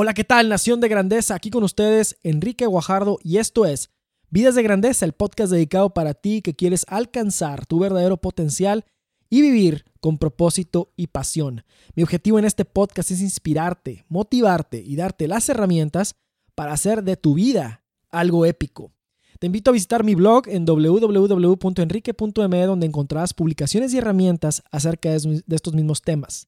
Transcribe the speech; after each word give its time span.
Hola, 0.00 0.14
¿qué 0.14 0.22
tal, 0.22 0.48
Nación 0.48 0.80
de 0.80 0.86
Grandeza? 0.86 1.34
Aquí 1.34 1.50
con 1.50 1.64
ustedes, 1.64 2.18
Enrique 2.22 2.66
Guajardo, 2.66 3.18
y 3.24 3.38
esto 3.38 3.66
es 3.66 3.90
Vidas 4.30 4.54
de 4.54 4.62
Grandeza, 4.62 5.04
el 5.04 5.12
podcast 5.12 5.50
dedicado 5.50 5.92
para 5.92 6.14
ti 6.14 6.40
que 6.40 6.54
quieres 6.54 6.84
alcanzar 6.86 7.66
tu 7.66 7.80
verdadero 7.80 8.16
potencial 8.16 8.84
y 9.28 9.42
vivir 9.42 9.86
con 9.98 10.16
propósito 10.16 10.92
y 10.94 11.08
pasión. 11.08 11.64
Mi 11.96 12.04
objetivo 12.04 12.38
en 12.38 12.44
este 12.44 12.64
podcast 12.64 13.10
es 13.10 13.20
inspirarte, 13.20 14.04
motivarte 14.08 14.80
y 14.80 14.94
darte 14.94 15.26
las 15.26 15.48
herramientas 15.48 16.14
para 16.54 16.74
hacer 16.74 17.02
de 17.02 17.16
tu 17.16 17.34
vida 17.34 17.82
algo 18.08 18.46
épico. 18.46 18.92
Te 19.40 19.46
invito 19.46 19.70
a 19.70 19.74
visitar 19.74 20.04
mi 20.04 20.14
blog 20.14 20.44
en 20.46 20.64
www.enrique.me 20.64 22.66
donde 22.66 22.86
encontrarás 22.86 23.34
publicaciones 23.34 23.92
y 23.92 23.98
herramientas 23.98 24.62
acerca 24.70 25.10
de 25.10 25.42
estos 25.48 25.74
mismos 25.74 26.02
temas. 26.02 26.46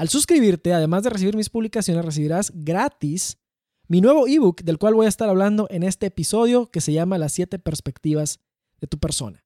Al 0.00 0.08
suscribirte, 0.08 0.72
además 0.72 1.02
de 1.02 1.10
recibir 1.10 1.36
mis 1.36 1.50
publicaciones, 1.50 2.02
recibirás 2.02 2.52
gratis 2.54 3.36
mi 3.86 4.00
nuevo 4.00 4.26
ebook 4.26 4.62
del 4.62 4.78
cual 4.78 4.94
voy 4.94 5.04
a 5.04 5.10
estar 5.10 5.28
hablando 5.28 5.66
en 5.68 5.82
este 5.82 6.06
episodio 6.06 6.70
que 6.70 6.80
se 6.80 6.94
llama 6.94 7.18
Las 7.18 7.34
7 7.34 7.58
perspectivas 7.58 8.40
de 8.80 8.86
tu 8.86 8.98
persona. 8.98 9.44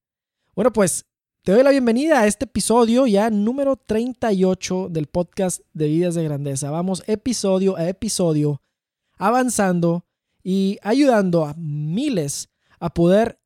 Bueno, 0.55 0.73
pues 0.73 1.07
te 1.43 1.51
doy 1.51 1.65
la 1.65 1.73
bienvenida 1.73 2.21
a 2.21 2.29
este 2.29 2.45
episodio 2.45 3.09
ya 3.09 3.31
número 3.31 3.75
38 3.75 4.91
del 4.91 5.09
podcast 5.09 5.63
de 5.73 5.89
Vidas 5.89 6.15
de 6.15 6.23
Grandeza. 6.23 6.71
Vamos 6.71 7.03
episodio 7.09 7.77
a 7.77 7.89
episodio 7.89 8.63
avanzando 9.19 10.07
y 10.45 10.79
ayudando 10.83 11.47
a 11.47 11.55
miles 11.55 12.49
a 12.79 12.95
poder 12.95 13.41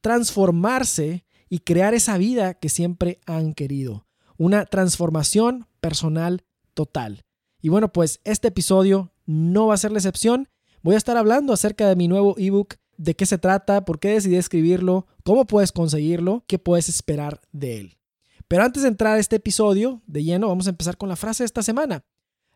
transformarse 0.00 1.26
y 1.50 1.58
crear 1.58 1.92
esa 1.92 2.16
vida 2.16 2.54
que 2.54 2.70
siempre 2.70 3.20
han 3.26 3.52
querido. 3.52 4.06
Una 4.38 4.64
transformación 4.64 5.66
personal 5.80 6.45
total. 6.76 7.24
Y 7.60 7.70
bueno, 7.70 7.92
pues 7.92 8.20
este 8.22 8.48
episodio 8.48 9.12
no 9.24 9.66
va 9.66 9.74
a 9.74 9.78
ser 9.78 9.90
la 9.90 9.98
excepción. 9.98 10.48
Voy 10.82 10.94
a 10.94 10.98
estar 10.98 11.16
hablando 11.16 11.52
acerca 11.52 11.88
de 11.88 11.96
mi 11.96 12.06
nuevo 12.06 12.36
ebook, 12.38 12.74
de 12.96 13.16
qué 13.16 13.26
se 13.26 13.38
trata, 13.38 13.84
por 13.84 13.98
qué 13.98 14.10
decidí 14.10 14.36
escribirlo, 14.36 15.06
cómo 15.24 15.46
puedes 15.46 15.72
conseguirlo, 15.72 16.44
qué 16.46 16.60
puedes 16.60 16.88
esperar 16.88 17.40
de 17.50 17.80
él. 17.80 17.98
Pero 18.46 18.62
antes 18.62 18.82
de 18.82 18.88
entrar 18.88 19.16
a 19.16 19.18
este 19.18 19.36
episodio 19.36 20.02
de 20.06 20.22
lleno, 20.22 20.48
vamos 20.48 20.68
a 20.68 20.70
empezar 20.70 20.96
con 20.96 21.08
la 21.08 21.16
frase 21.16 21.42
de 21.42 21.46
esta 21.46 21.62
semana. 21.62 22.04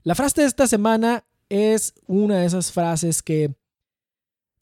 La 0.05 0.15
frase 0.15 0.43
de 0.43 0.47
esta 0.47 0.69
semana 0.69 1.25
es 1.49 1.95
una 2.07 2.39
de 2.39 2.47
esas 2.47 2.71
frases 2.71 3.23
que 3.23 3.57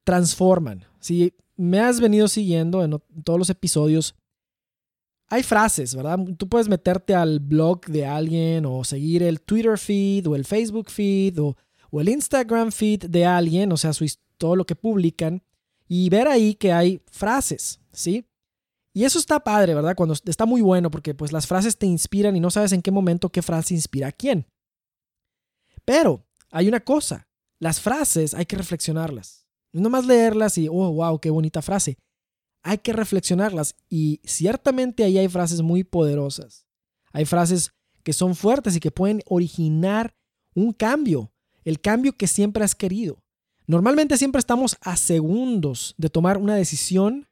transforman. 0.05 0.87
Si 1.01 1.35
me 1.57 1.81
has 1.81 2.01
venido 2.01 2.29
siguiendo 2.29 2.83
en 2.83 2.99
todos 3.25 3.39
los 3.39 3.51
episodios, 3.51 4.15
hay 5.29 5.43
frases, 5.43 5.95
¿verdad? 5.95 6.19
Tú 6.39 6.49
puedes 6.49 6.69
meterte 6.69 7.15
al 7.15 7.41
blog 7.41 7.85
de 7.87 8.07
alguien 8.07 8.65
o 8.65 8.83
seguir 8.85 9.23
el 9.23 9.41
Twitter 9.43 9.79
feed 9.79 10.27
o 10.27 10.35
el 10.35 10.45
Facebook 10.45 10.91
feed 10.91 11.39
o, 11.41 11.57
el 11.93 12.09
Instagram 12.09 12.71
feed 12.73 13.05
de 13.05 13.25
alguien, 13.25 13.73
o 13.73 13.77
sea, 13.77 13.93
su, 13.93 14.07
todo 14.37 14.57
lo 14.57 14.67
que 14.67 14.75
publican, 14.75 15.43
y 15.87 16.11
ver 16.11 16.29
ahí 16.29 16.55
que 16.55 16.73
hay 16.73 17.03
frases, 17.11 17.81
¿sí? 17.93 18.27
Y 18.93 19.05
eso 19.05 19.19
está 19.19 19.41
padre, 19.41 19.75
¿verdad? 19.75 19.95
Cuando 19.97 20.15
está 20.15 20.45
muy 20.45 20.61
bueno 20.61 20.91
porque 20.91 21.15
pues 21.15 21.33
las 21.33 21.47
frases 21.47 21.79
te 21.79 21.87
inspiran 21.87 22.37
y 22.37 22.41
no 22.41 22.51
sabes 22.51 22.73
en 22.73 22.83
qué 22.83 22.91
momento 22.91 23.31
qué 23.31 23.43
frase 23.43 23.75
inspira 23.75 24.09
a 24.09 24.13
quién. 24.13 24.47
Pero 25.85 26.27
hay 26.51 26.69
una 26.69 26.81
cosa, 26.81 27.29
las 27.59 27.81
frases 27.81 28.35
hay 28.35 28.45
que 28.45 28.57
reflexionarlas. 28.57 29.47
No 29.73 29.83
nomás 29.83 30.07
leerlas 30.07 30.59
y, 30.59 30.69
oh, 30.69 30.93
wow, 30.93 31.21
qué 31.21 31.31
bonita 31.31 31.63
frase 31.63 31.99
hay 32.69 32.79
que 32.79 32.93
reflexionarlas 32.93 33.77
y 33.89 34.21
ciertamente 34.25 35.03
ahí 35.03 35.17
hay 35.17 35.29
frases 35.29 35.63
muy 35.63 35.85
poderosas. 35.85 36.67
Hay 37.13 37.25
frases 37.25 37.73
que 38.03 38.13
son 38.13 38.37
fuertes 38.37 38.77
y 38.77 38.81
que 38.81 38.91
pueden 38.91 39.23
originar 39.25 40.15
un 40.55 40.75
cambio, 40.75 41.33
el 41.65 41.81
cambio 41.81 42.13
que 42.13 42.27
siempre 42.27 42.63
has 42.63 42.75
querido. 42.75 43.25
Normalmente 43.67 44.19
siempre 44.19 44.39
estamos 44.39 44.77
a 44.83 44.99
segundos 44.99 45.95
de 45.97 46.11
tomar 46.11 46.37
una 46.37 46.57
decisión 46.57 47.27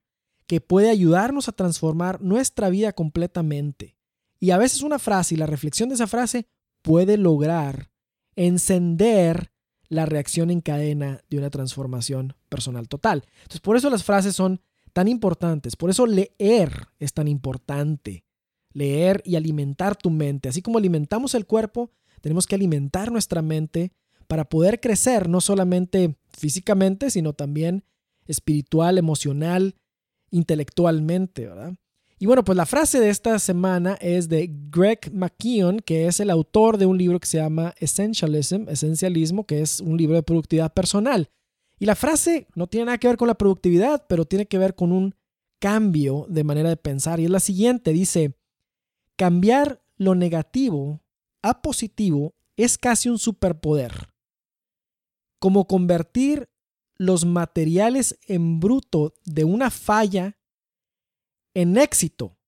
que 0.47 0.63
puede 0.63 0.89
ayudarnos 0.89 1.51
a 1.51 1.53
transformar 1.53 2.23
nuestra 2.23 2.71
vida 2.71 2.95
completamente. 2.95 3.99
Y 4.41 4.53
a 4.53 4.59
veces 4.59 4.81
una 4.81 4.99
frase 4.99 5.35
y 5.35 5.39
la 5.39 5.47
reflexión 5.47 5.91
de 5.91 5.97
esa 5.97 6.07
frase 6.07 6.47
puede 6.81 7.19
lograr 7.19 7.91
encender 8.37 9.53
la 9.89 10.07
reacción 10.07 10.51
en 10.51 10.63
cadena 10.63 11.21
de 11.29 11.37
una 11.37 11.51
transformación 11.51 12.35
personal 12.49 12.89
total. 12.89 13.25
Entonces, 13.43 13.61
por 13.61 13.77
eso 13.77 13.91
las 13.91 14.03
frases 14.03 14.35
son 14.35 14.63
tan 14.97 15.09
importantes. 15.09 15.77
Por 15.77 15.91
eso 15.91 16.07
leer 16.07 16.89
es 16.99 17.13
tan 17.13 17.29
importante. 17.29 18.25
Leer 18.73 19.21
y 19.27 19.37
alimentar 19.37 19.95
tu 19.95 20.09
mente. 20.09 20.49
Así 20.49 20.63
como 20.63 20.79
alimentamos 20.79 21.35
el 21.35 21.45
cuerpo, 21.45 21.91
tenemos 22.23 22.47
que 22.47 22.55
alimentar 22.55 23.13
nuestra 23.13 23.43
mente 23.43 23.93
para 24.27 24.49
poder 24.49 24.81
crecer 24.81 25.29
no 25.29 25.43
solamente 25.43 26.17
físicamente, 26.31 27.11
sino 27.11 27.35
también 27.35 27.85
espiritual, 28.25 28.97
emocional, 28.97 29.75
intelectualmente, 30.31 31.47
¿verdad? 31.47 31.75
Y 32.19 32.25
bueno, 32.25 32.43
pues 32.43 32.57
la 32.57 32.65
frase 32.65 32.99
de 32.99 33.11
esta 33.11 33.39
semana 33.39 33.99
es 34.01 34.31
de 34.31 34.51
Greg 34.71 35.13
McKeown, 35.13 35.81
que 35.81 36.07
es 36.07 36.21
el 36.21 36.31
autor 36.31 36.79
de 36.79 36.87
un 36.87 36.97
libro 36.97 37.21
que 37.21 37.27
se 37.27 37.37
llama 37.37 37.75
Essentialism, 37.81 38.71
Esencialismo, 38.71 39.45
que 39.45 39.61
es 39.61 39.81
un 39.81 39.99
libro 39.99 40.17
de 40.17 40.23
productividad 40.23 40.73
personal. 40.73 41.29
Y 41.79 41.87
la 41.87 41.95
frase 41.95 42.47
no 42.55 42.67
tiene 42.67 42.87
nada 42.87 42.99
que 42.99 43.09
ver 43.09 43.17
con 43.17 43.29
la 43.29 43.35
productividad, 43.35 44.07
pero 44.09 44.25
tiene 44.25 44.47
que 44.47 44.59
ver 44.59 44.75
con 44.75 44.93
un 44.93 45.15
cambio 45.59 46.27
de 46.29 46.45
manera 46.45 46.69
de 46.69 46.77
pensar. 46.77 47.21
Y 47.21 47.25
es 47.25 47.31
la 47.31 47.41
siguiente, 47.41 47.93
dice, 47.93 48.37
cambiar 49.17 49.83
lo 49.97 50.15
negativo 50.15 51.03
a 51.43 51.63
positivo 51.63 52.35
es 52.57 52.79
casi 52.79 53.09
un 53.09 53.19
superpoder. 53.19 54.13
Como 55.39 55.67
convertir 55.67 56.49
los 56.97 57.27
materiales 57.27 58.19
en 58.27 58.59
bruto 58.59 59.15
de 59.25 59.45
una 59.45 59.71
falla 59.71 60.39
en 61.55 61.77
éxito. 61.77 62.39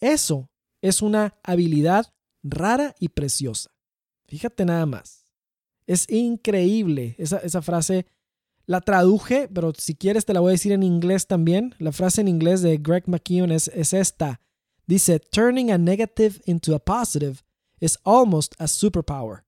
Eso 0.00 0.50
es 0.82 1.00
una 1.00 1.38
habilidad 1.42 2.14
rara 2.42 2.94
y 3.00 3.08
preciosa. 3.08 3.70
Fíjate 4.26 4.64
nada 4.64 4.86
más. 4.86 5.24
Es 5.86 6.10
increíble 6.10 7.14
esa, 7.18 7.38
esa 7.38 7.62
frase 7.62 8.06
la 8.66 8.80
traduje, 8.80 9.48
pero 9.52 9.72
si 9.76 9.94
quieres 9.94 10.24
te 10.24 10.34
la 10.34 10.40
voy 10.40 10.50
a 10.50 10.52
decir 10.52 10.72
en 10.72 10.82
inglés 10.82 11.26
también. 11.26 11.74
La 11.78 11.92
frase 11.92 12.20
en 12.20 12.28
inglés 12.28 12.62
de 12.62 12.76
Greg 12.78 13.04
McKeown 13.06 13.52
es, 13.52 13.68
es 13.68 13.92
esta. 13.92 14.40
Dice, 14.86 15.18
turning 15.18 15.70
a 15.70 15.78
negative 15.78 16.40
into 16.46 16.74
a 16.74 16.78
positive 16.78 17.42
is 17.80 17.98
almost 18.04 18.54
a 18.58 18.66
superpower. 18.66 19.44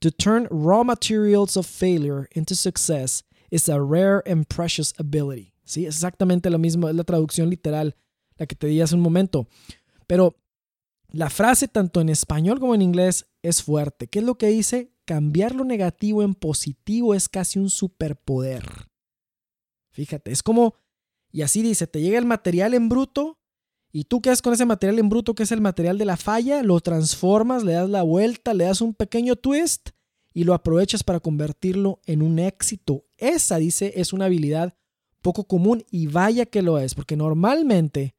To 0.00 0.10
turn 0.10 0.48
raw 0.50 0.82
materials 0.82 1.56
of 1.56 1.66
failure 1.66 2.28
into 2.34 2.54
success 2.54 3.22
is 3.50 3.68
a 3.68 3.80
rare 3.80 4.22
and 4.26 4.48
precious 4.48 4.94
ability. 4.98 5.52
Sí, 5.64 5.86
exactamente 5.86 6.50
lo 6.50 6.58
mismo, 6.58 6.88
es 6.88 6.94
la 6.94 7.04
traducción 7.04 7.50
literal, 7.50 7.94
la 8.36 8.46
que 8.46 8.56
te 8.56 8.66
di 8.66 8.80
hace 8.80 8.94
un 8.94 9.02
momento. 9.02 9.46
Pero 10.06 10.36
la 11.12 11.28
frase 11.28 11.68
tanto 11.68 12.00
en 12.00 12.08
español 12.08 12.58
como 12.60 12.74
en 12.74 12.82
inglés 12.82 13.26
es 13.42 13.62
fuerte. 13.62 14.08
¿Qué 14.08 14.20
es 14.20 14.24
lo 14.24 14.36
que 14.36 14.48
dice? 14.48 14.92
Cambiar 15.10 15.56
lo 15.56 15.64
negativo 15.64 16.22
en 16.22 16.36
positivo 16.36 17.16
es 17.16 17.28
casi 17.28 17.58
un 17.58 17.68
superpoder. 17.68 18.62
Fíjate, 19.90 20.30
es 20.30 20.40
como, 20.40 20.76
y 21.32 21.42
así 21.42 21.62
dice, 21.62 21.88
te 21.88 22.00
llega 22.00 22.16
el 22.16 22.26
material 22.26 22.74
en 22.74 22.88
bruto 22.88 23.40
y 23.90 24.04
tú 24.04 24.22
qué 24.22 24.30
haces 24.30 24.40
con 24.40 24.52
ese 24.52 24.66
material 24.66 25.00
en 25.00 25.08
bruto 25.08 25.34
que 25.34 25.42
es 25.42 25.50
el 25.50 25.60
material 25.60 25.98
de 25.98 26.04
la 26.04 26.16
falla, 26.16 26.62
lo 26.62 26.78
transformas, 26.78 27.64
le 27.64 27.72
das 27.72 27.90
la 27.90 28.04
vuelta, 28.04 28.54
le 28.54 28.66
das 28.66 28.80
un 28.80 28.94
pequeño 28.94 29.34
twist 29.34 29.88
y 30.32 30.44
lo 30.44 30.54
aprovechas 30.54 31.02
para 31.02 31.18
convertirlo 31.18 32.00
en 32.06 32.22
un 32.22 32.38
éxito. 32.38 33.04
Esa, 33.16 33.56
dice, 33.56 33.94
es 33.96 34.12
una 34.12 34.26
habilidad 34.26 34.76
poco 35.22 35.42
común 35.42 35.84
y 35.90 36.06
vaya 36.06 36.46
que 36.46 36.62
lo 36.62 36.78
es, 36.78 36.94
porque 36.94 37.16
normalmente 37.16 38.14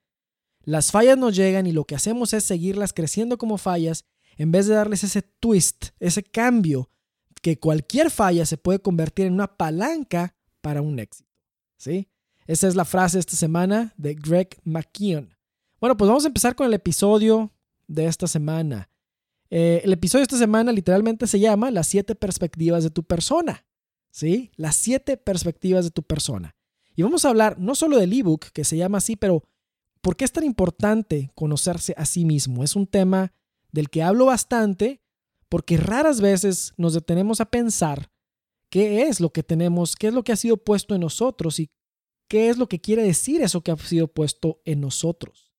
las 0.66 0.92
fallas 0.92 1.18
nos 1.18 1.38
llegan 1.38 1.68
y 1.68 1.72
lo 1.72 1.86
que 1.86 1.96
hacemos 1.96 2.34
es 2.34 2.44
seguirlas 2.44 2.92
creciendo 2.92 3.38
como 3.38 3.58
fallas 3.58 4.04
en 4.42 4.52
vez 4.52 4.66
de 4.66 4.74
darles 4.74 5.04
ese 5.04 5.22
twist, 5.22 5.90
ese 6.00 6.24
cambio, 6.24 6.90
que 7.44 7.60
cualquier 7.60 8.10
falla 8.10 8.44
se 8.48 8.58
puede 8.58 8.80
convertir 8.80 9.28
en 9.28 9.34
una 9.34 9.56
palanca 9.56 10.36
para 10.62 10.82
un 10.82 10.98
éxito. 10.98 11.30
¿Sí? 11.78 12.10
Esa 12.48 12.68
es 12.68 12.76
la 12.76 12.86
frase 12.86 13.20
esta 13.20 13.36
semana 13.36 13.94
de 13.98 14.16
Greg 14.16 14.60
McKeon. 14.64 15.38
Bueno, 15.80 15.96
pues 15.96 16.08
vamos 16.08 16.24
a 16.24 16.28
empezar 16.28 16.56
con 16.56 16.66
el 16.66 16.74
episodio 16.74 17.54
de 17.86 18.08
esta 18.08 18.26
semana. 18.26 18.90
Eh, 19.52 19.82
el 19.84 19.94
episodio 19.94 20.22
de 20.22 20.24
esta 20.24 20.38
semana 20.40 20.72
literalmente 20.72 21.28
se 21.28 21.40
llama 21.40 21.70
Las 21.70 21.88
siete 21.88 22.16
perspectivas 22.16 22.84
de 22.84 22.90
tu 22.90 23.04
persona. 23.04 23.64
¿Sí? 24.10 24.50
Las 24.56 24.76
siete 24.76 25.18
perspectivas 25.18 25.86
de 25.86 25.92
tu 25.92 26.02
persona. 26.02 26.56
Y 26.96 27.04
vamos 27.04 27.26
a 27.26 27.30
hablar 27.30 27.60
no 27.60 27.76
solo 27.76 28.00
del 28.00 28.12
ebook, 28.12 28.48
que 28.54 28.64
se 28.64 28.76
llama 28.76 28.98
así, 28.98 29.16
pero 29.16 29.44
¿por 30.02 30.16
qué 30.16 30.26
es 30.26 30.32
tan 30.32 30.46
importante 30.46 31.30
conocerse 31.36 31.94
a 31.96 32.06
sí 32.06 32.26
mismo? 32.26 32.64
Es 32.64 32.76
un 32.76 32.88
tema 32.88 33.34
del 33.72 33.90
que 33.90 34.04
hablo 34.04 34.26
bastante 34.26 35.02
porque 35.50 35.78
raras 35.78 36.22
veces 36.22 36.74
nos 36.78 36.94
detenemos 36.94 37.42
a 37.42 37.50
pensar 37.50 38.12
qué 38.70 39.04
es 39.04 39.20
lo 39.20 39.32
que 39.32 39.44
tenemos, 39.44 39.96
qué 39.96 40.08
es 40.08 40.14
lo 40.14 40.24
que 40.24 40.32
ha 40.32 40.38
sido 40.38 40.58
puesto 40.58 40.96
en 40.96 41.02
nosotros 41.02 41.60
y 41.60 41.70
qué 42.30 42.50
es 42.50 42.58
lo 42.58 42.68
que 42.68 42.80
quiere 42.80 43.04
decir 43.04 43.42
eso 43.42 43.62
que 43.62 43.72
ha 43.72 43.78
sido 43.78 44.08
puesto 44.08 44.62
en 44.64 44.80
nosotros. 44.80 45.52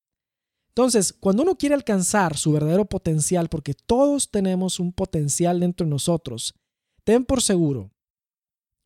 Entonces, 0.69 1.13
cuando 1.13 1.43
uno 1.43 1.55
quiere 1.55 1.75
alcanzar 1.75 2.35
su 2.35 2.51
verdadero 2.51 2.85
potencial, 2.85 3.47
porque 3.47 3.75
todos 3.75 4.31
tenemos 4.31 4.79
un 4.79 4.91
potencial 4.91 5.59
dentro 5.59 5.85
de 5.85 5.91
nosotros, 5.91 6.55
ten 7.03 7.23
por 7.25 7.43
seguro 7.43 7.91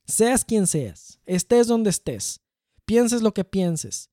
seas 0.08 0.46
quien 0.46 0.68
seas, 0.68 1.20
estés 1.26 1.68
donde 1.68 1.90
estés, 1.90 2.42
pienses 2.86 3.22
lo 3.22 3.34
que 3.34 3.44
pienses, 3.44 4.10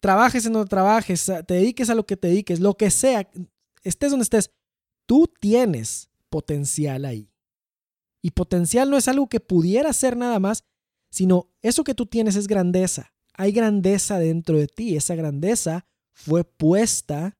trabajes 0.00 0.46
en 0.46 0.52
donde 0.52 0.68
trabajes, 0.68 1.30
te 1.46 1.54
dediques 1.54 1.90
a 1.90 1.94
lo 1.94 2.06
que 2.06 2.16
te 2.16 2.28
dediques, 2.28 2.60
lo 2.60 2.76
que 2.76 2.90
sea, 2.90 3.28
estés 3.84 4.10
donde 4.10 4.24
estés, 4.24 4.50
tú 5.06 5.32
tienes 5.40 6.10
potencial 6.30 7.04
ahí. 7.04 7.30
Y 8.22 8.30
potencial 8.30 8.90
no 8.90 8.96
es 8.96 9.06
algo 9.06 9.28
que 9.28 9.40
pudiera 9.40 9.92
ser 9.92 10.16
nada 10.16 10.40
más, 10.40 10.64
sino 11.10 11.50
eso 11.62 11.84
que 11.84 11.94
tú 11.94 12.06
tienes 12.06 12.36
es 12.36 12.48
grandeza. 12.48 13.12
Hay 13.34 13.52
grandeza 13.52 14.18
dentro 14.18 14.58
de 14.58 14.66
ti. 14.66 14.96
Esa 14.96 15.14
grandeza 15.14 15.86
fue 16.12 16.44
puesta 16.44 17.36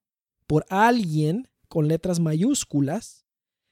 por 0.47 0.67
alguien 0.69 1.49
con 1.69 1.89
letras 1.89 2.21
mayúsculas. 2.21 3.25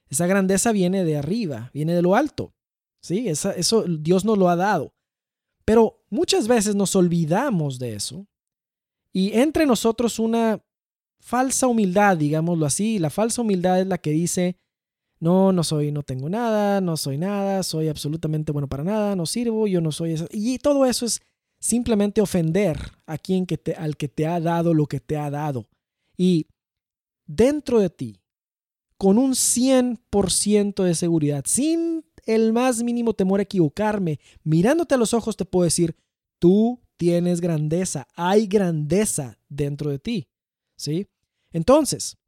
Esa 0.08 0.26
grandeza 0.26 0.72
viene 0.72 1.04
de 1.04 1.18
arriba, 1.18 1.70
viene 1.74 1.94
de 1.94 2.02
lo 2.02 2.16
alto. 2.16 2.54
¿Sí? 3.02 3.28
eso 3.28 3.84
Dios 3.84 4.24
nos 4.24 4.38
lo 4.38 4.48
ha 4.48 4.56
dado. 4.56 4.94
Pero 5.64 6.04
muchas 6.08 6.48
veces 6.48 6.74
nos 6.74 6.96
olvidamos 6.96 7.78
de 7.78 7.94
eso 7.94 8.26
y 9.12 9.38
entre 9.38 9.66
nosotros 9.66 10.18
una 10.18 10.64
falsa 11.22 11.66
humildad, 11.68 12.18
digámoslo 12.18 12.66
así. 12.66 12.98
La 12.98 13.08
falsa 13.08 13.40
humildad 13.40 13.80
es 13.80 13.86
la 13.86 13.98
que 13.98 14.10
dice, 14.10 14.56
no, 15.20 15.52
no 15.52 15.64
soy, 15.64 15.92
no 15.92 16.02
tengo 16.02 16.28
nada, 16.28 16.80
no 16.80 16.96
soy 16.96 17.16
nada, 17.16 17.62
soy 17.62 17.88
absolutamente 17.88 18.52
bueno 18.52 18.68
para 18.68 18.84
nada, 18.84 19.16
no 19.16 19.24
sirvo, 19.24 19.66
yo 19.66 19.80
no 19.80 19.92
soy 19.92 20.12
eso. 20.12 20.26
Y 20.30 20.58
todo 20.58 20.84
eso 20.84 21.06
es 21.06 21.22
simplemente 21.60 22.20
ofender 22.20 22.76
a 23.06 23.16
quien 23.18 23.46
que 23.46 23.56
te, 23.56 23.74
al 23.74 23.96
que 23.96 24.08
te 24.08 24.26
ha 24.26 24.40
dado 24.40 24.74
lo 24.74 24.86
que 24.86 25.00
te 25.00 25.16
ha 25.16 25.30
dado. 25.30 25.68
Y 26.16 26.48
dentro 27.24 27.78
de 27.78 27.88
ti, 27.88 28.20
con 28.98 29.16
un 29.16 29.32
100% 29.32 30.82
de 30.82 30.94
seguridad, 30.94 31.44
sin 31.46 32.04
el 32.26 32.52
más 32.52 32.82
mínimo 32.82 33.14
temor 33.14 33.40
a 33.40 33.44
equivocarme, 33.44 34.18
mirándote 34.42 34.94
a 34.94 34.98
los 34.98 35.14
ojos 35.14 35.36
te 35.36 35.44
puedo 35.44 35.64
decir, 35.64 35.96
tú 36.40 36.80
tienes 36.96 37.40
grandeza, 37.40 38.06
hay 38.14 38.46
grandeza 38.46 39.38
dentro 39.48 39.90
de 39.90 39.98
ti, 39.98 40.28
¿sí? 40.76 41.06
Entonces, 41.52 42.18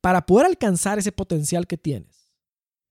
para 0.00 0.26
poder 0.26 0.46
alcanzar 0.46 0.98
ese 0.98 1.12
potencial 1.12 1.66
que 1.66 1.76
tienes, 1.76 2.32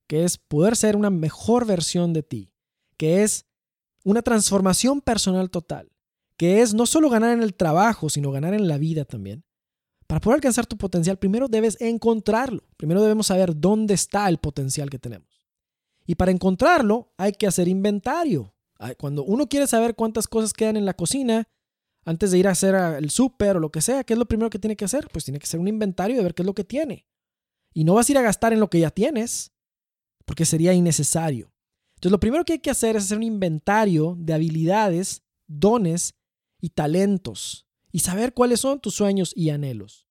que 0.07 0.23
es 0.23 0.37
poder 0.37 0.75
ser 0.75 0.95
una 0.95 1.09
mejor 1.09 1.65
versión 1.65 2.13
de 2.13 2.23
ti, 2.23 2.51
que 2.97 3.23
es 3.23 3.45
una 4.03 4.21
transformación 4.21 5.01
personal 5.01 5.49
total, 5.49 5.91
que 6.37 6.61
es 6.61 6.73
no 6.73 6.85
solo 6.85 7.09
ganar 7.09 7.33
en 7.33 7.43
el 7.43 7.53
trabajo, 7.53 8.09
sino 8.09 8.31
ganar 8.31 8.53
en 8.53 8.67
la 8.67 8.77
vida 8.77 9.05
también. 9.05 9.43
Para 10.07 10.21
poder 10.21 10.37
alcanzar 10.37 10.65
tu 10.65 10.77
potencial, 10.77 11.19
primero 11.19 11.47
debes 11.47 11.79
encontrarlo. 11.79 12.63
Primero 12.77 13.01
debemos 13.01 13.27
saber 13.27 13.55
dónde 13.55 13.93
está 13.93 14.27
el 14.27 14.39
potencial 14.39 14.89
que 14.89 14.97
tenemos. 14.97 15.27
Y 16.07 16.15
para 16.15 16.31
encontrarlo 16.31 17.13
hay 17.17 17.33
que 17.33 17.45
hacer 17.45 17.67
inventario. 17.67 18.55
Cuando 18.97 19.23
uno 19.23 19.47
quiere 19.47 19.67
saber 19.67 19.95
cuántas 19.95 20.27
cosas 20.27 20.53
quedan 20.53 20.77
en 20.77 20.85
la 20.85 20.95
cocina, 20.95 21.47
antes 22.05 22.31
de 22.31 22.37
ir 22.37 22.47
a 22.47 22.51
hacer 22.51 22.75
el 22.75 23.09
súper 23.09 23.57
o 23.57 23.59
lo 23.59 23.71
que 23.71 23.81
sea, 23.81 24.03
¿qué 24.03 24.13
es 24.13 24.19
lo 24.19 24.27
primero 24.27 24.49
que 24.49 24.59
tiene 24.59 24.75
que 24.75 24.85
hacer? 24.85 25.07
Pues 25.11 25.25
tiene 25.25 25.39
que 25.39 25.45
hacer 25.45 25.59
un 25.59 25.67
inventario 25.67 26.17
de 26.17 26.23
ver 26.23 26.33
qué 26.33 26.41
es 26.41 26.45
lo 26.45 26.55
que 26.55 26.63
tiene. 26.63 27.07
Y 27.73 27.83
no 27.83 27.95
vas 27.95 28.09
a 28.09 28.11
ir 28.11 28.17
a 28.17 28.21
gastar 28.21 28.53
en 28.53 28.59
lo 28.59 28.69
que 28.69 28.79
ya 28.79 28.89
tienes, 28.89 29.51
porque 30.25 30.45
sería 30.45 30.73
innecesario. 30.73 31.53
Entonces, 31.95 32.11
lo 32.11 32.19
primero 32.19 32.45
que 32.45 32.53
hay 32.53 32.59
que 32.59 32.69
hacer 32.69 32.95
es 32.95 33.03
hacer 33.03 33.17
un 33.17 33.23
inventario 33.23 34.15
de 34.17 34.33
habilidades, 34.33 35.23
dones 35.47 36.15
y 36.61 36.69
talentos 36.69 37.67
y 37.91 37.99
saber 37.99 38.33
cuáles 38.33 38.61
son 38.61 38.79
tus 38.79 38.95
sueños 38.95 39.33
y 39.35 39.49
anhelos. 39.49 40.07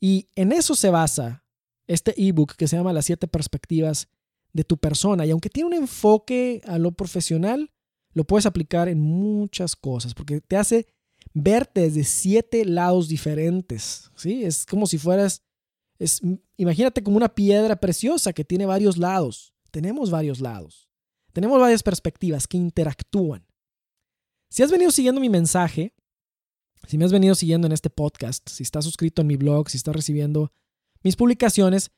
Y 0.00 0.28
en 0.34 0.52
eso 0.52 0.74
se 0.74 0.90
basa 0.90 1.44
este 1.86 2.14
ebook 2.20 2.56
que 2.56 2.66
se 2.66 2.76
llama 2.76 2.92
Las 2.92 3.06
siete 3.06 3.28
perspectivas 3.28 4.08
de 4.52 4.64
tu 4.64 4.78
persona. 4.78 5.26
Y 5.26 5.30
aunque 5.30 5.50
tiene 5.50 5.68
un 5.68 5.74
enfoque 5.74 6.60
a 6.66 6.78
lo 6.78 6.92
profesional, 6.92 7.70
lo 8.12 8.24
puedes 8.24 8.46
aplicar 8.46 8.88
en 8.88 9.00
muchas 9.00 9.76
cosas 9.76 10.14
porque 10.14 10.40
te 10.40 10.56
hace 10.56 10.86
verte 11.34 11.82
desde 11.82 12.04
siete 12.04 12.64
lados 12.64 13.08
diferentes. 13.08 14.10
¿sí? 14.14 14.44
Es 14.44 14.64
como 14.64 14.86
si 14.86 14.96
fueras, 14.98 15.42
es, 15.98 16.20
imagínate 16.56 17.02
como 17.02 17.16
una 17.16 17.34
piedra 17.34 17.76
preciosa 17.76 18.32
que 18.32 18.44
tiene 18.44 18.64
varios 18.64 18.96
lados. 18.96 19.52
Tenemos 19.70 20.10
varios 20.10 20.40
lados. 20.40 20.88
Tenemos 21.32 21.60
varias 21.60 21.82
perspectivas 21.82 22.46
que 22.46 22.56
interactúan. 22.56 23.44
Si 24.48 24.62
has 24.62 24.70
venido 24.70 24.92
siguiendo 24.92 25.20
mi 25.20 25.28
mensaje, 25.28 25.92
si 26.86 26.96
me 26.96 27.04
has 27.04 27.12
venido 27.12 27.34
siguiendo 27.34 27.66
en 27.66 27.72
este 27.72 27.90
podcast, 27.90 28.48
si 28.48 28.62
estás 28.62 28.84
suscrito 28.84 29.22
en 29.22 29.26
mi 29.26 29.36
blog, 29.36 29.68
si 29.68 29.76
estás 29.76 29.96
recibiendo 29.96 30.52
mis 31.02 31.16
publicaciones, 31.16 31.90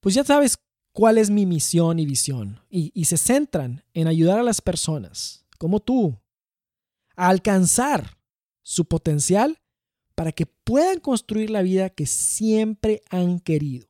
pues 0.00 0.14
ya 0.14 0.24
sabes 0.24 0.58
cuál 0.92 1.18
es 1.18 1.28
mi 1.28 1.44
misión 1.44 1.98
y 1.98 2.06
visión. 2.06 2.60
Y, 2.70 2.92
y, 2.94 3.04
se 3.04 3.18
centran 3.18 3.84
en 3.92 4.06
ayudar 4.06 4.38
a 4.38 4.42
las 4.42 4.62
personas, 4.62 5.44
como 5.58 5.80
tú, 5.80 6.18
a 7.14 7.28
alcanzar 7.28 8.17
su 8.68 8.84
potencial 8.84 9.62
para 10.14 10.30
que 10.30 10.44
puedan 10.44 11.00
construir 11.00 11.48
la 11.48 11.62
vida 11.62 11.88
que 11.88 12.04
siempre 12.04 13.02
han 13.08 13.40
querido. 13.40 13.88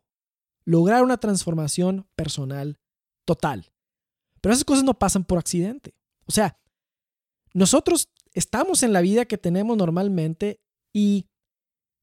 Lograr 0.65 1.03
una 1.03 1.17
transformación 1.17 2.07
personal 2.15 2.79
total. 3.25 3.73
Pero 4.41 4.53
esas 4.53 4.65
cosas 4.65 4.85
no 4.85 4.97
pasan 4.97 5.25
por 5.25 5.39
accidente. 5.39 5.97
O 6.27 6.31
sea, 6.31 6.61
nosotros 7.55 8.13
estamos 8.35 8.85
en 8.85 8.93
la 8.93 9.01
vida 9.01 9.25
que 9.25 9.37
tenemos 9.37 9.77
normalmente 9.77 10.61
y 10.93 11.27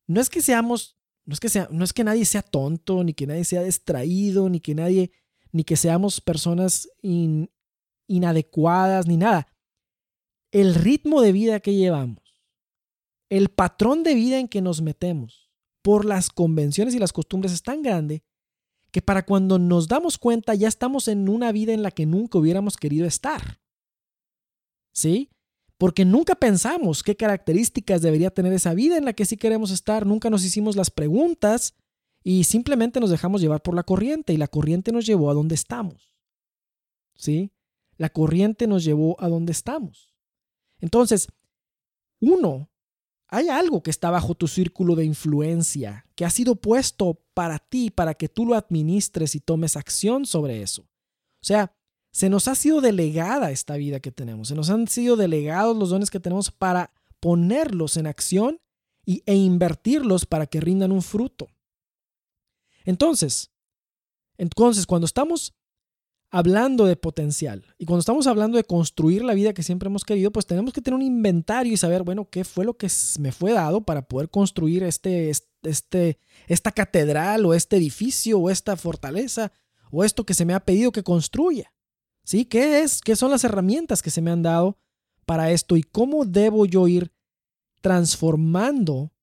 no 0.05 0.19
es 0.19 0.29
que 0.29 0.41
seamos, 0.41 0.97
no 1.23 1.33
es 1.33 1.39
que, 1.39 1.47
sea, 1.47 1.69
no 1.71 1.85
es 1.85 1.93
que 1.93 2.03
nadie 2.03 2.25
sea 2.25 2.41
tonto, 2.41 3.05
ni 3.05 3.13
que 3.13 3.25
nadie 3.25 3.45
sea 3.45 3.63
distraído, 3.63 4.49
ni 4.49 4.59
que 4.59 4.75
nadie, 4.75 5.11
ni 5.53 5.63
que 5.63 5.77
seamos 5.77 6.19
personas 6.19 6.89
inadecuadas, 8.07 9.07
ni 9.07 9.15
nada. 9.15 9.47
El 10.51 10.75
ritmo 10.75 11.21
de 11.21 11.31
vida 11.31 11.61
que 11.61 11.73
llevamos, 11.73 12.24
el 13.29 13.49
patrón 13.49 14.03
de 14.03 14.13
vida 14.13 14.39
en 14.39 14.47
que 14.47 14.61
nos 14.61 14.81
metemos 14.81 15.51
por 15.81 16.05
las 16.05 16.29
convenciones 16.29 16.95
y 16.95 16.99
las 16.99 17.13
costumbres 17.13 17.53
es 17.53 17.63
tan 17.63 17.81
grande 17.81 18.23
que 18.91 19.01
para 19.01 19.25
cuando 19.25 19.59
nos 19.59 19.87
damos 19.87 20.17
cuenta 20.17 20.55
ya 20.55 20.67
estamos 20.67 21.07
en 21.07 21.27
una 21.27 21.51
vida 21.51 21.73
en 21.73 21.83
la 21.83 21.91
que 21.91 22.05
nunca 22.05 22.37
hubiéramos 22.37 22.77
querido 22.77 23.05
estar. 23.05 23.59
¿Sí? 24.93 25.29
Porque 25.77 26.05
nunca 26.05 26.35
pensamos 26.35 27.03
qué 27.03 27.17
características 27.17 28.01
debería 28.01 28.31
tener 28.31 28.53
esa 28.53 28.73
vida 28.73 28.97
en 28.97 29.05
la 29.05 29.13
que 29.13 29.25
sí 29.25 29.35
queremos 29.35 29.71
estar, 29.71 30.05
nunca 30.05 30.29
nos 30.29 30.45
hicimos 30.45 30.77
las 30.77 30.89
preguntas 30.89 31.75
y 32.23 32.45
simplemente 32.45 32.99
nos 32.99 33.09
dejamos 33.09 33.41
llevar 33.41 33.61
por 33.61 33.75
la 33.75 33.83
corriente 33.83 34.33
y 34.33 34.37
la 34.37 34.47
corriente 34.47 34.91
nos 34.91 35.05
llevó 35.05 35.29
a 35.29 35.33
donde 35.33 35.55
estamos. 35.55 36.15
¿Sí? 37.15 37.51
La 37.97 38.09
corriente 38.09 38.65
nos 38.65 38.83
llevó 38.83 39.17
a 39.19 39.27
donde 39.27 39.51
estamos. 39.51 40.15
Entonces, 40.79 41.27
uno 42.21 42.69
hay 43.35 43.49
algo 43.49 43.83
que 43.83 43.91
está 43.91 44.09
bajo 44.11 44.33
tu 44.33 44.47
círculo 44.47 44.95
de 44.95 45.03
influencia, 45.03 46.05
que 46.15 46.23
ha 46.23 46.29
sido 46.29 46.55
puesto 46.55 47.21
para 47.33 47.59
ti, 47.59 47.89
para 47.89 48.13
que 48.13 48.29
tú 48.29 48.45
lo 48.45 48.55
administres 48.55 49.35
y 49.35 49.41
tomes 49.41 49.75
acción 49.75 50.25
sobre 50.25 50.61
eso. 50.61 50.83
O 50.83 51.45
sea, 51.45 51.75
se 52.11 52.29
nos 52.29 52.47
ha 52.47 52.55
sido 52.55 52.79
delegada 52.79 53.51
esta 53.51 53.75
vida 53.75 53.99
que 53.99 54.11
tenemos, 54.11 54.47
se 54.47 54.55
nos 54.55 54.69
han 54.69 54.87
sido 54.87 55.17
delegados 55.17 55.75
los 55.75 55.89
dones 55.89 56.09
que 56.09 56.21
tenemos 56.21 56.49
para 56.49 56.93
ponerlos 57.19 57.97
en 57.97 58.07
acción 58.07 58.61
y, 59.05 59.21
e 59.25 59.35
invertirlos 59.35 60.25
para 60.25 60.47
que 60.47 60.61
rindan 60.61 60.93
un 60.93 61.01
fruto. 61.01 61.49
Entonces, 62.85 63.51
entonces, 64.37 64.85
cuando 64.85 65.05
estamos 65.05 65.53
hablando 66.35 66.83
de 66.85 66.97
potencial. 66.97 67.63
Y 67.77 67.85
cuando 67.85 68.01
estamos 68.01 68.27
hablando 68.27 68.57
de 68.57 68.65
construir 68.65 69.23
la 69.23 69.33
vida 69.33 69.53
que 69.53 69.63
siempre 69.63 69.87
hemos 69.87 70.03
querido, 70.03 70.31
pues 70.31 70.45
tenemos 70.45 70.73
que 70.73 70.81
tener 70.81 70.95
un 70.95 71.01
inventario 71.01 71.71
y 71.71 71.77
saber, 71.77 72.03
bueno, 72.03 72.29
qué 72.29 72.43
fue 72.43 72.65
lo 72.65 72.73
que 72.73 72.89
me 73.19 73.31
fue 73.31 73.53
dado 73.53 73.85
para 73.85 74.01
poder 74.01 74.29
construir 74.29 74.83
este, 74.83 75.31
este, 75.63 76.19
esta 76.47 76.73
catedral 76.73 77.45
o 77.45 77.53
este 77.53 77.77
edificio 77.77 78.37
o 78.37 78.49
esta 78.49 78.75
fortaleza 78.75 79.53
o 79.91 80.03
esto 80.03 80.25
que 80.25 80.33
se 80.33 80.43
me 80.43 80.53
ha 80.53 80.59
pedido 80.59 80.91
que 80.91 81.03
construya. 81.03 81.71
¿Sí? 82.25 82.43
¿Qué 82.43 82.81
es? 82.81 82.99
¿Qué 82.99 83.15
son 83.15 83.31
las 83.31 83.45
herramientas 83.45 84.01
que 84.01 84.11
se 84.11 84.21
me 84.21 84.31
han 84.31 84.43
dado 84.43 84.77
para 85.25 85.51
esto 85.51 85.77
y 85.77 85.83
cómo 85.83 86.25
debo 86.25 86.65
yo 86.65 86.89
ir 86.89 87.13
transformando 87.79 89.13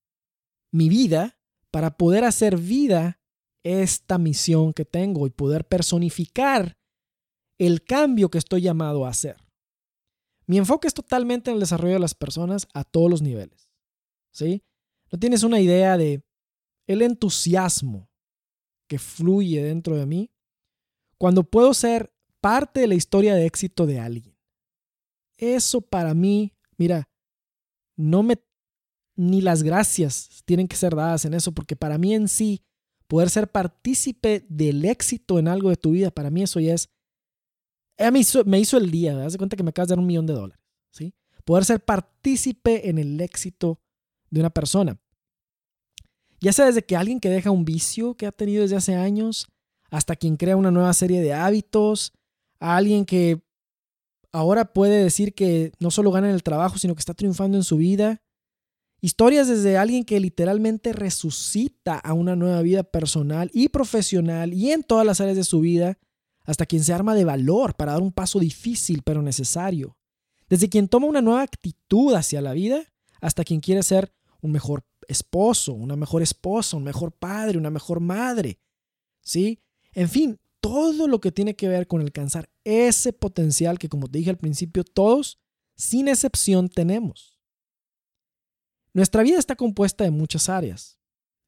mi 0.70 0.88
vida 0.88 1.36
para 1.70 1.98
poder 1.98 2.24
hacer 2.24 2.56
vida 2.56 3.20
esta 3.64 4.16
misión 4.16 4.72
que 4.72 4.86
tengo 4.86 5.26
y 5.26 5.30
poder 5.30 5.66
personificar 5.66 6.78
el 7.66 7.84
cambio 7.84 8.28
que 8.28 8.38
estoy 8.38 8.62
llamado 8.62 9.06
a 9.06 9.10
hacer. 9.10 9.36
Mi 10.46 10.58
enfoque 10.58 10.88
es 10.88 10.94
totalmente 10.94 11.50
en 11.50 11.54
el 11.54 11.60
desarrollo 11.60 11.94
de 11.94 12.00
las 12.00 12.14
personas 12.14 12.66
a 12.74 12.82
todos 12.82 13.08
los 13.08 13.22
niveles. 13.22 13.70
¿Sí? 14.32 14.64
No 15.12 15.18
tienes 15.18 15.44
una 15.44 15.60
idea 15.60 15.96
de 15.96 16.24
el 16.88 17.02
entusiasmo 17.02 18.10
que 18.88 18.98
fluye 18.98 19.62
dentro 19.62 19.96
de 19.96 20.06
mí 20.06 20.32
cuando 21.18 21.44
puedo 21.44 21.72
ser 21.72 22.12
parte 22.40 22.80
de 22.80 22.88
la 22.88 22.94
historia 22.94 23.34
de 23.36 23.46
éxito 23.46 23.86
de 23.86 24.00
alguien. 24.00 24.36
Eso 25.36 25.80
para 25.80 26.14
mí, 26.14 26.56
mira, 26.76 27.08
no 27.96 28.24
me 28.24 28.42
ni 29.14 29.40
las 29.40 29.62
gracias 29.62 30.42
tienen 30.46 30.66
que 30.66 30.74
ser 30.74 30.96
dadas 30.96 31.26
en 31.26 31.34
eso 31.34 31.52
porque 31.52 31.76
para 31.76 31.98
mí 31.98 32.14
en 32.14 32.26
sí 32.26 32.64
poder 33.06 33.30
ser 33.30 33.52
partícipe 33.52 34.44
del 34.48 34.84
éxito 34.84 35.38
en 35.38 35.46
algo 35.46 35.68
de 35.68 35.76
tu 35.76 35.92
vida, 35.92 36.10
para 36.10 36.30
mí 36.30 36.42
eso 36.42 36.58
ya 36.58 36.74
es 36.74 36.88
me 38.10 38.20
hizo, 38.20 38.44
me 38.44 38.58
hizo 38.58 38.76
el 38.76 38.90
día, 38.90 39.14
¿verdad? 39.14 39.30
de 39.30 39.38
cuenta 39.38 39.56
que 39.56 39.62
me 39.62 39.70
acabas 39.70 39.88
de 39.88 39.92
dar 39.92 39.98
un 40.00 40.06
millón 40.06 40.26
de 40.26 40.34
dólares, 40.34 40.64
¿sí? 40.90 41.14
Poder 41.44 41.64
ser 41.64 41.84
partícipe 41.84 42.88
en 42.88 42.98
el 42.98 43.20
éxito 43.20 43.80
de 44.30 44.40
una 44.40 44.50
persona. 44.50 44.98
Ya 46.40 46.52
sea 46.52 46.66
desde 46.66 46.84
que 46.84 46.96
alguien 46.96 47.20
que 47.20 47.28
deja 47.28 47.50
un 47.50 47.64
vicio 47.64 48.14
que 48.14 48.26
ha 48.26 48.32
tenido 48.32 48.62
desde 48.62 48.76
hace 48.76 48.96
años, 48.96 49.46
hasta 49.90 50.16
quien 50.16 50.36
crea 50.36 50.56
una 50.56 50.70
nueva 50.70 50.92
serie 50.92 51.20
de 51.20 51.34
hábitos, 51.34 52.12
a 52.58 52.76
alguien 52.76 53.04
que 53.04 53.42
ahora 54.32 54.72
puede 54.72 55.02
decir 55.02 55.34
que 55.34 55.72
no 55.78 55.90
solo 55.90 56.10
gana 56.10 56.28
en 56.28 56.34
el 56.34 56.42
trabajo, 56.42 56.78
sino 56.78 56.94
que 56.94 57.00
está 57.00 57.14
triunfando 57.14 57.56
en 57.58 57.64
su 57.64 57.76
vida. 57.76 58.22
Historias 59.00 59.48
desde 59.48 59.76
alguien 59.76 60.04
que 60.04 60.18
literalmente 60.18 60.92
resucita 60.92 61.96
a 61.98 62.12
una 62.14 62.36
nueva 62.36 62.62
vida 62.62 62.82
personal 62.82 63.50
y 63.52 63.68
profesional 63.68 64.54
y 64.54 64.72
en 64.72 64.82
todas 64.82 65.06
las 65.06 65.20
áreas 65.20 65.36
de 65.36 65.44
su 65.44 65.60
vida, 65.60 65.98
hasta 66.44 66.66
quien 66.66 66.82
se 66.82 66.92
arma 66.92 67.14
de 67.14 67.24
valor 67.24 67.74
para 67.74 67.92
dar 67.92 68.02
un 68.02 68.12
paso 68.12 68.38
difícil 68.38 69.02
pero 69.02 69.22
necesario. 69.22 69.96
Desde 70.48 70.68
quien 70.68 70.88
toma 70.88 71.06
una 71.06 71.22
nueva 71.22 71.42
actitud 71.42 72.14
hacia 72.14 72.40
la 72.40 72.52
vida 72.52 72.82
hasta 73.20 73.44
quien 73.44 73.60
quiere 73.60 73.82
ser 73.82 74.12
un 74.40 74.52
mejor 74.52 74.84
esposo, 75.08 75.72
una 75.72 75.96
mejor 75.96 76.22
esposa, 76.22 76.76
un 76.76 76.84
mejor 76.84 77.12
padre, 77.12 77.58
una 77.58 77.70
mejor 77.70 78.00
madre. 78.00 78.58
¿Sí? 79.22 79.60
En 79.92 80.08
fin, 80.08 80.38
todo 80.60 81.08
lo 81.08 81.20
que 81.20 81.32
tiene 81.32 81.54
que 81.54 81.68
ver 81.68 81.86
con 81.86 82.00
alcanzar 82.00 82.50
ese 82.64 83.12
potencial 83.12 83.78
que, 83.78 83.88
como 83.88 84.08
te 84.08 84.18
dije 84.18 84.30
al 84.30 84.38
principio, 84.38 84.84
todos, 84.84 85.38
sin 85.76 86.08
excepción, 86.08 86.68
tenemos. 86.68 87.38
Nuestra 88.94 89.22
vida 89.22 89.38
está 89.38 89.56
compuesta 89.56 90.04
de 90.04 90.10
muchas 90.10 90.48
áreas 90.48 90.98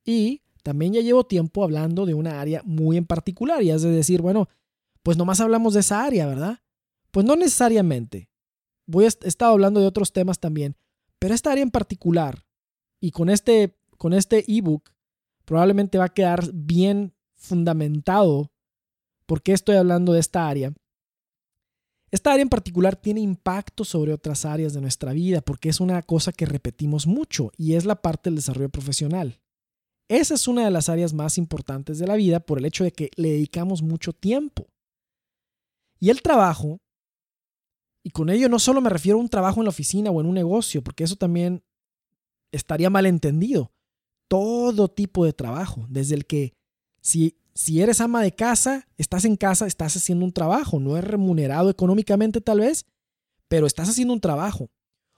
y 0.05 0.43
también 0.63 0.95
ya 0.95 1.01
llevo 1.01 1.25
tiempo 1.25 1.63
hablando 1.63 2.07
de 2.07 2.15
una 2.15 2.41
área 2.41 2.63
muy 2.65 2.97
en 2.97 3.05
particular 3.05 3.63
y 3.63 3.71
has 3.71 3.83
de 3.83 3.91
decir, 3.91 4.23
bueno, 4.23 4.49
pues 5.05 5.17
nomás 5.17 5.41
hablamos 5.41 5.75
de 5.75 5.81
esa 5.81 6.03
área, 6.03 6.27
¿verdad? 6.27 6.59
Pues 7.13 7.25
no 7.25 7.37
necesariamente. 7.37 8.31
Voy 8.87 9.05
a, 9.05 9.09
he 9.09 9.29
estado 9.29 9.53
hablando 9.53 9.79
de 9.79 9.87
otros 9.87 10.13
temas 10.13 10.41
también, 10.41 10.77
pero 11.21 11.35
esta 11.35 11.53
área 11.53 11.63
en 11.63 11.71
particular 11.71 12.45
y 13.01 13.13
con 13.13 13.31
este 13.31 13.79
con 13.99 14.13
este 14.13 14.45
ebook 14.49 14.91
probablemente 15.45 15.99
va 15.99 16.07
a 16.07 16.15
quedar 16.15 16.51
bien 16.53 17.15
fundamentado 17.37 18.51
por 19.27 19.43
qué 19.43 19.53
estoy 19.53 19.77
hablando 19.77 20.13
de 20.13 20.21
esta 20.21 20.49
área. 20.49 20.73
Esta 22.11 22.33
área 22.33 22.43
en 22.43 22.49
particular 22.49 22.97
tiene 22.97 23.21
impacto 23.21 23.85
sobre 23.85 24.13
otras 24.13 24.45
áreas 24.45 24.73
de 24.73 24.81
nuestra 24.81 25.13
vida 25.13 25.43
porque 25.43 25.69
es 25.69 25.81
una 25.81 26.03
cosa 26.03 26.33
que 26.33 26.47
repetimos 26.47 27.07
mucho 27.07 27.53
y 27.57 27.75
es 27.75 27.85
la 27.85 28.01
parte 28.01 28.31
del 28.31 28.37
desarrollo 28.37 28.71
profesional. 28.71 29.41
Esa 30.09 30.35
es 30.35 30.49
una 30.49 30.65
de 30.65 30.71
las 30.71 30.89
áreas 30.89 31.13
más 31.13 31.39
importantes 31.39 31.99
de 31.99 32.07
la 32.07 32.15
vida 32.15 32.41
por 32.41 32.59
el 32.59 32.65
hecho 32.65 32.85
de 32.85 32.93
que 32.93 33.11
le 33.17 33.31
dedicamos 33.31 33.83
mucho 33.83 34.13
tiempo. 34.13 34.69
Y 36.05 36.11
el 36.11 36.21
trabajo, 36.21 36.83
y 38.03 38.11
con 38.11 38.29
ello 38.29 38.51
no 38.51 38.59
solo 38.59 38.83
me 38.83 38.91
refiero 38.91 39.17
a 39.17 39.23
un 39.23 39.31
trabajo 39.31 39.63
en 39.63 39.65
la 39.65 39.71
oficina 39.71 40.11
o 40.11 40.21
en 40.21 40.27
un 40.27 40.35
negocio, 40.35 40.85
porque 40.85 41.03
eso 41.03 41.17
también 41.17 41.65
estaría 42.53 42.91
mal 42.91 43.07
entendido. 43.07 43.73
Todo 44.29 44.89
tipo 44.89 45.25
de 45.25 45.33
trabajo, 45.33 45.87
desde 45.89 46.15
el 46.15 46.27
que 46.27 46.53
si, 47.01 47.39
si 47.55 47.81
eres 47.81 48.03
ama 48.03 48.21
de 48.21 48.35
casa, 48.35 48.87
estás 48.99 49.25
en 49.25 49.37
casa, 49.37 49.67
estás 49.67 49.97
haciendo 49.97 50.27
un 50.27 50.33
trabajo, 50.35 50.79
no 50.79 50.99
es 50.99 51.05
remunerado 51.05 51.71
económicamente 51.71 52.43
tal 52.43 52.61
vez, 52.61 52.85
pero 53.49 53.67
estás 53.67 53.89
haciendo 53.89 54.13
un 54.13 54.21
trabajo. 54.21 54.71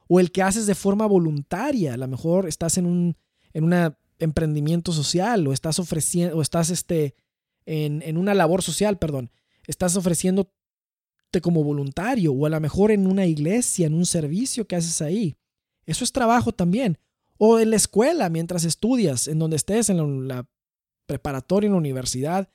O 0.06 0.20
el 0.20 0.30
que 0.30 0.42
haces 0.42 0.68
de 0.68 0.76
forma 0.76 1.06
voluntaria, 1.06 1.94
a 1.94 1.96
lo 1.96 2.06
mejor 2.06 2.46
estás 2.46 2.78
en 2.78 2.86
un 2.86 3.16
en 3.52 3.64
una 3.64 3.98
emprendimiento 4.20 4.92
social 4.92 5.48
o 5.48 5.52
estás 5.52 5.80
ofreciendo 5.80 6.36
o 6.36 6.42
estás 6.42 6.70
este, 6.70 7.16
en, 7.64 8.02
en 8.02 8.18
una 8.18 8.34
labor 8.34 8.62
social, 8.62 9.00
perdón, 9.00 9.32
estás 9.66 9.96
ofreciendo 9.96 10.52
como 11.40 11.64
voluntario 11.64 12.32
o 12.32 12.46
a 12.46 12.50
lo 12.50 12.60
mejor 12.60 12.90
en 12.90 13.06
una 13.06 13.26
iglesia, 13.26 13.86
en 13.86 13.94
un 13.94 14.06
servicio 14.06 14.66
que 14.66 14.76
haces 14.76 15.02
ahí. 15.02 15.36
Eso 15.84 16.04
es 16.04 16.12
trabajo 16.12 16.52
también. 16.52 16.98
O 17.38 17.58
en 17.58 17.70
la 17.70 17.76
escuela, 17.76 18.28
mientras 18.28 18.64
estudias, 18.64 19.28
en 19.28 19.38
donde 19.38 19.56
estés, 19.56 19.90
en 19.90 20.28
la, 20.28 20.48
preparatoria, 21.06 21.66
en 21.68 21.72
la 21.72 21.78
universidad. 21.78 22.50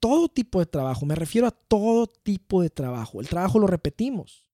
Todo 0.00 0.28
tipo 0.28 0.58
de 0.58 0.66
trabajo, 0.66 1.06
me 1.06 1.14
refiero 1.14 1.46
a 1.46 1.52
todo 1.52 2.06
tipo 2.06 2.60
de 2.60 2.70
trabajo. 2.70 3.20
El 3.20 3.28
trabajo 3.28 3.58
lo 3.58 3.68
repetimos. 3.68 4.48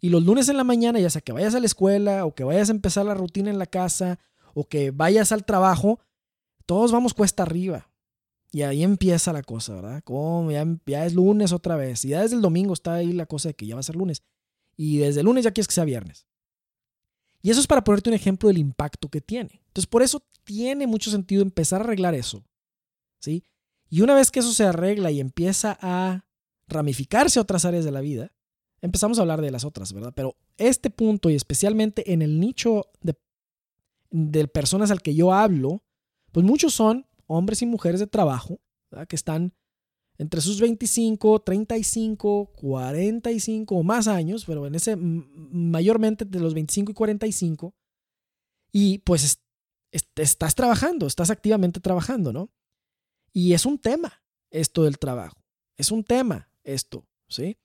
Y 0.00 0.10
los 0.10 0.22
lunes 0.24 0.48
en 0.48 0.56
la 0.56 0.64
mañana, 0.64 1.00
ya 1.00 1.10
sea 1.10 1.22
que 1.22 1.32
vayas 1.32 1.54
a 1.54 1.60
la 1.60 1.66
escuela 1.66 2.24
o 2.24 2.34
que 2.34 2.44
vayas 2.44 2.68
a 2.68 2.72
empezar 2.72 3.06
la 3.06 3.14
rutina 3.14 3.50
en 3.50 3.58
la 3.58 3.66
casa 3.66 4.18
o 4.54 4.68
que 4.68 4.90
vayas 4.90 5.32
al 5.32 5.44
trabajo, 5.44 6.00
todos 6.66 6.92
vamos 6.92 7.14
cuesta 7.14 7.42
arriba. 7.42 7.89
Y 8.52 8.62
ahí 8.62 8.82
empieza 8.82 9.32
la 9.32 9.42
cosa, 9.42 9.74
¿verdad? 9.76 10.02
Como 10.02 10.50
ya, 10.50 11.06
es 11.06 11.14
lunes 11.14 11.52
otra 11.52 11.76
vez. 11.76 12.04
Y 12.04 12.08
ya 12.08 12.22
desde 12.22 12.36
el 12.36 12.42
domingo 12.42 12.72
está 12.72 12.94
ahí 12.94 13.12
la 13.12 13.26
cosa 13.26 13.48
de 13.48 13.54
que 13.54 13.66
ya 13.66 13.74
va 13.74 13.80
a 13.80 13.84
ser 13.84 13.96
lunes. 13.96 14.22
Y 14.76 14.98
desde 14.98 15.20
el 15.20 15.26
lunes 15.26 15.44
ya 15.44 15.52
quieres 15.52 15.68
que 15.68 15.74
sea 15.74 15.84
viernes. 15.84 16.26
Y 17.42 17.50
eso 17.50 17.60
es 17.60 17.66
para 17.66 17.84
ponerte 17.84 18.10
un 18.10 18.14
ejemplo 18.14 18.48
del 18.48 18.58
impacto 18.58 19.08
que 19.08 19.20
tiene. 19.20 19.62
Entonces, 19.66 19.86
por 19.86 20.02
eso 20.02 20.26
tiene 20.44 20.86
mucho 20.86 21.10
sentido 21.10 21.42
empezar 21.42 21.80
a 21.80 21.84
arreglar 21.84 22.14
eso. 22.14 22.44
¿Sí? 23.20 23.44
Y 23.88 24.02
una 24.02 24.14
vez 24.14 24.30
que 24.30 24.40
eso 24.40 24.52
se 24.52 24.64
arregla 24.64 25.10
y 25.10 25.20
empieza 25.20 25.78
a 25.80 26.26
ramificarse 26.66 27.38
a 27.38 27.42
otras 27.42 27.64
áreas 27.64 27.84
de 27.84 27.92
la 27.92 28.00
vida, 28.00 28.32
empezamos 28.80 29.18
a 29.18 29.22
hablar 29.22 29.40
de 29.40 29.50
las 29.50 29.64
otras, 29.64 29.92
¿verdad? 29.92 30.12
Pero 30.14 30.36
este 30.56 30.90
punto 30.90 31.30
y 31.30 31.34
especialmente 31.34 32.12
en 32.12 32.22
el 32.22 32.40
nicho 32.40 32.86
de, 33.00 33.14
de 34.10 34.48
personas 34.48 34.90
al 34.90 35.02
que 35.02 35.14
yo 35.14 35.32
hablo, 35.32 35.82
pues 36.32 36.46
muchos 36.46 36.74
son 36.74 37.06
hombres 37.30 37.62
y 37.62 37.66
mujeres 37.66 38.00
de 38.00 38.06
trabajo 38.08 38.60
que 39.08 39.16
están 39.16 39.54
entre 40.18 40.40
sus 40.40 40.60
25, 40.60 41.40
35, 41.42 42.52
45 42.54 43.74
o 43.74 43.82
más 43.82 44.08
años, 44.08 44.44
pero 44.44 44.66
en 44.66 44.74
ese 44.74 44.96
mayormente 44.96 46.24
de 46.24 46.40
los 46.40 46.54
25 46.54 46.90
y 46.90 46.94
45, 46.94 47.74
y 48.72 48.98
pues 48.98 49.40
estás 50.16 50.54
trabajando, 50.54 51.06
estás 51.06 51.30
activamente 51.30 51.80
trabajando, 51.80 52.32
¿no? 52.32 52.50
Y 53.32 53.54
es 53.54 53.64
un 53.64 53.78
tema 53.78 54.22
esto 54.50 54.82
del 54.82 54.98
trabajo, 54.98 55.40
es 55.78 55.92
un 55.92 56.04
tema 56.04 56.50
esto, 56.64 57.06
¿sí? 57.28 57.56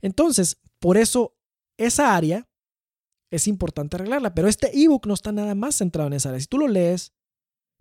Entonces, 0.00 0.60
por 0.80 0.96
eso 0.96 1.38
esa 1.78 2.16
área 2.16 2.48
es 3.30 3.46
importante 3.46 3.96
arreglarla, 3.96 4.34
pero 4.34 4.48
este 4.48 4.76
ebook 4.76 5.06
no 5.06 5.14
está 5.14 5.30
nada 5.30 5.54
más 5.54 5.76
centrado 5.76 6.08
en 6.08 6.14
esa 6.14 6.30
área. 6.30 6.40
Si 6.40 6.46
tú 6.46 6.58
lo 6.58 6.68
lees, 6.68 7.14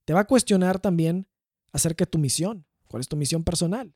te 0.06 0.14
va 0.14 0.22
a 0.22 0.28
cuestionar 0.28 0.80
también 0.80 1.28
acerca 1.72 2.06
de 2.06 2.12
tu 2.12 2.18
misión. 2.18 2.66
¿Cuál 2.88 3.02
es 3.02 3.08
tu 3.08 3.16
misión 3.16 3.44
personal? 3.44 3.96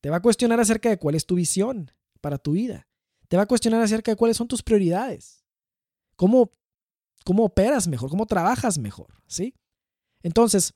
Te 0.00 0.10
va 0.10 0.16
a 0.16 0.22
cuestionar 0.22 0.60
acerca 0.60 0.90
de 0.90 0.98
cuál 0.98 1.14
es 1.14 1.26
tu 1.26 1.34
visión 1.34 1.90
para 2.20 2.38
tu 2.38 2.52
vida. 2.52 2.86
Te 3.28 3.36
va 3.36 3.44
a 3.44 3.46
cuestionar 3.46 3.80
acerca 3.80 4.12
de 4.12 4.16
cuáles 4.16 4.36
son 4.36 4.48
tus 4.48 4.62
prioridades. 4.62 5.44
¿Cómo, 6.16 6.52
cómo 7.24 7.44
operas 7.44 7.88
mejor? 7.88 8.10
¿Cómo 8.10 8.26
trabajas 8.26 8.78
mejor? 8.78 9.14
¿Sí? 9.26 9.54
Entonces, 10.22 10.74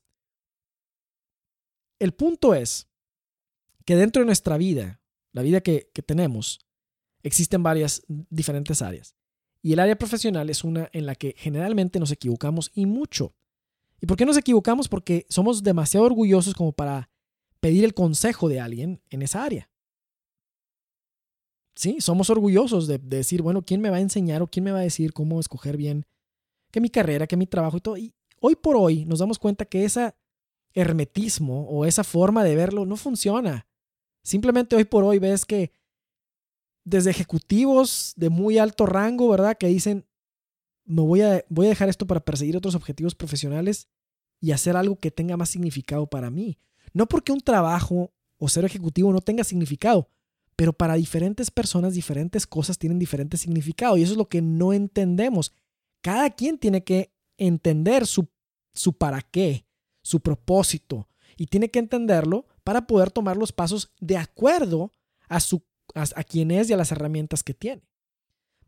el 1.99 2.13
punto 2.13 2.53
es 2.53 2.87
que 3.85 3.95
dentro 3.95 4.21
de 4.21 4.25
nuestra 4.25 4.57
vida, 4.57 4.99
la 5.31 5.41
vida 5.41 5.61
que, 5.61 5.91
que 5.93 6.01
tenemos, 6.01 6.59
existen 7.23 7.63
varias 7.63 8.03
diferentes 8.07 8.81
áreas. 8.81 9.15
Y 9.61 9.73
el 9.73 9.79
área 9.79 9.97
profesional 9.97 10.49
es 10.49 10.63
una 10.63 10.89
en 10.93 11.05
la 11.05 11.15
que 11.15 11.35
generalmente 11.37 11.99
nos 11.99 12.11
equivocamos 12.11 12.71
y 12.73 12.85
mucho. 12.85 13.35
¿Y 14.01 14.05
por 14.05 14.17
qué 14.17 14.25
nos 14.25 14.37
equivocamos? 14.37 14.87
Porque 14.87 15.25
somos 15.29 15.63
demasiado 15.63 16.05
orgullosos 16.05 16.53
como 16.53 16.71
para 16.71 17.09
pedir 17.59 17.83
el 17.83 17.93
consejo 17.93 18.47
de 18.47 18.59
alguien 18.59 19.01
en 19.09 19.21
esa 19.21 19.43
área. 19.43 19.69
Sí, 21.75 22.01
somos 22.01 22.29
orgullosos 22.29 22.87
de, 22.87 22.97
decir, 22.97 23.41
bueno, 23.41 23.61
¿quién 23.63 23.81
me 23.81 23.89
va 23.89 23.97
a 23.97 24.01
enseñar 24.01 24.41
o 24.41 24.47
quién 24.47 24.65
me 24.65 24.71
va 24.71 24.79
a 24.79 24.83
decir 24.83 25.13
cómo 25.13 25.39
escoger 25.39 25.77
bien 25.77 26.05
que 26.71 26.81
mi 26.81 26.89
carrera, 26.89 27.27
que 27.27 27.37
mi 27.37 27.47
trabajo 27.47 27.77
y 27.77 27.81
todo? 27.81 27.97
Y 27.97 28.13
hoy 28.41 28.55
por 28.55 28.75
hoy 28.75 29.05
nos 29.05 29.19
damos 29.19 29.39
cuenta 29.39 29.65
que 29.65 29.85
ese 29.85 30.13
hermetismo 30.73 31.67
o 31.69 31.85
esa 31.85 32.03
forma 32.03 32.43
de 32.43 32.55
verlo 32.55 32.85
no 32.85 32.95
funciona. 32.95 33.67
Simplemente 34.23 34.75
hoy 34.75 34.83
por 34.83 35.03
hoy 35.03 35.19
ves 35.19 35.45
que 35.45 35.71
desde 36.83 37.11
ejecutivos 37.11 38.13
de 38.15 38.29
muy 38.29 38.57
alto 38.57 38.85
rango, 38.85 39.29
¿verdad? 39.29 39.57
Que 39.57 39.67
dicen, 39.67 40.05
me 40.89 41.03
voy 41.03 41.21
a, 41.21 41.45
voy 41.49 41.67
a 41.67 41.69
dejar 41.69 41.87
esto 41.87 42.07
para 42.07 42.19
perseguir 42.19 42.57
otros 42.57 42.73
objetivos 42.73 43.13
profesionales 43.13 43.87
y 44.41 44.51
hacer 44.51 44.75
algo 44.75 44.95
que 44.95 45.11
tenga 45.11 45.37
más 45.37 45.49
significado 45.49 46.07
para 46.07 46.31
mí. 46.31 46.57
No 46.93 47.07
porque 47.07 47.31
un 47.31 47.41
trabajo 47.41 48.11
o 48.37 48.49
ser 48.49 48.65
ejecutivo 48.65 49.13
no 49.13 49.21
tenga 49.21 49.43
significado, 49.43 50.09
pero 50.55 50.73
para 50.73 50.95
diferentes 50.95 51.51
personas 51.51 51.93
diferentes 51.93 52.47
cosas 52.47 52.79
tienen 52.79 52.97
diferente 52.97 53.37
significado 53.37 53.97
y 53.97 54.01
eso 54.01 54.13
es 54.13 54.17
lo 54.17 54.29
que 54.29 54.41
no 54.41 54.73
entendemos. 54.73 55.53
Cada 56.01 56.31
quien 56.31 56.57
tiene 56.57 56.83
que 56.83 57.13
entender 57.37 58.07
su, 58.07 58.27
su 58.73 58.97
para 58.97 59.21
qué, 59.21 59.67
su 60.01 60.21
propósito 60.21 61.07
y 61.37 61.45
tiene 61.45 61.69
que 61.69 61.79
entenderlo 61.79 62.47
para 62.63 62.87
poder 62.87 63.11
tomar 63.11 63.37
los 63.37 63.51
pasos 63.51 63.91
de 63.99 64.17
acuerdo 64.17 64.91
a, 65.27 65.39
su, 65.39 65.63
a 65.93 66.23
quién 66.23 66.49
es 66.49 66.67
y 66.69 66.73
a 66.73 66.77
las 66.77 66.91
herramientas 66.91 67.43
que 67.43 67.53
tiene. 67.53 67.88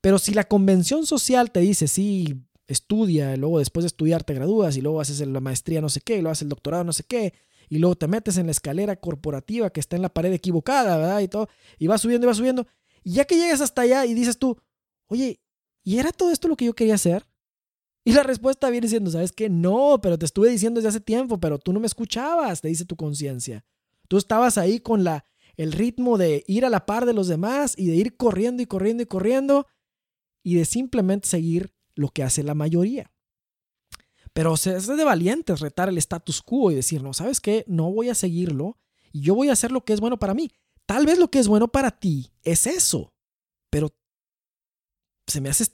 Pero 0.01 0.19
si 0.19 0.33
la 0.33 0.43
convención 0.43 1.05
social 1.05 1.51
te 1.51 1.59
dice, 1.59 1.87
sí, 1.87 2.43
estudia, 2.67 3.37
luego 3.37 3.59
después 3.59 3.83
de 3.83 3.87
estudiar 3.87 4.23
te 4.23 4.33
gradúas 4.33 4.75
y 4.77 4.81
luego 4.81 5.01
haces 5.01 5.19
la 5.25 5.39
maestría 5.39 5.81
no 5.81 5.89
sé 5.89 6.01
qué, 6.01 6.15
y 6.15 6.21
luego 6.21 6.31
haces 6.31 6.43
el 6.43 6.49
doctorado 6.49 6.83
no 6.83 6.93
sé 6.93 7.03
qué, 7.03 7.33
y 7.69 7.77
luego 7.77 7.95
te 7.95 8.07
metes 8.07 8.37
en 8.37 8.47
la 8.47 8.51
escalera 8.51 8.95
corporativa 8.95 9.69
que 9.69 9.79
está 9.79 9.95
en 9.95 10.01
la 10.01 10.09
pared 10.09 10.33
equivocada, 10.33 10.97
¿verdad? 10.97 11.19
Y 11.19 11.27
todo, 11.27 11.47
y 11.77 11.87
vas 11.87 12.01
subiendo 12.01 12.25
y 12.25 12.27
vas 12.27 12.37
subiendo, 12.37 12.67
Y 13.03 13.13
ya 13.13 13.25
que 13.25 13.35
llegas 13.35 13.61
hasta 13.61 13.83
allá 13.83 14.05
y 14.05 14.13
dices 14.13 14.37
tú, 14.37 14.57
oye, 15.07 15.39
¿y 15.83 15.97
era 15.97 16.11
todo 16.11 16.31
esto 16.31 16.47
lo 16.47 16.55
que 16.55 16.65
yo 16.65 16.73
quería 16.73 16.95
hacer? 16.95 17.27
Y 18.03 18.13
la 18.13 18.23
respuesta 18.23 18.69
viene 18.69 18.85
diciendo, 18.85 19.11
¿sabes 19.11 19.31
qué? 19.31 19.47
No, 19.49 19.99
pero 20.01 20.17
te 20.17 20.25
estuve 20.25 20.49
diciendo 20.49 20.79
desde 20.79 20.89
hace 20.89 21.01
tiempo, 21.01 21.39
pero 21.39 21.59
tú 21.59 21.71
no 21.71 21.79
me 21.79 21.87
escuchabas, 21.87 22.61
te 22.61 22.67
dice 22.67 22.85
tu 22.85 22.95
conciencia. 22.95 23.63
Tú 24.07 24.17
estabas 24.17 24.57
ahí 24.57 24.79
con 24.79 25.03
la, 25.03 25.25
el 25.55 25.71
ritmo 25.71 26.17
de 26.17 26.43
ir 26.47 26.65
a 26.65 26.69
la 26.69 26.85
par 26.85 27.05
de 27.05 27.13
los 27.13 27.27
demás 27.27 27.75
y 27.77 27.87
de 27.87 27.95
ir 27.95 28.17
corriendo 28.17 28.63
y 28.63 28.65
corriendo 28.65 29.03
y 29.03 29.05
corriendo 29.05 29.67
y 30.43 30.55
de 30.55 30.65
simplemente 30.65 31.27
seguir 31.27 31.73
lo 31.95 32.09
que 32.09 32.23
hace 32.23 32.43
la 32.43 32.55
mayoría. 32.55 33.11
Pero 34.33 34.53
es 34.53 34.87
de 34.87 35.03
valientes 35.03 35.59
retar 35.59 35.89
el 35.89 35.97
status 35.97 36.41
quo 36.41 36.71
y 36.71 36.75
decir, 36.75 37.03
no, 37.03 37.13
¿sabes 37.13 37.41
qué? 37.41 37.65
No 37.67 37.91
voy 37.91 38.09
a 38.09 38.15
seguirlo 38.15 38.77
y 39.11 39.21
yo 39.21 39.35
voy 39.35 39.49
a 39.49 39.53
hacer 39.53 39.71
lo 39.71 39.83
que 39.83 39.93
es 39.93 39.99
bueno 39.99 40.17
para 40.17 40.33
mí. 40.33 40.51
Tal 40.85 41.05
vez 41.05 41.19
lo 41.19 41.29
que 41.29 41.39
es 41.39 41.47
bueno 41.47 41.67
para 41.67 41.91
ti 41.91 42.31
es 42.43 42.65
eso, 42.65 43.13
pero 43.69 43.93
se 45.27 45.41
me 45.41 45.49
hace 45.49 45.65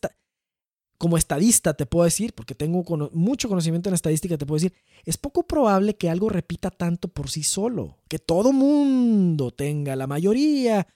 como 0.97 1.17
estadista 1.17 1.75
te 1.75 1.85
puedo 1.85 2.05
decir, 2.05 2.33
porque 2.33 2.55
tengo 2.55 2.83
mucho 3.13 3.47
conocimiento 3.47 3.89
en 3.89 3.95
estadística, 3.95 4.37
te 4.37 4.45
puedo 4.45 4.57
decir, 4.57 4.73
es 5.05 5.17
poco 5.17 5.45
probable 5.45 5.95
que 5.95 6.09
algo 6.09 6.29
repita 6.29 6.71
tanto 6.71 7.07
por 7.07 7.29
sí 7.29 7.43
solo, 7.43 7.97
que 8.09 8.19
todo 8.19 8.51
mundo 8.51 9.51
tenga, 9.51 9.95
la 9.95 10.07
mayoría, 10.07 10.87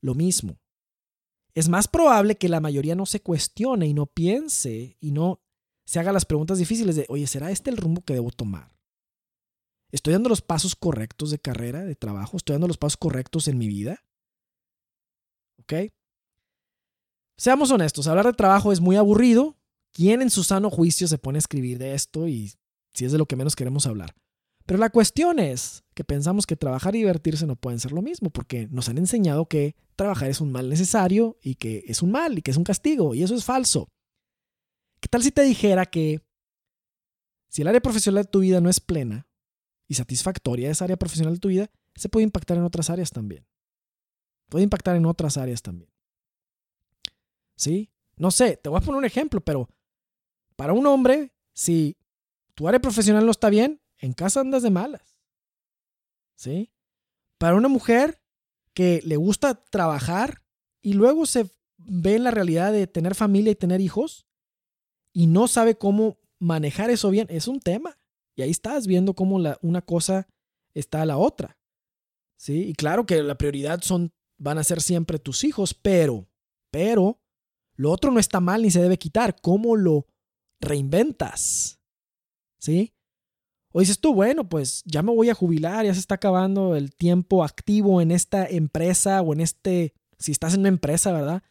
lo 0.00 0.14
mismo. 0.14 0.58
Es 1.54 1.68
más 1.68 1.88
probable 1.88 2.36
que 2.36 2.48
la 2.48 2.60
mayoría 2.60 2.94
no 2.94 3.06
se 3.06 3.20
cuestione 3.20 3.86
y 3.86 3.94
no 3.94 4.06
piense 4.06 4.96
y 5.00 5.12
no 5.12 5.40
se 5.84 5.98
haga 5.98 6.12
las 6.12 6.24
preguntas 6.24 6.58
difíciles 6.58 6.96
de, 6.96 7.06
oye, 7.08 7.26
¿será 7.26 7.50
este 7.50 7.70
el 7.70 7.76
rumbo 7.76 8.04
que 8.04 8.14
debo 8.14 8.30
tomar? 8.30 8.76
¿Estoy 9.90 10.12
dando 10.12 10.28
los 10.28 10.42
pasos 10.42 10.76
correctos 10.76 11.30
de 11.30 11.38
carrera, 11.38 11.84
de 11.84 11.94
trabajo? 11.94 12.36
¿Estoy 12.36 12.54
dando 12.54 12.68
los 12.68 12.76
pasos 12.76 12.98
correctos 12.98 13.48
en 13.48 13.56
mi 13.56 13.68
vida? 13.68 14.04
¿Ok? 15.60 15.90
Seamos 17.38 17.70
honestos, 17.70 18.06
hablar 18.06 18.26
de 18.26 18.32
trabajo 18.34 18.72
es 18.72 18.80
muy 18.80 18.96
aburrido. 18.96 19.56
¿Quién 19.92 20.22
en 20.22 20.30
su 20.30 20.44
sano 20.44 20.70
juicio 20.70 21.08
se 21.08 21.18
pone 21.18 21.38
a 21.38 21.40
escribir 21.40 21.78
de 21.78 21.94
esto 21.94 22.28
y 22.28 22.52
si 22.92 23.04
es 23.04 23.12
de 23.12 23.18
lo 23.18 23.26
que 23.26 23.36
menos 23.36 23.56
queremos 23.56 23.86
hablar? 23.86 24.14
Pero 24.68 24.80
la 24.80 24.90
cuestión 24.90 25.38
es 25.38 25.82
que 25.94 26.04
pensamos 26.04 26.46
que 26.46 26.54
trabajar 26.54 26.94
y 26.94 26.98
divertirse 26.98 27.46
no 27.46 27.56
pueden 27.56 27.80
ser 27.80 27.92
lo 27.92 28.02
mismo, 28.02 28.28
porque 28.28 28.68
nos 28.68 28.90
han 28.90 28.98
enseñado 28.98 29.46
que 29.46 29.76
trabajar 29.96 30.28
es 30.28 30.42
un 30.42 30.52
mal 30.52 30.68
necesario 30.68 31.38
y 31.40 31.54
que 31.54 31.84
es 31.86 32.02
un 32.02 32.10
mal 32.10 32.36
y 32.36 32.42
que 32.42 32.50
es 32.50 32.58
un 32.58 32.64
castigo, 32.64 33.14
y 33.14 33.22
eso 33.22 33.34
es 33.34 33.46
falso. 33.46 33.88
¿Qué 35.00 35.08
tal 35.08 35.22
si 35.22 35.30
te 35.30 35.40
dijera 35.40 35.86
que 35.86 36.20
si 37.48 37.62
el 37.62 37.68
área 37.68 37.80
profesional 37.80 38.24
de 38.24 38.30
tu 38.30 38.40
vida 38.40 38.60
no 38.60 38.68
es 38.68 38.78
plena 38.78 39.26
y 39.86 39.94
satisfactoria, 39.94 40.70
esa 40.70 40.84
área 40.84 40.98
profesional 40.98 41.32
de 41.32 41.40
tu 41.40 41.48
vida, 41.48 41.70
se 41.94 42.10
puede 42.10 42.24
impactar 42.24 42.58
en 42.58 42.64
otras 42.64 42.90
áreas 42.90 43.10
también? 43.10 43.46
Puede 44.50 44.64
impactar 44.64 44.96
en 44.96 45.06
otras 45.06 45.38
áreas 45.38 45.62
también. 45.62 45.90
¿Sí? 47.56 47.90
No 48.18 48.30
sé, 48.30 48.58
te 48.58 48.68
voy 48.68 48.76
a 48.76 48.82
poner 48.82 48.98
un 48.98 49.06
ejemplo, 49.06 49.40
pero 49.40 49.70
para 50.56 50.74
un 50.74 50.86
hombre, 50.86 51.32
si 51.54 51.96
tu 52.54 52.68
área 52.68 52.82
profesional 52.82 53.24
no 53.24 53.30
está 53.30 53.48
bien, 53.48 53.80
en 53.98 54.12
casa 54.12 54.40
andas 54.40 54.62
de 54.62 54.70
malas. 54.70 55.18
¿Sí? 56.34 56.72
Para 57.38 57.56
una 57.56 57.68
mujer 57.68 58.22
que 58.74 59.00
le 59.04 59.16
gusta 59.16 59.54
trabajar 59.64 60.42
y 60.82 60.92
luego 60.92 61.26
se 61.26 61.50
ve 61.76 62.16
en 62.16 62.24
la 62.24 62.30
realidad 62.30 62.72
de 62.72 62.86
tener 62.86 63.14
familia 63.14 63.52
y 63.52 63.56
tener 63.56 63.80
hijos 63.80 64.26
y 65.12 65.26
no 65.26 65.48
sabe 65.48 65.76
cómo 65.76 66.18
manejar 66.38 66.90
eso 66.90 67.10
bien, 67.10 67.26
es 67.30 67.48
un 67.48 67.60
tema. 67.60 67.98
Y 68.36 68.42
ahí 68.42 68.50
estás 68.50 68.86
viendo 68.86 69.14
cómo 69.14 69.38
la, 69.40 69.58
una 69.62 69.82
cosa 69.82 70.28
está 70.74 71.02
a 71.02 71.06
la 71.06 71.16
otra. 71.16 71.58
¿Sí? 72.36 72.68
Y 72.68 72.74
claro 72.74 73.04
que 73.04 73.22
la 73.22 73.36
prioridad 73.36 73.80
son, 73.82 74.12
van 74.36 74.58
a 74.58 74.64
ser 74.64 74.80
siempre 74.80 75.18
tus 75.18 75.42
hijos, 75.42 75.74
pero, 75.74 76.28
pero, 76.70 77.20
lo 77.74 77.90
otro 77.90 78.12
no 78.12 78.20
está 78.20 78.38
mal 78.38 78.62
ni 78.62 78.70
se 78.70 78.80
debe 78.80 78.98
quitar. 78.98 79.40
¿Cómo 79.40 79.74
lo 79.74 80.06
reinventas? 80.60 81.80
¿Sí? 82.58 82.94
O 83.78 83.80
dices 83.80 84.00
tú, 84.00 84.12
bueno, 84.12 84.48
pues 84.48 84.82
ya 84.86 85.04
me 85.04 85.14
voy 85.14 85.30
a 85.30 85.34
jubilar, 85.34 85.86
ya 85.86 85.94
se 85.94 86.00
está 86.00 86.16
acabando 86.16 86.74
el 86.74 86.92
tiempo 86.92 87.44
activo 87.44 88.00
en 88.00 88.10
esta 88.10 88.44
empresa 88.44 89.22
o 89.22 89.32
en 89.32 89.38
este, 89.38 89.94
si 90.18 90.32
estás 90.32 90.54
en 90.54 90.60
una 90.60 90.68
empresa, 90.70 91.12
¿verdad? 91.12 91.44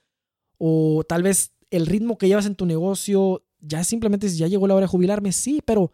O 0.57 1.05
tal 1.07 1.23
vez 1.23 1.55
el 1.71 1.85
ritmo 1.85 2.17
que 2.17 2.27
llevas 2.27 2.45
en 2.45 2.55
tu 2.55 2.65
negocio, 2.65 3.45
ya 3.59 3.85
simplemente 3.85 4.27
ya 4.27 4.47
llegó 4.47 4.67
la 4.67 4.75
hora 4.75 4.87
de 4.87 4.89
jubilarme, 4.89 5.31
sí, 5.31 5.63
pero 5.65 5.93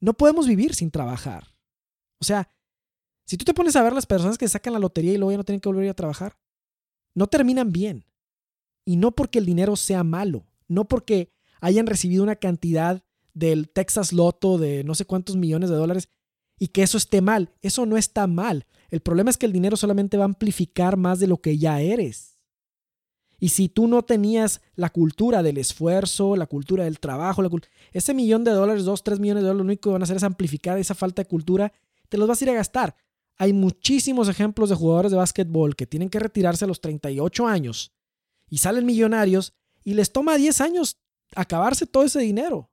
no 0.00 0.14
podemos 0.14 0.46
vivir 0.46 0.74
sin 0.74 0.90
trabajar. 0.90 1.54
O 2.18 2.24
sea, 2.24 2.48
si 3.26 3.36
tú 3.36 3.44
te 3.44 3.52
pones 3.52 3.76
a 3.76 3.82
ver 3.82 3.92
las 3.92 4.06
personas 4.06 4.38
que 4.38 4.48
sacan 4.48 4.72
la 4.72 4.78
lotería 4.78 5.12
y 5.12 5.18
luego 5.18 5.32
ya 5.32 5.36
no 5.36 5.44
tienen 5.44 5.60
que 5.60 5.68
volver 5.68 5.90
a 5.90 5.94
trabajar, 5.94 6.38
no 7.14 7.26
terminan 7.26 7.70
bien. 7.70 8.06
Y 8.86 8.96
no 8.96 9.10
porque 9.10 9.40
el 9.40 9.44
dinero 9.44 9.76
sea 9.76 10.04
malo, 10.04 10.46
no 10.68 10.88
porque 10.88 11.34
hayan 11.60 11.86
recibido 11.86 12.22
una 12.22 12.36
cantidad 12.36 13.04
del 13.36 13.68
Texas 13.68 14.14
Lotto 14.14 14.56
de 14.56 14.82
no 14.82 14.94
sé 14.94 15.04
cuántos 15.04 15.36
millones 15.36 15.68
de 15.68 15.76
dólares 15.76 16.08
y 16.58 16.68
que 16.68 16.82
eso 16.82 16.96
esté 16.96 17.20
mal. 17.20 17.52
Eso 17.60 17.84
no 17.84 17.98
está 17.98 18.26
mal. 18.26 18.66
El 18.88 19.00
problema 19.00 19.28
es 19.28 19.36
que 19.36 19.44
el 19.44 19.52
dinero 19.52 19.76
solamente 19.76 20.16
va 20.16 20.24
a 20.24 20.32
amplificar 20.32 20.96
más 20.96 21.20
de 21.20 21.26
lo 21.26 21.36
que 21.36 21.58
ya 21.58 21.80
eres. 21.82 22.38
Y 23.38 23.50
si 23.50 23.68
tú 23.68 23.88
no 23.88 24.02
tenías 24.02 24.62
la 24.74 24.88
cultura 24.88 25.42
del 25.42 25.58
esfuerzo, 25.58 26.34
la 26.34 26.46
cultura 26.46 26.84
del 26.84 26.98
trabajo, 26.98 27.42
ese 27.92 28.14
millón 28.14 28.42
de 28.42 28.52
dólares, 28.52 28.84
dos, 28.84 29.04
tres 29.04 29.20
millones 29.20 29.42
de 29.42 29.48
dólares, 29.48 29.66
lo 29.66 29.70
único 29.70 29.90
que 29.90 29.92
van 29.92 30.02
a 30.02 30.04
hacer 30.04 30.16
es 30.16 30.22
amplificar 30.22 30.78
esa 30.78 30.94
falta 30.94 31.22
de 31.22 31.28
cultura, 31.28 31.70
te 32.08 32.16
los 32.16 32.26
vas 32.26 32.40
a 32.40 32.44
ir 32.44 32.50
a 32.50 32.54
gastar. 32.54 32.96
Hay 33.36 33.52
muchísimos 33.52 34.30
ejemplos 34.30 34.70
de 34.70 34.76
jugadores 34.76 35.10
de 35.10 35.18
básquetbol 35.18 35.76
que 35.76 35.86
tienen 35.86 36.08
que 36.08 36.18
retirarse 36.18 36.64
a 36.64 36.68
los 36.68 36.80
38 36.80 37.46
años 37.46 37.92
y 38.48 38.58
salen 38.58 38.86
millonarios 38.86 39.52
y 39.84 39.92
les 39.92 40.10
toma 40.10 40.38
10 40.38 40.62
años 40.62 40.96
acabarse 41.34 41.86
todo 41.86 42.04
ese 42.04 42.20
dinero. 42.20 42.70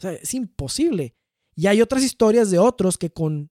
O 0.00 0.02
sea, 0.02 0.12
es 0.12 0.32
imposible. 0.32 1.14
Y 1.54 1.66
hay 1.66 1.82
otras 1.82 2.02
historias 2.02 2.50
de 2.50 2.58
otros 2.58 2.96
que 2.96 3.10
con, 3.10 3.50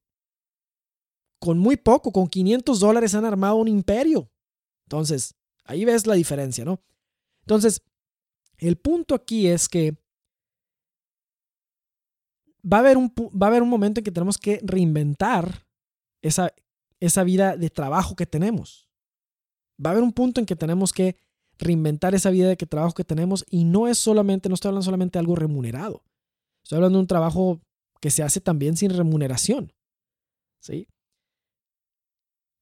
con 1.40 1.60
muy 1.60 1.78
poco, 1.78 2.12
con 2.12 2.28
500 2.28 2.80
dólares 2.80 3.14
han 3.14 3.24
armado 3.24 3.58
un 3.58 3.68
imperio. 3.68 4.32
Entonces, 4.88 5.36
ahí 5.64 5.86
ves 5.86 6.08
la 6.08 6.16
diferencia, 6.16 6.66
¿no? 6.66 6.82
Entonces, 7.42 7.84
el 8.58 8.78
punto 8.78 9.14
aquí 9.14 9.46
es 9.46 9.70
que 9.70 9.96
va 12.66 12.78
a 12.78 12.80
haber 12.80 12.98
un, 12.98 13.14
va 13.16 13.46
a 13.46 13.50
haber 13.50 13.62
un 13.62 13.70
momento 13.70 14.00
en 14.00 14.04
que 14.04 14.12
tenemos 14.12 14.40
que 14.40 14.60
reinventar 14.64 15.68
esa, 16.24 16.52
esa 17.00 17.24
vida 17.24 17.58
de 17.58 17.70
trabajo 17.70 18.16
que 18.16 18.26
tenemos. 18.26 18.90
Va 19.86 19.92
a 19.92 19.94
haber 19.94 20.04
un 20.04 20.14
punto 20.14 20.40
en 20.40 20.48
que 20.48 20.56
tenemos 20.56 20.94
que 20.94 21.16
reinventar 21.60 22.16
esa 22.16 22.32
vida 22.32 22.48
de 22.48 22.58
que 22.58 22.66
trabajo 22.66 22.96
que 22.96 23.04
tenemos 23.04 23.46
y 23.52 23.66
no 23.66 23.88
es 23.88 24.00
solamente, 24.00 24.50
no 24.50 24.56
estoy 24.56 24.70
hablando 24.70 24.86
solamente 24.86 25.20
de 25.20 25.22
algo 25.22 25.36
remunerado. 25.36 26.04
Estoy 26.70 26.78
hablando 26.78 27.00
de 27.00 27.02
un 27.02 27.08
trabajo 27.08 27.60
que 28.00 28.12
se 28.12 28.22
hace 28.22 28.42
también 28.42 28.78
sin 28.78 28.92
remuneración. 28.92 29.74
¿Sí? 30.62 30.88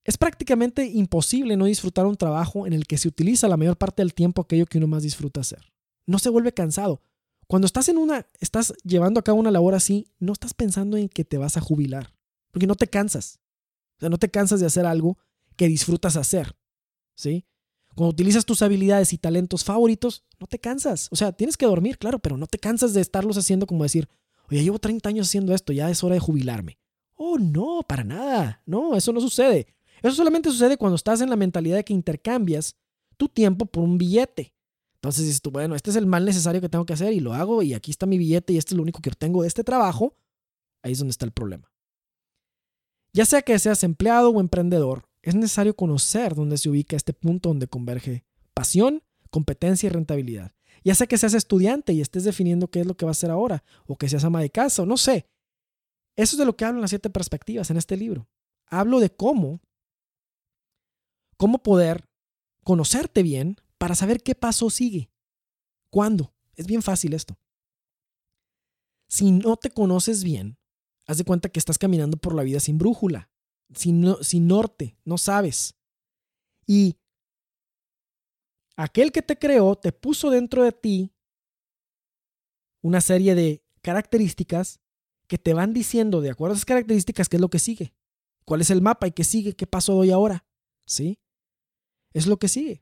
Es 0.05 0.17
prácticamente 0.17 0.85
imposible 0.85 1.57
no 1.57 1.65
disfrutar 1.65 2.05
un 2.05 2.15
trabajo 2.15 2.65
en 2.65 2.71
el 2.71 2.87
que 2.87 2.97
se 2.97 3.09
utiliza 3.09 3.49
la 3.49 3.57
mayor 3.57 3.75
parte 3.75 4.01
del 4.01 4.13
tiempo 4.13 4.41
aquello 4.41 4.65
que 4.65 4.77
uno 4.77 4.87
más 4.87 5.03
disfruta 5.03 5.41
hacer. 5.41 5.73
No 6.05 6.19
se 6.19 6.29
vuelve 6.29 6.53
cansado. 6.53 7.01
Cuando 7.47 7.65
estás 7.65 7.89
en 7.89 7.97
una, 7.97 8.25
estás 8.39 8.73
llevando 8.85 9.19
a 9.19 9.23
cabo 9.23 9.41
una 9.41 9.51
labor 9.51 9.75
así, 9.75 10.07
no 10.19 10.31
estás 10.31 10.53
pensando 10.53 10.95
en 10.95 11.09
que 11.09 11.25
te 11.25 11.37
vas 11.37 11.57
a 11.57 11.61
jubilar, 11.61 12.15
porque 12.51 12.65
no 12.65 12.75
te 12.75 12.87
cansas. 12.87 13.41
O 13.97 13.99
sea, 13.99 14.09
no 14.09 14.19
te 14.19 14.31
cansas 14.31 14.61
de 14.61 14.67
hacer 14.67 14.85
algo 14.85 15.17
que 15.57 15.67
disfrutas 15.67 16.15
hacer. 16.15 16.55
¿Sí? 17.17 17.45
Cuando 17.97 18.11
utilizas 18.11 18.45
tus 18.45 18.61
habilidades 18.61 19.11
y 19.11 19.17
talentos 19.17 19.63
favoritos, 19.63 20.23
no 20.39 20.45
te 20.45 20.59
cansas. 20.59 21.07
O 21.11 21.15
sea, 21.15 21.31
tienes 21.31 21.57
que 21.57 21.65
dormir, 21.65 21.97
claro, 21.97 22.19
pero 22.19 22.37
no 22.37 22.45
te 22.45 22.59
cansas 22.59 22.93
de 22.93 23.01
estarlos 23.01 23.39
haciendo 23.39 23.65
como 23.65 23.81
decir, 23.81 24.07
oye, 24.51 24.61
llevo 24.61 24.77
30 24.77 25.09
años 25.09 25.27
haciendo 25.27 25.51
esto, 25.51 25.73
ya 25.73 25.89
es 25.89 26.03
hora 26.03 26.13
de 26.13 26.19
jubilarme. 26.19 26.77
Oh, 27.15 27.39
no, 27.39 27.81
para 27.87 28.03
nada. 28.03 28.61
No, 28.67 28.95
eso 28.95 29.11
no 29.13 29.19
sucede. 29.19 29.65
Eso 30.03 30.13
solamente 30.13 30.51
sucede 30.51 30.77
cuando 30.77 30.95
estás 30.95 31.21
en 31.21 31.31
la 31.31 31.35
mentalidad 31.35 31.77
de 31.77 31.83
que 31.83 31.93
intercambias 31.93 32.75
tu 33.17 33.29
tiempo 33.29 33.65
por 33.65 33.83
un 33.83 33.97
billete. 33.97 34.53
Entonces 34.97 35.25
dices 35.25 35.41
tú, 35.41 35.49
bueno, 35.49 35.73
este 35.73 35.89
es 35.89 35.95
el 35.95 36.05
mal 36.05 36.23
necesario 36.23 36.61
que 36.61 36.69
tengo 36.69 36.85
que 36.85 36.93
hacer 36.93 37.13
y 37.13 37.19
lo 37.19 37.33
hago 37.33 37.63
y 37.63 37.73
aquí 37.73 37.89
está 37.89 38.05
mi 38.05 38.19
billete 38.19 38.53
y 38.53 38.57
este 38.59 38.75
es 38.75 38.77
lo 38.77 38.83
único 38.83 39.01
que 39.01 39.09
tengo 39.09 39.41
de 39.41 39.47
este 39.47 39.63
trabajo. 39.63 40.15
Ahí 40.83 40.91
es 40.91 40.99
donde 40.99 41.13
está 41.13 41.25
el 41.25 41.31
problema. 41.31 41.71
Ya 43.11 43.25
sea 43.25 43.41
que 43.41 43.57
seas 43.57 43.83
empleado 43.83 44.29
o 44.29 44.39
emprendedor, 44.39 45.09
es 45.29 45.35
necesario 45.35 45.75
conocer 45.75 46.35
dónde 46.35 46.57
se 46.57 46.69
ubica 46.69 46.95
este 46.95 47.11
punto 47.11 47.49
donde 47.49 47.67
converge 47.67 48.23
pasión, 48.53 49.03
competencia 49.29 49.87
y 49.87 49.89
rentabilidad. 49.89 50.53
Ya 50.85 50.95
sea 50.95 51.05
que 51.05 51.17
seas 51.17 51.33
estudiante 51.33 51.91
y 51.91 51.99
estés 51.99 52.23
definiendo 52.23 52.69
qué 52.69 52.79
es 52.79 52.87
lo 52.87 52.95
que 52.95 53.05
va 53.05 53.09
a 53.09 53.11
hacer 53.11 53.29
ahora, 53.29 53.63
o 53.87 53.97
que 53.97 54.07
seas 54.07 54.23
ama 54.23 54.39
de 54.39 54.49
casa, 54.49 54.83
o 54.83 54.85
no 54.85 54.95
sé. 54.95 55.27
Eso 56.15 56.35
es 56.35 56.37
de 56.37 56.45
lo 56.45 56.55
que 56.55 56.63
hablo 56.63 56.77
en 56.77 56.81
las 56.81 56.91
siete 56.91 57.09
perspectivas 57.09 57.69
en 57.69 57.75
este 57.77 57.97
libro. 57.97 58.29
Hablo 58.67 59.01
de 59.01 59.09
cómo, 59.09 59.59
cómo 61.35 61.61
poder 61.61 62.07
conocerte 62.63 63.21
bien 63.21 63.57
para 63.77 63.95
saber 63.95 64.23
qué 64.23 64.33
paso 64.33 64.69
sigue. 64.69 65.09
¿Cuándo? 65.89 66.33
Es 66.55 66.67
bien 66.67 66.81
fácil 66.81 67.13
esto. 67.13 67.37
Si 69.09 69.31
no 69.31 69.57
te 69.57 69.71
conoces 69.71 70.23
bien, 70.23 70.57
haz 71.05 71.17
de 71.17 71.25
cuenta 71.25 71.49
que 71.49 71.59
estás 71.59 71.77
caminando 71.77 72.15
por 72.15 72.33
la 72.33 72.43
vida 72.43 72.61
sin 72.61 72.77
brújula 72.77 73.29
sin, 73.73 74.15
sin 74.21 74.47
norte, 74.47 74.97
no 75.05 75.17
sabes. 75.17 75.75
Y 76.65 76.97
aquel 78.75 79.11
que 79.11 79.21
te 79.21 79.37
creó 79.37 79.75
te 79.75 79.91
puso 79.91 80.29
dentro 80.29 80.63
de 80.63 80.71
ti 80.71 81.13
una 82.81 83.01
serie 83.01 83.35
de 83.35 83.63
características 83.81 84.79
que 85.27 85.37
te 85.37 85.53
van 85.53 85.73
diciendo, 85.73 86.21
de 86.21 86.29
acuerdo 86.29 86.53
a 86.53 86.55
esas 86.55 86.65
características, 86.65 87.27
qué 87.29 87.37
es 87.37 87.41
lo 87.41 87.49
que 87.49 87.59
sigue. 87.59 87.93
¿Cuál 88.45 88.61
es 88.61 88.69
el 88.69 88.81
mapa 88.81 89.07
y 89.07 89.11
qué 89.11 89.23
sigue? 89.23 89.53
¿Qué 89.53 89.67
paso 89.67 89.93
doy 89.93 90.11
ahora? 90.11 90.45
¿Sí? 90.85 91.19
Es 92.13 92.27
lo 92.27 92.37
que 92.37 92.47
sigue. 92.47 92.81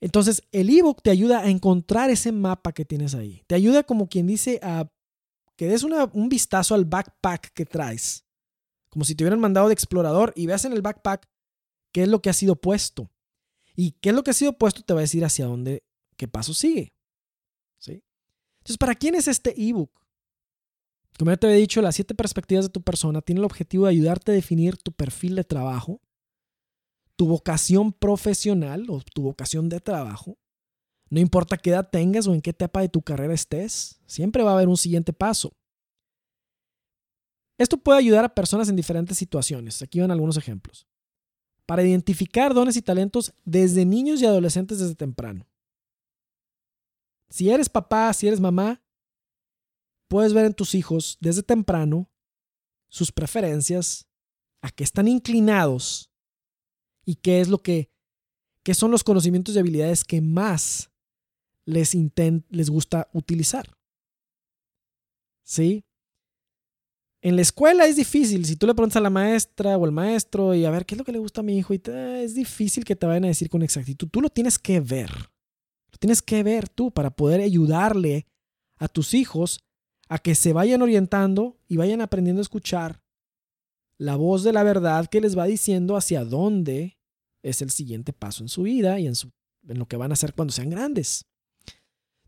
Entonces, 0.00 0.42
el 0.50 0.70
ebook 0.70 1.02
te 1.02 1.10
ayuda 1.10 1.40
a 1.40 1.50
encontrar 1.50 2.08
ese 2.08 2.32
mapa 2.32 2.72
que 2.72 2.86
tienes 2.86 3.14
ahí. 3.14 3.44
Te 3.46 3.54
ayuda, 3.54 3.82
como 3.82 4.08
quien 4.08 4.26
dice, 4.26 4.58
a 4.62 4.90
que 5.56 5.68
des 5.68 5.84
un 5.84 6.28
vistazo 6.30 6.74
al 6.74 6.86
backpack 6.86 7.52
que 7.52 7.66
traes. 7.66 8.24
Como 8.90 9.04
si 9.04 9.14
te 9.14 9.24
hubieran 9.24 9.40
mandado 9.40 9.68
de 9.68 9.74
explorador 9.74 10.32
y 10.36 10.46
veas 10.46 10.64
en 10.64 10.72
el 10.72 10.82
backpack 10.82 11.28
qué 11.92 12.02
es 12.02 12.08
lo 12.08 12.20
que 12.20 12.30
ha 12.30 12.34
sido 12.34 12.56
puesto. 12.56 13.10
Y 13.76 13.92
qué 13.92 14.10
es 14.10 14.14
lo 14.14 14.22
que 14.22 14.30
ha 14.30 14.34
sido 14.34 14.58
puesto 14.58 14.82
te 14.82 14.92
va 14.92 15.00
a 15.00 15.02
decir 15.02 15.24
hacia 15.24 15.46
dónde, 15.46 15.84
qué 16.16 16.28
paso 16.28 16.52
sigue. 16.52 16.92
¿Sí? 17.78 18.02
Entonces, 18.58 18.78
¿para 18.78 18.94
quién 18.94 19.14
es 19.14 19.28
este 19.28 19.54
ebook? 19.60 19.90
Como 21.18 21.30
ya 21.30 21.36
te 21.36 21.46
había 21.46 21.58
dicho, 21.58 21.82
las 21.82 21.94
siete 21.94 22.14
perspectivas 22.14 22.64
de 22.64 22.70
tu 22.70 22.82
persona 22.82 23.20
tiene 23.20 23.40
el 23.40 23.44
objetivo 23.44 23.84
de 23.84 23.90
ayudarte 23.90 24.32
a 24.32 24.34
definir 24.34 24.76
tu 24.76 24.92
perfil 24.92 25.36
de 25.36 25.44
trabajo, 25.44 26.00
tu 27.16 27.26
vocación 27.26 27.92
profesional 27.92 28.86
o 28.88 29.02
tu 29.02 29.22
vocación 29.22 29.68
de 29.68 29.80
trabajo. 29.80 30.38
No 31.10 31.20
importa 31.20 31.58
qué 31.58 31.70
edad 31.70 31.90
tengas 31.90 32.26
o 32.26 32.34
en 32.34 32.40
qué 32.40 32.50
etapa 32.50 32.80
de 32.80 32.88
tu 32.88 33.02
carrera 33.02 33.34
estés, 33.34 34.00
siempre 34.06 34.42
va 34.42 34.52
a 34.52 34.54
haber 34.54 34.68
un 34.68 34.76
siguiente 34.76 35.12
paso. 35.12 35.52
Esto 37.60 37.76
puede 37.76 37.98
ayudar 37.98 38.24
a 38.24 38.34
personas 38.34 38.70
en 38.70 38.76
diferentes 38.76 39.18
situaciones. 39.18 39.82
Aquí 39.82 40.00
van 40.00 40.10
algunos 40.10 40.38
ejemplos. 40.38 40.86
Para 41.66 41.82
identificar 41.82 42.54
dones 42.54 42.74
y 42.78 42.80
talentos 42.80 43.34
desde 43.44 43.84
niños 43.84 44.22
y 44.22 44.24
adolescentes 44.24 44.78
desde 44.78 44.94
temprano. 44.94 45.46
Si 47.28 47.50
eres 47.50 47.68
papá, 47.68 48.14
si 48.14 48.26
eres 48.26 48.40
mamá, 48.40 48.82
puedes 50.08 50.32
ver 50.32 50.46
en 50.46 50.54
tus 50.54 50.74
hijos 50.74 51.18
desde 51.20 51.42
temprano 51.42 52.10
sus 52.88 53.12
preferencias, 53.12 54.08
a 54.62 54.70
qué 54.70 54.82
están 54.82 55.06
inclinados 55.06 56.10
y 57.04 57.16
qué 57.16 57.42
es 57.42 57.48
lo 57.50 57.58
que, 57.58 57.92
qué 58.64 58.72
son 58.72 58.90
los 58.90 59.04
conocimientos 59.04 59.54
y 59.54 59.58
habilidades 59.58 60.02
que 60.02 60.22
más 60.22 60.90
les, 61.66 61.94
les 62.48 62.70
gusta 62.70 63.10
utilizar. 63.12 63.76
¿Sí? 65.44 65.84
En 67.22 67.36
la 67.36 67.42
escuela 67.42 67.86
es 67.86 67.96
difícil. 67.96 68.46
Si 68.46 68.56
tú 68.56 68.66
le 68.66 68.74
preguntas 68.74 68.96
a 68.96 69.00
la 69.00 69.10
maestra 69.10 69.76
o 69.76 69.84
al 69.84 69.92
maestro 69.92 70.54
y 70.54 70.64
a 70.64 70.70
ver 70.70 70.86
qué 70.86 70.94
es 70.94 70.98
lo 70.98 71.04
que 71.04 71.12
le 71.12 71.18
gusta 71.18 71.42
a 71.42 71.44
mi 71.44 71.58
hijo, 71.58 71.74
y 71.74 71.82
es 71.84 72.34
difícil 72.34 72.84
que 72.84 72.96
te 72.96 73.06
vayan 73.06 73.24
a 73.24 73.28
decir 73.28 73.50
con 73.50 73.62
exactitud. 73.62 74.08
Tú 74.08 74.20
lo 74.20 74.30
tienes 74.30 74.58
que 74.58 74.80
ver. 74.80 75.10
Lo 75.10 75.98
tienes 75.98 76.22
que 76.22 76.42
ver 76.42 76.68
tú 76.68 76.90
para 76.90 77.10
poder 77.10 77.40
ayudarle 77.40 78.26
a 78.76 78.88
tus 78.88 79.12
hijos 79.12 79.60
a 80.08 80.18
que 80.18 80.34
se 80.34 80.52
vayan 80.52 80.82
orientando 80.82 81.58
y 81.68 81.76
vayan 81.76 82.00
aprendiendo 82.00 82.40
a 82.40 82.42
escuchar 82.42 83.02
la 83.98 84.16
voz 84.16 84.42
de 84.42 84.52
la 84.52 84.62
verdad 84.62 85.06
que 85.06 85.20
les 85.20 85.36
va 85.36 85.44
diciendo 85.44 85.96
hacia 85.96 86.24
dónde 86.24 86.98
es 87.42 87.60
el 87.60 87.70
siguiente 87.70 88.14
paso 88.14 88.42
en 88.42 88.48
su 88.48 88.62
vida 88.62 88.98
y 88.98 89.06
en, 89.06 89.14
su, 89.14 89.30
en 89.68 89.78
lo 89.78 89.86
que 89.86 89.96
van 89.96 90.10
a 90.10 90.14
hacer 90.14 90.32
cuando 90.34 90.52
sean 90.52 90.70
grandes. 90.70 91.26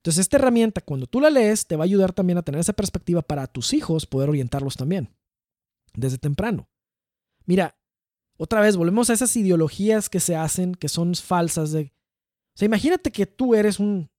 Entonces, 0.03 0.23
esta 0.23 0.37
herramienta, 0.37 0.81
cuando 0.81 1.07
tú 1.07 1.21
la 1.21 1.31
lees, 1.31 1.65
te 1.69 1.77
va 1.77 1.85
a 1.85 1.87
ayudar 1.87 2.13
también 2.13 2.37
a 2.37 2.43
tener 2.43 2.61
esa 2.61 2.73
perspectiva 2.73 3.23
para 3.23 3.47
tus 3.47 3.73
hijos, 3.73 4.05
poder 4.05 4.29
orientarlos 4.29 4.77
también, 4.77 5.15
desde 5.95 6.19
temprano. 6.19 6.69
Mira, 7.47 7.79
otra 8.37 8.61
vez, 8.61 8.77
volvemos 8.77 9.11
a 9.11 9.13
esas 9.13 9.37
ideologías 9.37 10.11
que 10.11 10.19
se 10.19 10.35
hacen, 10.35 10.75
que 10.75 10.89
son 10.89 11.15
falsas. 11.15 11.71
De, 11.71 11.83
o 11.83 12.59
sea, 12.59 12.67
imagínate 12.67 13.13
que 13.13 13.27
tú 13.27 13.55
eres 13.55 13.79
un... 13.79 14.11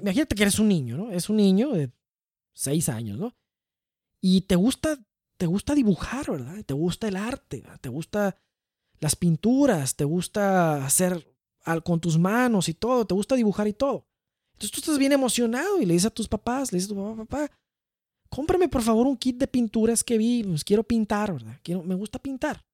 imagínate 0.00 0.36
que 0.36 0.42
eres 0.44 0.60
un 0.60 0.68
niño, 0.68 0.96
¿no? 0.96 1.10
Es 1.10 1.28
un 1.28 1.38
niño 1.38 1.72
de 1.72 1.90
seis 2.54 2.88
años, 2.88 3.18
¿no? 3.18 3.34
Y 4.20 4.42
te 4.42 4.54
gusta, 4.54 5.04
te 5.36 5.46
gusta 5.46 5.74
dibujar, 5.74 6.30
¿verdad? 6.30 6.64
Te 6.64 6.74
gusta 6.74 7.08
el 7.08 7.16
arte, 7.16 7.64
te 7.80 7.88
gusta 7.88 8.36
las 9.00 9.16
pinturas, 9.16 9.96
te 9.96 10.04
gusta 10.04 10.86
hacer 10.86 11.36
con 11.82 12.00
tus 12.00 12.18
manos 12.18 12.68
y 12.68 12.74
todo, 12.74 13.04
te 13.04 13.14
gusta 13.14 13.34
dibujar 13.34 13.66
y 13.66 13.72
todo. 13.72 14.06
Entonces 14.56 14.70
tú 14.70 14.80
estás 14.80 14.98
bien 14.98 15.12
emocionado 15.12 15.82
y 15.82 15.84
le 15.84 15.92
dices 15.92 16.06
a 16.06 16.14
tus 16.14 16.28
papás, 16.28 16.72
le 16.72 16.78
dices 16.78 16.90
a 16.90 16.94
tu 16.94 17.00
papá, 17.00 17.26
papá, 17.26 17.50
cómprame 18.30 18.68
por 18.70 18.80
favor 18.80 19.06
un 19.06 19.18
kit 19.18 19.36
de 19.36 19.46
pinturas 19.46 20.02
que 20.02 20.16
vi, 20.16 20.42
pues 20.44 20.64
quiero 20.64 20.82
pintar, 20.82 21.30
¿verdad? 21.30 21.60
Quiero, 21.62 21.82
me 21.82 21.94
gusta 21.94 22.18
pintar. 22.18 22.64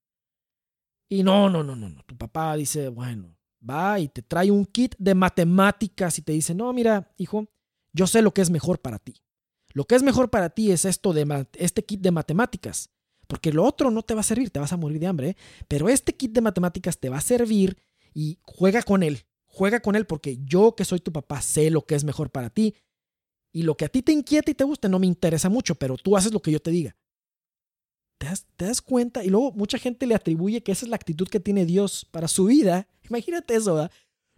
Y 1.08 1.24
no, 1.24 1.50
no, 1.50 1.64
no, 1.64 1.74
no, 1.74 1.88
no. 1.88 2.02
Tu 2.04 2.16
papá 2.16 2.54
dice, 2.54 2.88
bueno, 2.88 3.36
va 3.68 3.98
y 3.98 4.06
te 4.06 4.22
trae 4.22 4.52
un 4.52 4.64
kit 4.64 4.94
de 4.96 5.16
matemáticas 5.16 6.18
y 6.18 6.22
te 6.22 6.30
dice, 6.30 6.54
no, 6.54 6.72
mira, 6.72 7.12
hijo, 7.18 7.48
yo 7.92 8.06
sé 8.06 8.22
lo 8.22 8.32
que 8.32 8.42
es 8.42 8.50
mejor 8.50 8.80
para 8.80 9.00
ti. 9.00 9.20
Lo 9.72 9.84
que 9.84 9.96
es 9.96 10.04
mejor 10.04 10.30
para 10.30 10.50
ti 10.50 10.70
es 10.70 10.84
esto 10.84 11.12
de 11.12 11.46
este 11.54 11.84
kit 11.84 12.00
de 12.00 12.12
matemáticas, 12.12 12.90
porque 13.26 13.52
lo 13.52 13.64
otro 13.64 13.90
no 13.90 14.02
te 14.02 14.14
va 14.14 14.20
a 14.20 14.24
servir, 14.24 14.50
te 14.50 14.60
vas 14.60 14.72
a 14.72 14.76
morir 14.76 15.00
de 15.00 15.06
hambre, 15.06 15.28
¿eh? 15.30 15.36
pero 15.66 15.88
este 15.88 16.14
kit 16.14 16.30
de 16.32 16.42
matemáticas 16.42 16.98
te 16.98 17.08
va 17.08 17.18
a 17.18 17.22
servir 17.22 17.76
y 18.14 18.38
juega 18.44 18.82
con 18.82 19.02
él, 19.02 19.24
juega 19.52 19.80
con 19.80 19.94
él 19.94 20.06
porque 20.06 20.38
yo 20.44 20.74
que 20.74 20.84
soy 20.84 20.98
tu 21.00 21.12
papá 21.12 21.42
sé 21.42 21.70
lo 21.70 21.82
que 21.82 21.94
es 21.94 22.04
mejor 22.04 22.30
para 22.30 22.50
ti 22.50 22.74
y 23.52 23.62
lo 23.62 23.76
que 23.76 23.84
a 23.84 23.88
ti 23.88 24.02
te 24.02 24.12
inquieta 24.12 24.50
y 24.50 24.54
te 24.54 24.64
gusta 24.64 24.88
no 24.88 24.98
me 24.98 25.06
interesa 25.06 25.48
mucho, 25.50 25.74
pero 25.74 25.96
tú 25.96 26.16
haces 26.16 26.32
lo 26.32 26.40
que 26.40 26.50
yo 26.50 26.60
te 26.60 26.70
diga. 26.70 26.96
¿Te 28.18 28.26
das, 28.26 28.46
te 28.56 28.64
das 28.64 28.80
cuenta? 28.80 29.22
Y 29.24 29.28
luego 29.28 29.52
mucha 29.52 29.78
gente 29.78 30.06
le 30.06 30.14
atribuye 30.14 30.62
que 30.62 30.72
esa 30.72 30.86
es 30.86 30.88
la 30.88 30.96
actitud 30.96 31.28
que 31.28 31.40
tiene 31.40 31.66
Dios 31.66 32.06
para 32.10 32.28
su 32.28 32.46
vida. 32.46 32.88
Imagínate 33.10 33.54
eso, 33.54 33.74
¿verdad? 33.74 33.92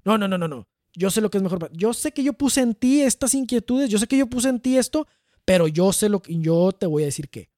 No, 0.05 0.19
no, 0.19 0.27
no, 0.27 0.37
no, 0.37 0.49
no. 0.49 0.67
Yo 0.95 1.11
sé 1.11 1.21
lo 1.21 1.31
que 1.31 1.39
es 1.39 1.43
mejor. 1.43 1.61
Para... 1.61 1.73
Yo 1.73 1.95
sé 1.95 2.13
que 2.13 2.25
yo 2.25 2.33
puse 2.33 2.61
en 2.61 2.75
ti 2.75 3.03
estas 3.03 3.35
inquietudes, 3.35 3.89
yo 3.91 3.99
sé 3.99 4.07
que 4.07 4.19
yo 4.19 4.27
puse 4.27 4.49
en 4.49 4.61
ti 4.61 4.77
esto, 4.79 5.07
pero 5.45 5.69
yo 5.69 5.93
sé 5.93 6.09
lo 6.09 6.23
que 6.23 6.39
yo 6.39 6.73
te 6.73 6.87
voy 6.87 7.03
a 7.03 7.07
decir 7.07 7.29
que 7.29 7.51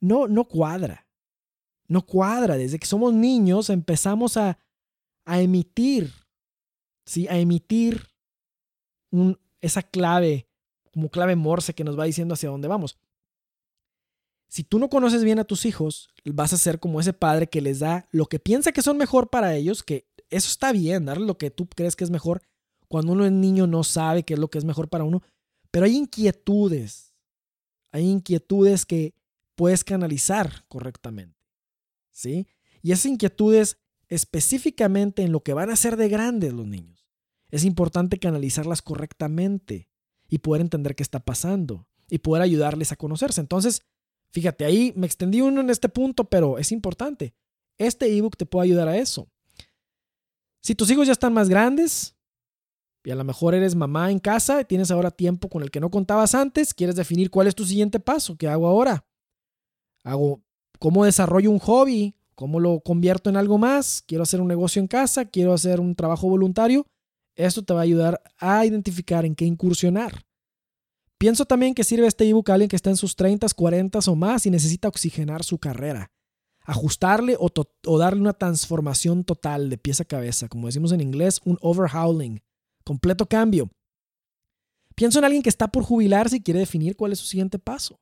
no 0.00 0.28
no 0.28 0.44
cuadra. 0.44 1.06
No 1.88 2.04
cuadra. 2.04 2.56
Desde 2.56 2.78
que 2.78 2.86
somos 2.86 3.14
niños 3.14 3.70
empezamos 3.70 4.36
a, 4.36 4.58
a 5.24 5.40
emitir, 5.40 6.12
¿sí? 7.04 7.28
A 7.28 7.38
emitir 7.38 8.08
esa 9.60 9.82
clave, 9.82 10.48
como 10.92 11.08
clave 11.08 11.36
morse 11.36 11.74
que 11.74 11.84
nos 11.84 11.98
va 11.98 12.04
diciendo 12.04 12.34
hacia 12.34 12.50
dónde 12.50 12.68
vamos. 12.68 12.98
Si 14.48 14.62
tú 14.62 14.78
no 14.78 14.88
conoces 14.88 15.24
bien 15.24 15.38
a 15.38 15.44
tus 15.44 15.64
hijos, 15.64 16.10
vas 16.24 16.52
a 16.52 16.58
ser 16.58 16.78
como 16.78 17.00
ese 17.00 17.12
padre 17.12 17.48
que 17.48 17.60
les 17.60 17.80
da 17.80 18.06
lo 18.12 18.26
que 18.26 18.38
piensa 18.38 18.72
que 18.72 18.82
son 18.82 18.96
mejor 18.96 19.28
para 19.28 19.54
ellos, 19.56 19.82
que 19.82 20.06
eso 20.30 20.48
está 20.48 20.72
bien, 20.72 21.06
darle 21.06 21.26
lo 21.26 21.38
que 21.38 21.50
tú 21.50 21.66
crees 21.66 21.96
que 21.96 22.04
es 22.04 22.10
mejor. 22.10 22.42
Cuando 22.88 23.12
uno 23.12 23.24
es 23.24 23.32
niño 23.32 23.66
no 23.66 23.82
sabe 23.82 24.22
qué 24.22 24.34
es 24.34 24.40
lo 24.40 24.48
que 24.48 24.58
es 24.58 24.64
mejor 24.64 24.88
para 24.88 25.04
uno, 25.04 25.22
pero 25.70 25.86
hay 25.86 25.96
inquietudes, 25.96 27.14
hay 27.90 28.08
inquietudes 28.08 28.86
que 28.86 29.14
puedes 29.56 29.82
canalizar 29.82 30.64
correctamente, 30.68 31.38
¿sí? 32.10 32.46
Y 32.82 32.92
esas 32.92 33.06
inquietudes 33.06 33.78
específicamente 34.08 35.22
en 35.22 35.32
lo 35.32 35.42
que 35.42 35.54
van 35.54 35.70
a 35.70 35.76
ser 35.76 35.96
de 35.96 36.08
grandes 36.08 36.52
los 36.52 36.66
niños. 36.66 36.93
Es 37.54 37.64
importante 37.64 38.18
canalizarlas 38.18 38.82
correctamente 38.82 39.88
y 40.28 40.38
poder 40.38 40.60
entender 40.60 40.96
qué 40.96 41.04
está 41.04 41.20
pasando 41.20 41.86
y 42.10 42.18
poder 42.18 42.42
ayudarles 42.42 42.90
a 42.90 42.96
conocerse. 42.96 43.40
Entonces, 43.40 43.82
fíjate, 44.32 44.64
ahí 44.64 44.92
me 44.96 45.06
extendí 45.06 45.40
uno 45.40 45.60
en 45.60 45.70
este 45.70 45.88
punto, 45.88 46.24
pero 46.24 46.58
es 46.58 46.72
importante. 46.72 47.32
Este 47.78 48.12
ebook 48.12 48.36
te 48.36 48.44
puede 48.44 48.64
ayudar 48.64 48.88
a 48.88 48.96
eso. 48.96 49.28
Si 50.62 50.74
tus 50.74 50.90
hijos 50.90 51.06
ya 51.06 51.12
están 51.12 51.32
más 51.32 51.48
grandes, 51.48 52.16
y 53.04 53.12
a 53.12 53.14
lo 53.14 53.22
mejor 53.22 53.54
eres 53.54 53.76
mamá 53.76 54.10
en 54.10 54.18
casa 54.18 54.60
y 54.60 54.64
tienes 54.64 54.90
ahora 54.90 55.12
tiempo 55.12 55.48
con 55.48 55.62
el 55.62 55.70
que 55.70 55.78
no 55.78 55.92
contabas 55.92 56.34
antes, 56.34 56.74
quieres 56.74 56.96
definir 56.96 57.30
cuál 57.30 57.46
es 57.46 57.54
tu 57.54 57.64
siguiente 57.64 58.00
paso, 58.00 58.36
¿qué 58.36 58.48
hago 58.48 58.66
ahora? 58.66 59.06
Hago 60.02 60.42
cómo 60.80 61.04
desarrollo 61.04 61.52
un 61.52 61.60
hobby, 61.60 62.16
cómo 62.34 62.58
lo 62.58 62.80
convierto 62.80 63.30
en 63.30 63.36
algo 63.36 63.58
más, 63.58 64.02
quiero 64.02 64.24
hacer 64.24 64.40
un 64.40 64.48
negocio 64.48 64.80
en 64.80 64.88
casa, 64.88 65.26
quiero 65.26 65.52
hacer 65.52 65.78
un 65.78 65.94
trabajo 65.94 66.28
voluntario. 66.28 66.88
Esto 67.36 67.62
te 67.62 67.74
va 67.74 67.80
a 67.80 67.84
ayudar 67.84 68.22
a 68.38 68.64
identificar 68.64 69.24
en 69.24 69.34
qué 69.34 69.44
incursionar. 69.44 70.24
Pienso 71.18 71.44
también 71.44 71.74
que 71.74 71.84
sirve 71.84 72.06
este 72.06 72.28
ebook 72.28 72.50
a 72.50 72.54
alguien 72.54 72.68
que 72.68 72.76
está 72.76 72.90
en 72.90 72.96
sus 72.96 73.16
30, 73.16 73.46
40 73.48 73.98
o 74.06 74.14
más 74.14 74.46
y 74.46 74.50
necesita 74.50 74.88
oxigenar 74.88 75.42
su 75.42 75.58
carrera, 75.58 76.10
ajustarle 76.60 77.36
o, 77.38 77.50
o 77.86 77.98
darle 77.98 78.20
una 78.20 78.34
transformación 78.34 79.24
total 79.24 79.70
de 79.70 79.78
pies 79.78 80.00
a 80.00 80.04
cabeza, 80.04 80.48
como 80.48 80.66
decimos 80.66 80.92
en 80.92 81.00
inglés, 81.00 81.40
un 81.44 81.58
overhauling 81.60 82.42
completo 82.84 83.26
cambio. 83.26 83.70
Pienso 84.94 85.18
en 85.18 85.24
alguien 85.24 85.42
que 85.42 85.48
está 85.48 85.68
por 85.68 85.82
jubilarse 85.82 86.36
y 86.36 86.40
quiere 86.40 86.60
definir 86.60 86.96
cuál 86.96 87.12
es 87.12 87.18
su 87.18 87.26
siguiente 87.26 87.58
paso. 87.58 88.00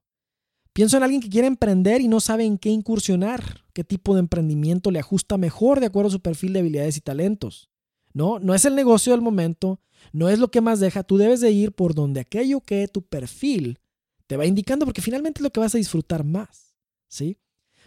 Pienso 0.73 0.97
en 0.97 1.03
alguien 1.03 1.21
que 1.21 1.29
quiere 1.29 1.47
emprender 1.47 2.01
y 2.01 2.09
no 2.09 2.21
sabe 2.21 2.45
en 2.45 2.59
qué 2.59 2.71
incursionar, 2.71 3.65
qué 3.73 3.85
tipo 3.85 4.15
de 4.15 4.21
emprendimiento 4.21 4.91
le 4.91 4.99
ajusta 4.99 5.37
mejor 5.37 5.81
de 5.81 5.87
acuerdo 5.87 6.09
a 6.09 6.13
su 6.13 6.21
perfil 6.21 6.55
de 6.55 6.61
habilidades 6.61 6.97
y 6.97 7.01
talentos. 7.01 7.72
No, 8.15 8.39
no 8.39 8.55
es 8.55 8.65
el 8.65 8.75
negocio 8.75 9.13
del 9.13 9.23
momento, 9.23 9.81
no 10.13 10.29
es 10.29 10.39
lo 10.39 10.51
que 10.51 10.61
más 10.61 10.81
deja, 10.81 11.03
tú 11.03 11.17
debes 11.17 11.41
de 11.41 11.51
ir 11.51 11.73
por 11.73 11.95
donde 11.95 12.21
aquello 12.21 12.61
que 12.61 12.89
tu 12.89 13.03
perfil 13.03 13.79
te 14.27 14.37
va 14.37 14.47
indicando 14.47 14.85
porque 14.85 15.03
finalmente 15.03 15.41
es 15.41 15.43
lo 15.43 15.51
que 15.51 15.61
vas 15.61 15.75
a 15.75 15.79
disfrutar 15.79 16.25
más, 16.25 16.77
¿sí? 17.09 17.39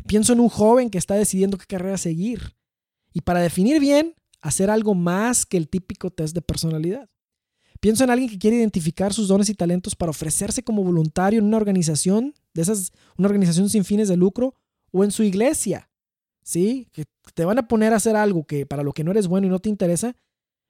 Pienso 0.08 0.34
en 0.34 0.40
un 0.40 0.50
joven 0.50 0.90
que 0.90 0.98
está 0.98 1.16
decidiendo 1.16 1.58
qué 1.58 1.66
carrera 1.66 1.98
seguir 1.98 2.56
y 3.14 3.22
para 3.22 3.40
definir 3.40 3.80
bien 3.80 4.16
hacer 4.42 4.70
algo 4.70 4.94
más 4.94 5.46
que 5.46 5.58
el 5.58 5.70
típico 5.70 6.12
test 6.12 6.36
de 6.36 6.42
personalidad. 6.42 7.10
Pienso 7.80 8.04
en 8.04 8.10
alguien 8.10 8.30
que 8.30 8.40
quiere 8.40 8.58
identificar 8.58 9.14
sus 9.14 9.28
dones 9.28 9.50
y 9.50 9.56
talentos 9.56 9.96
para 9.96 10.10
ofrecerse 10.10 10.64
como 10.64 10.84
voluntario 10.84 11.40
en 11.40 11.46
una 11.46 11.58
organización, 11.58 12.34
de 12.54 12.62
esas, 12.62 12.92
una 13.18 13.28
organización 13.28 13.70
sin 13.70 13.84
fines 13.84 14.08
de 14.08 14.18
lucro, 14.18 14.56
o 14.92 15.04
en 15.04 15.12
su 15.12 15.24
iglesia. 15.24 15.90
¿Sí? 16.46 16.88
Que 16.92 17.06
te 17.34 17.44
van 17.44 17.58
a 17.58 17.68
poner 17.68 17.92
a 17.94 17.98
hacer 17.98 18.16
algo 18.16 18.46
que 18.46 18.66
para 18.66 18.84
lo 18.84 18.94
que 18.94 19.04
no 19.04 19.12
eres 19.12 19.28
bueno 19.28 19.48
y 19.48 19.50
no 19.50 19.60
te 19.60 19.70
interesa, 19.70 20.16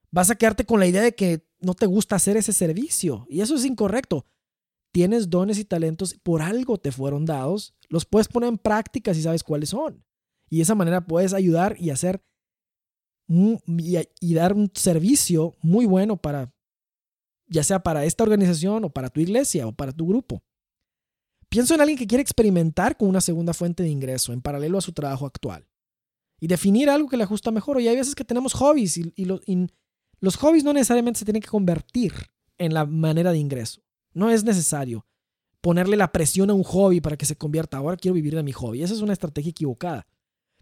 vas 0.09 0.29
a 0.29 0.35
quedarte 0.35 0.65
con 0.65 0.79
la 0.79 0.87
idea 0.87 1.01
de 1.01 1.13
que 1.13 1.45
no 1.59 1.73
te 1.73 1.85
gusta 1.85 2.15
hacer 2.15 2.37
ese 2.37 2.53
servicio. 2.53 3.27
Y 3.29 3.41
eso 3.41 3.55
es 3.55 3.65
incorrecto. 3.65 4.25
Tienes 4.93 5.29
dones 5.29 5.59
y 5.59 5.65
talentos, 5.65 6.13
por 6.23 6.41
algo 6.41 6.77
te 6.77 6.93
fueron 6.93 7.25
dados, 7.25 7.75
los 7.89 8.05
puedes 8.05 8.29
poner 8.29 8.47
en 8.47 8.57
práctica 8.57 9.13
si 9.13 9.21
sabes 9.21 9.43
cuáles 9.43 9.69
son. 9.69 10.05
Y 10.49 10.57
de 10.57 10.63
esa 10.63 10.75
manera 10.75 11.05
puedes 11.05 11.33
ayudar 11.33 11.75
y 11.77 11.89
hacer 11.89 12.23
y 13.27 14.33
dar 14.33 14.53
un 14.53 14.71
servicio 14.73 15.55
muy 15.61 15.85
bueno 15.85 16.15
para 16.15 16.53
ya 17.47 17.63
sea 17.63 17.81
para 17.81 18.05
esta 18.05 18.23
organización 18.23 18.85
o 18.85 18.89
para 18.89 19.09
tu 19.09 19.19
iglesia 19.19 19.67
o 19.67 19.71
para 19.71 19.91
tu 19.91 20.07
grupo. 20.07 20.43
Pienso 21.55 21.73
en 21.73 21.79
alguien 21.79 21.97
que 21.97 22.05
quiere 22.05 22.21
experimentar 22.21 22.97
con 22.97 23.07
una 23.07 23.21
segunda 23.21 23.53
fuente 23.53 23.81
de 23.81 23.87
ingreso 23.87 24.33
en 24.33 24.41
paralelo 24.41 24.77
a 24.77 24.81
su 24.81 24.91
trabajo 24.91 25.25
actual 25.25 25.65
y 26.37 26.47
definir 26.47 26.89
algo 26.89 27.07
que 27.07 27.15
le 27.15 27.23
ajusta 27.23 27.49
mejor. 27.49 27.79
Y 27.79 27.87
hay 27.87 27.95
veces 27.95 28.13
que 28.13 28.25
tenemos 28.25 28.51
hobbies 28.51 28.97
y, 28.97 29.13
los 30.19 30.35
hobbies 30.35 30.65
no 30.65 30.73
necesariamente 30.73 31.19
se 31.19 31.23
tienen 31.23 31.41
que 31.41 31.47
convertir 31.47 32.11
en 32.57 32.73
la 32.73 32.85
manera 32.85 33.31
de 33.31 33.37
ingreso. 33.37 33.81
No 34.11 34.29
es 34.29 34.43
necesario 34.43 35.05
ponerle 35.61 35.95
la 35.95 36.11
presión 36.11 36.49
a 36.49 36.53
un 36.53 36.63
hobby 36.63 36.99
para 36.99 37.15
que 37.15 37.25
se 37.25 37.37
convierta. 37.37 37.77
Ahora 37.77 37.95
quiero 37.95 38.15
vivir 38.15 38.35
de 38.35 38.43
mi 38.43 38.51
hobby. 38.51 38.83
Esa 38.83 38.93
es 38.93 38.99
una 38.99 39.13
estrategia 39.13 39.51
equivocada. 39.51 40.05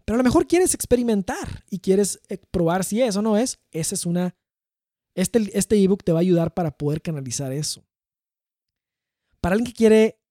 Pero 0.04 0.14
a 0.14 0.18
lo 0.18 0.24
mejor 0.24 0.46
quieres 0.46 0.74
experimentar 0.74 1.64
y 1.68 1.80
quieres 1.80 2.20
eh, 2.28 2.38
probar 2.52 2.84
si 2.84 3.02
es 3.02 3.16
o 3.16 3.22
no 3.22 3.36
es. 3.36 3.58
Esa 3.72 3.96
es 3.96 4.06
una 4.06 4.36
este, 5.16 5.58
este 5.58 5.74
ebook 5.82 6.04
te 6.04 6.12
va 6.12 6.20
a 6.20 6.20
ayudar 6.20 6.54
para 6.54 6.70
poder 6.78 7.02
canalizar 7.02 7.50
eso. 7.50 7.84
Para 9.40 9.54
alguien 9.54 9.72
que 9.72 9.76
quiere 9.76 10.23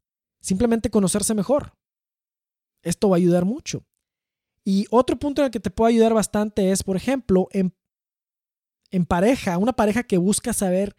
simplemente 0.44 0.92
conocerse 0.92 1.34
mejor, 1.34 1.74
esto 2.84 3.10
va 3.10 3.16
a 3.16 3.18
ayudar 3.18 3.46
mucho. 3.46 3.86
Y 4.66 4.86
otro 4.92 5.18
punto 5.18 5.42
en 5.42 5.46
el 5.46 5.52
que 5.52 5.60
te 5.60 5.72
puede 5.72 5.94
ayudar 5.94 6.14
bastante 6.14 6.72
es, 6.72 6.84
por 6.84 6.96
ejemplo, 6.96 7.48
en, 7.52 7.74
en 8.92 9.06
pareja, 9.06 9.58
una 9.58 9.74
pareja 9.74 10.04
que 10.04 10.18
busca 10.18 10.54
saber 10.54 10.96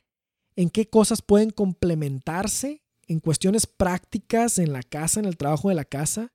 en 0.56 0.70
qué 0.70 0.88
cosas 0.88 1.22
pueden 1.22 1.50
complementarse 1.50 2.82
en 3.06 3.20
cuestiones 3.20 3.66
prácticas 3.66 4.58
en 4.58 4.72
la 4.72 4.82
casa, 4.82 5.20
en 5.20 5.26
el 5.26 5.36
trabajo 5.36 5.68
de 5.68 5.74
la 5.74 5.84
casa, 5.84 6.32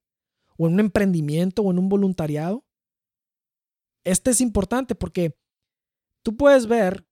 o 0.57 0.67
en 0.67 0.73
un 0.73 0.79
emprendimiento 0.79 1.63
o 1.63 1.71
en 1.71 1.79
un 1.79 1.89
voluntariado. 1.89 2.63
Este 4.03 4.31
es 4.31 4.41
importante 4.41 4.93
porque 4.93 5.35
tú 6.21 6.37
puedes 6.37 6.67
ver 6.67 7.07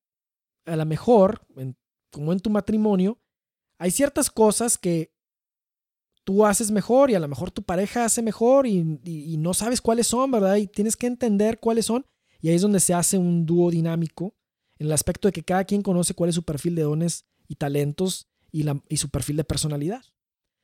a 0.66 0.76
lo 0.76 0.86
mejor, 0.86 1.48
como 2.12 2.34
en 2.34 2.40
tu 2.40 2.50
matrimonio, 2.50 3.20
hay 3.80 3.90
ciertas 3.92 4.30
cosas 4.30 4.78
que 4.78 5.17
tú 6.28 6.46
haces 6.46 6.72
mejor 6.72 7.10
y 7.10 7.16
a 7.16 7.22
lo 7.22 7.28
mejor 7.30 7.52
tu 7.52 7.64
pareja 7.64 8.04
hace 8.04 8.22
mejor 8.22 8.68
y, 8.68 8.84
no 9.40 9.54
sabes 9.54 9.80
cuáles 9.80 10.08
son, 10.08 10.30
¿verdad? 10.30 10.58
Y 10.58 10.68
tienes 10.68 10.98
que 10.98 11.08
entender 11.08 11.58
cuáles 11.58 11.86
son. 11.86 12.06
Y 12.42 12.50
ahí 12.50 12.56
es 12.56 12.62
donde 12.62 12.82
se 12.82 12.94
hace 12.94 13.18
un 13.18 13.46
dúo 13.46 13.72
dinámico, 13.72 14.36
en 14.78 14.88
el 14.88 14.92
aspecto 14.92 15.30
de 15.30 15.32
que 15.32 15.44
cada 15.44 15.64
quien 15.64 15.82
conoce 15.82 16.14
cuál 16.14 16.28
es 16.28 16.36
su 16.36 16.44
perfil 16.44 16.76
de 16.76 16.82
dones 16.82 17.26
y 17.48 17.56
talentos 17.56 18.28
y, 18.52 18.66
su 18.98 19.10
perfil 19.10 19.38
de 19.38 19.46
personalidad. 19.46 20.04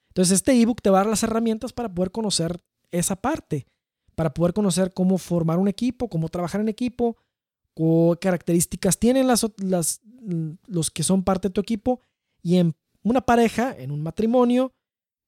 Entonces 0.10 0.34
este 0.34 0.52
ebook 0.52 0.82
te 0.82 0.90
va 0.90 0.98
a 0.98 1.04
dar 1.04 1.10
las 1.10 1.24
herramientas 1.24 1.72
para 1.72 1.94
poder 1.94 2.12
conocer 2.12 2.62
esa 2.92 3.16
parte, 3.16 3.66
para 4.16 4.34
poder 4.34 4.52
conocer 4.52 4.94
cómo 4.94 5.18
formar 5.18 5.60
un 5.60 5.70
equipo, 5.70 6.10
cómo 6.10 6.28
trabajar 6.28 6.60
en 6.60 6.68
equipo, 6.68 7.16
qué 7.74 8.18
características 8.20 9.00
tienen 9.00 9.28
las, 9.28 9.50
los 10.68 10.92
que 10.92 11.04
son 11.04 11.24
parte 11.24 11.48
de 11.48 11.54
tu 11.54 11.62
equipo 11.62 12.02
y 12.42 12.58
en 12.58 12.76
una 13.02 13.22
pareja, 13.22 13.74
en 13.78 13.92
un 13.92 14.04
matrimonio, 14.04 14.74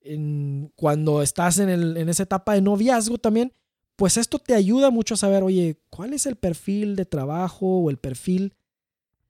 en, 0.06 0.72
cuando 0.76 1.22
estás 1.22 1.60
en, 1.60 1.70
esa 2.10 2.24
etapa 2.24 2.54
de 2.54 2.62
noviazgo 2.62 3.18
también, 3.18 3.52
pues 3.96 4.18
esto 4.18 4.40
te 4.40 4.54
ayuda 4.54 4.92
mucho 4.92 5.14
a 5.14 5.18
saber, 5.18 5.44
oye, 5.44 5.80
¿cuál 5.90 6.14
es 6.14 6.26
el 6.26 6.36
perfil 6.36 6.96
de 6.96 7.06
trabajo 7.06 7.80
o 7.80 7.90
el 7.90 7.98
perfil 7.98 8.54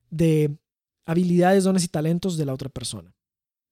de 0.09 0.57
habilidades, 1.05 1.63
dones 1.63 1.83
y 1.83 1.88
talentos 1.88 2.38
de 2.38 2.45
la 2.45 2.53
otra 2.53 2.69
persona? 2.69 3.15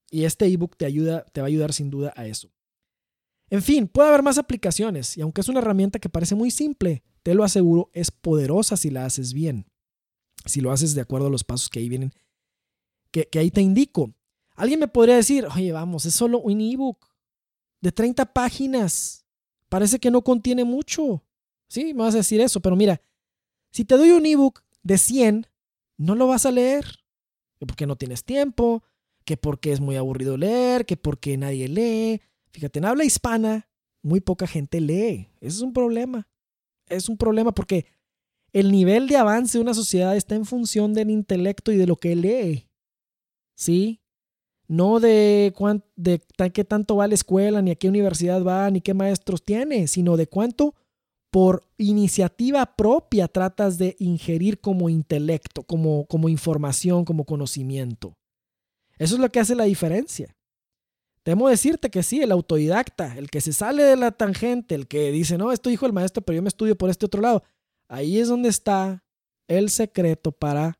Y 0.10 0.26
este 0.26 0.46
ebook 0.46 0.78
te 0.78 0.86
ayuda, 0.86 1.26
te 1.26 1.42
va 1.42 1.48
a 1.48 1.50
ayudar 1.50 1.74
sin 1.74 1.90
duda 1.90 2.14
a 2.16 2.28
eso. 2.28 2.52
En 3.50 3.62
fin, 3.62 3.88
puede 3.88 4.10
haber 4.10 4.24
más 4.24 4.38
aplicaciones 4.38 5.18
y 5.18 5.22
aunque 5.22 5.42
es 5.42 5.50
una 5.50 5.60
herramienta 5.60 6.00
que 6.00 6.10
parece 6.10 6.36
muy 6.36 6.52
simple, 6.52 7.04
te 7.24 7.34
lo 7.36 7.44
aseguro, 7.44 7.90
es 7.94 8.12
poderosa 8.12 8.78
si 8.78 8.90
la 8.90 9.06
haces 9.06 9.34
bien. 9.34 9.66
Si 10.46 10.60
lo 10.60 10.72
haces 10.72 10.94
de 10.94 11.02
acuerdo 11.02 11.28
a 11.28 11.30
los 11.30 11.44
pasos 11.44 11.70
que 11.70 11.80
ahí 11.80 11.88
vienen, 11.88 12.14
que, 13.12 13.30
ahí 13.40 13.52
te 13.52 13.62
indico. 13.62 14.14
Alguien 14.56 14.80
me 14.80 14.88
podría 14.88 15.16
decir, 15.16 15.48
oye, 15.54 15.72
vamos, 15.72 16.06
es 16.06 16.14
solo 16.14 16.40
un 16.40 16.62
ebook 16.62 16.98
de 17.82 17.92
30 17.92 18.26
páginas. 18.34 19.26
Parece 19.70 20.00
que 20.00 20.12
no 20.12 20.24
contiene 20.24 20.64
mucho. 20.64 21.24
Sí, 21.68 21.94
me 21.94 22.04
vas 22.04 22.14
a 22.14 22.18
decir 22.18 22.40
eso, 22.42 22.60
pero 22.60 22.76
mira, 22.76 23.02
si 23.72 23.86
te 23.86 23.98
doy 23.98 24.12
un 24.12 24.26
ebook 24.26 24.64
de 24.84 24.98
100, 24.98 25.48
no 25.98 26.16
lo 26.16 26.28
vas 26.28 26.46
a 26.46 26.52
leer. 26.52 26.86
Que 27.60 27.66
porque 27.66 27.88
no 27.88 27.96
tienes 27.96 28.24
tiempo, 28.24 28.84
que 29.26 29.38
porque 29.38 29.72
es 29.72 29.80
muy 29.80 29.96
aburrido 29.96 30.38
leer, 30.38 30.86
que 30.86 30.98
porque 30.98 31.38
nadie 31.38 31.68
lee. 31.68 32.22
Fíjate, 32.52 32.80
en 32.80 32.86
habla 32.86 33.06
hispana, 33.06 33.68
muy 34.02 34.22
poca 34.22 34.46
gente 34.46 34.80
lee. 34.80 35.30
Ese 35.42 35.58
es 35.58 35.62
un 35.62 35.74
problema 35.74 36.28
es 36.88 37.10
un 37.10 37.18
problema 37.18 37.54
porque 37.54 37.86
el 38.52 38.72
nivel 38.72 39.08
de 39.08 39.18
avance 39.18 39.58
de 39.58 39.64
una 39.64 39.74
sociedad 39.74 40.16
está 40.16 40.36
en 40.36 40.46
función 40.46 40.94
del 40.94 41.10
intelecto 41.10 41.72
y 41.72 41.78
de 41.78 41.88
lo 41.88 41.96
que 41.96 42.16
lee. 42.16 42.68
¿Sí? 43.56 44.02
No 44.74 45.00
de, 45.00 45.54
de 45.96 46.52
qué 46.52 46.64
tanto 46.64 46.96
va 46.96 47.08
la 47.08 47.14
escuela, 47.14 47.62
ni 47.62 47.70
a 47.70 47.76
qué 47.76 47.88
universidad 47.88 48.44
va, 48.44 48.72
ni 48.72 48.82
qué 48.82 48.96
maestros 48.96 49.44
tiene, 49.44 49.88
sino 49.88 50.18
de 50.18 50.26
cuánto 50.26 50.74
por 51.30 51.64
iniciativa 51.78 52.76
propia 52.76 53.28
tratas 53.28 53.78
de 53.78 53.96
ingerir 54.00 54.60
como 54.62 54.90
intelecto, 54.90 55.62
como, 55.62 56.08
como 56.08 56.28
información, 56.28 57.06
como 57.06 57.24
conocimiento. 57.24 58.18
Eso 58.98 59.14
es 59.14 59.22
lo 59.22 59.32
que 59.32 59.40
hace 59.40 59.54
la 59.54 59.66
diferencia. 59.66 60.36
Temo 61.22 61.50
decirte 61.50 61.92
que 61.92 62.02
sí, 62.02 62.24
el 62.24 62.32
autodidacta, 62.32 63.16
el 63.16 63.30
que 63.30 63.42
se 63.42 63.54
sale 63.54 63.84
de 63.84 63.96
la 63.96 64.10
tangente, 64.12 64.74
el 64.74 64.88
que 64.88 65.12
dice, 65.12 65.38
no, 65.38 65.52
esto 65.52 65.70
dijo 65.70 65.86
el 65.86 65.94
maestro, 65.94 66.24
pero 66.24 66.38
yo 66.38 66.42
me 66.42 66.50
estudio 66.50 66.76
por 66.76 66.90
este 66.90 67.06
otro 67.06 67.22
lado. 67.22 67.44
Ahí 67.88 68.18
es 68.18 68.28
donde 68.28 68.50
está 68.50 69.04
el 69.48 69.70
secreto 69.70 70.32
para 70.32 70.80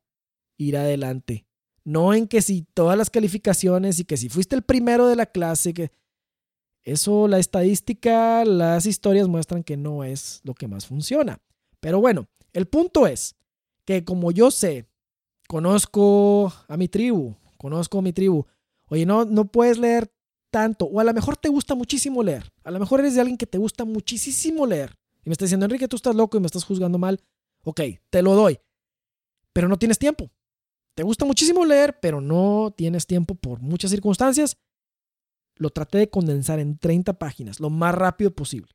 ir 0.58 0.78
adelante. 0.78 1.46
No 1.86 2.14
en 2.14 2.28
que 2.28 2.42
si 2.42 2.66
todas 2.74 2.98
las 2.98 3.10
calificaciones 3.10 4.00
y 4.00 4.06
que 4.06 4.18
si 4.18 4.30
fuiste 4.30 4.56
el 4.56 4.62
primero 4.62 5.08
de 5.08 5.16
la 5.16 5.26
clase, 5.26 5.74
que 5.74 5.92
eso, 6.84 7.28
la 7.28 7.40
estadística, 7.40 8.44
las 8.46 8.86
historias 8.86 9.28
muestran 9.28 9.64
que 9.64 9.78
no 9.78 10.04
es 10.04 10.42
lo 10.44 10.54
que 10.54 10.68
más 10.68 10.86
funciona. 10.86 11.42
Pero 11.80 12.00
bueno, 12.00 12.28
el 12.52 12.68
punto 12.68 13.08
es 13.08 13.36
que 13.86 14.04
como 14.04 14.32
yo 14.32 14.52
sé, 14.52 14.88
conozco 15.48 16.54
a 16.68 16.78
mi 16.78 16.88
tribu, 16.88 17.36
conozco 17.58 18.00
a 18.00 18.02
mi 18.02 18.14
tribu, 18.14 18.46
oye, 18.88 19.06
no, 19.06 19.26
no 19.26 19.46
puedes 19.46 19.78
leer 19.78 20.12
tanto, 20.52 20.86
o 20.86 21.00
a 21.00 21.04
lo 21.04 21.14
mejor 21.14 21.36
te 21.38 21.50
gusta 21.50 21.76
muchísimo 21.76 22.22
leer, 22.24 22.52
a 22.64 22.72
lo 22.72 22.80
mejor 22.80 23.00
eres 23.00 23.16
de 23.16 23.22
alguien 23.22 23.38
que 23.38 23.48
te 23.48 23.58
gusta 23.58 23.86
muchísimo 23.86 24.66
leer, 24.66 24.96
y 25.26 25.30
me 25.30 25.34
estás 25.34 25.48
diciendo, 25.48 25.66
Enrique, 25.66 25.88
tú 25.88 25.96
estás 25.96 26.16
loco 26.16 26.38
y 26.38 26.40
me 26.40 26.46
estás 26.46 26.64
juzgando 26.64 26.98
mal, 26.98 27.22
ok, 27.64 27.82
te 28.10 28.22
lo 28.22 28.36
doy, 28.36 28.60
pero 29.52 29.68
no 29.68 29.78
tienes 29.78 29.98
tiempo. 29.98 30.30
Te 30.96 31.04
gusta 31.04 31.26
muchísimo 31.26 31.66
leer, 31.66 32.00
pero 32.00 32.22
no 32.22 32.74
tienes 32.76 33.08
tiempo 33.08 33.36
por 33.36 33.62
muchas 33.62 33.92
circunstancias. 33.92 34.58
Lo 35.56 35.70
traté 35.70 35.98
de 35.98 36.10
condensar 36.10 36.60
en 36.60 36.78
30 36.78 37.14
páginas, 37.14 37.60
lo 37.60 37.70
más 37.70 37.96
rápido 37.96 38.32
posible, 38.32 38.72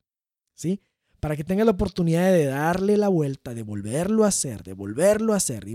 ¿sí? 0.54 0.80
Para 1.20 1.36
que 1.36 1.42
tengas 1.42 1.66
la 1.66 1.72
oportunidad 1.72 2.30
de 2.30 2.44
darle 2.46 2.96
la 2.96 3.08
vuelta, 3.08 3.54
de 3.54 3.62
volverlo 3.62 4.24
a 4.24 4.28
hacer, 4.28 4.62
de 4.62 4.72
volverlo 4.72 5.32
a 5.32 5.36
hacer 5.36 5.66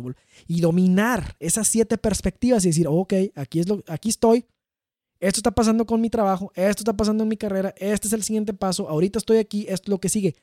y, 0.47 0.61
dominar 0.61 1.35
esas 1.39 1.67
siete 1.67 1.97
perspectivas 1.97 2.63
y 2.63 2.69
decir, 2.69 2.87
ok, 2.89 3.13
aquí, 3.35 3.59
es 3.59 3.67
lo, 3.67 3.83
aquí 3.87 4.09
estoy, 4.09 4.45
esto 5.19 5.39
está 5.39 5.51
pasando 5.51 5.85
con 5.85 5.99
mi 5.99 6.09
trabajo, 6.09 6.51
esto 6.55 6.81
está 6.81 6.93
pasando 6.93 7.23
en 7.23 7.29
mi 7.29 7.37
carrera, 7.37 7.73
este 7.77 8.07
es 8.07 8.13
el 8.13 8.23
siguiente 8.23 8.53
paso, 8.53 8.87
ahorita 8.87 9.19
estoy 9.19 9.37
aquí, 9.37 9.65
esto 9.67 9.85
es 9.85 9.89
lo 9.89 9.99
que 9.99 10.09
sigue. 10.09 10.35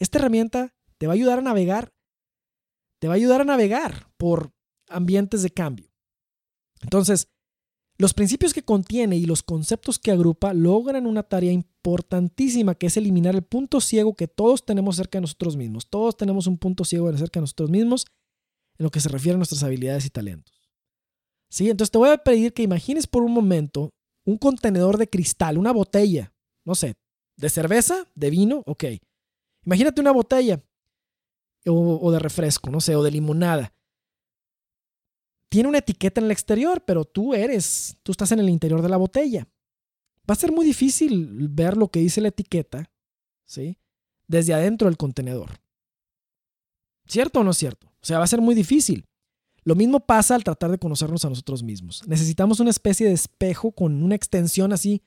Esta 0.00 0.18
herramienta 0.18 0.74
te 0.98 1.06
va 1.06 1.12
a 1.12 1.14
ayudar 1.14 1.38
a 1.38 1.42
navegar, 1.42 1.92
te 2.98 3.06
va 3.06 3.14
a 3.14 3.16
ayudar 3.16 3.42
a 3.42 3.44
navegar 3.44 4.10
por 4.16 4.52
ambientes 4.90 5.42
de 5.42 5.50
cambio. 5.50 5.90
Entonces, 6.82 7.28
los 7.98 8.14
principios 8.14 8.54
que 8.54 8.62
contiene 8.62 9.16
y 9.16 9.26
los 9.26 9.42
conceptos 9.42 9.98
que 9.98 10.10
agrupa 10.10 10.54
logran 10.54 11.06
una 11.06 11.22
tarea 11.22 11.52
importantísima 11.52 12.74
que 12.74 12.86
es 12.86 12.96
eliminar 12.96 13.34
el 13.34 13.42
punto 13.42 13.80
ciego 13.80 14.14
que 14.14 14.26
todos 14.26 14.64
tenemos 14.64 14.96
cerca 14.96 15.18
de 15.18 15.22
nosotros 15.22 15.56
mismos. 15.56 15.88
Todos 15.88 16.16
tenemos 16.16 16.46
un 16.46 16.56
punto 16.56 16.84
ciego 16.84 17.14
cerca 17.16 17.40
de 17.40 17.42
nosotros 17.42 17.70
mismos 17.70 18.06
en 18.78 18.84
lo 18.84 18.90
que 18.90 19.00
se 19.00 19.10
refiere 19.10 19.34
a 19.34 19.36
nuestras 19.36 19.62
habilidades 19.62 20.06
y 20.06 20.10
talentos. 20.10 20.54
¿Sí? 21.50 21.68
Entonces 21.68 21.90
te 21.90 21.98
voy 21.98 22.08
a 22.08 22.18
pedir 22.18 22.54
que 22.54 22.62
imagines 22.62 23.06
por 23.06 23.22
un 23.22 23.32
momento 23.32 23.90
un 24.24 24.38
contenedor 24.38 24.96
de 24.96 25.08
cristal, 25.08 25.58
una 25.58 25.72
botella, 25.72 26.32
no 26.64 26.74
sé, 26.74 26.94
de 27.36 27.50
cerveza, 27.50 28.06
de 28.14 28.30
vino, 28.30 28.62
ok. 28.66 28.84
Imagínate 29.64 30.00
una 30.00 30.12
botella 30.12 30.62
o, 31.66 32.10
de 32.10 32.18
refresco, 32.18 32.70
no 32.70 32.80
sé, 32.80 32.96
o 32.96 33.02
de 33.02 33.10
limonada. 33.10 33.74
Tiene 35.50 35.68
una 35.68 35.78
etiqueta 35.78 36.20
en 36.20 36.26
el 36.26 36.30
exterior, 36.30 36.84
pero 36.86 37.04
tú 37.04 37.34
eres, 37.34 37.96
tú 38.04 38.12
estás 38.12 38.30
en 38.32 38.38
el 38.38 38.48
interior 38.48 38.82
de 38.82 38.88
la 38.88 38.96
botella. 38.96 39.48
Va 40.28 40.34
a 40.34 40.36
ser 40.36 40.52
muy 40.52 40.64
difícil 40.64 41.48
ver 41.50 41.76
lo 41.76 41.88
que 41.88 41.98
dice 41.98 42.20
la 42.20 42.28
etiqueta, 42.28 42.90
¿sí? 43.44 43.76
Desde 44.28 44.54
adentro 44.54 44.86
del 44.86 44.96
contenedor. 44.96 45.60
¿Cierto 47.08 47.40
o 47.40 47.44
no 47.44 47.50
es 47.50 47.56
cierto? 47.56 47.88
O 47.88 48.06
sea, 48.06 48.18
va 48.18 48.24
a 48.24 48.28
ser 48.28 48.40
muy 48.40 48.54
difícil. 48.54 49.06
Lo 49.64 49.74
mismo 49.74 49.98
pasa 49.98 50.36
al 50.36 50.44
tratar 50.44 50.70
de 50.70 50.78
conocernos 50.78 51.24
a 51.24 51.28
nosotros 51.28 51.64
mismos. 51.64 52.06
Necesitamos 52.06 52.60
una 52.60 52.70
especie 52.70 53.08
de 53.08 53.12
espejo 53.12 53.72
con 53.72 54.04
una 54.04 54.14
extensión 54.14 54.72
así 54.72 55.02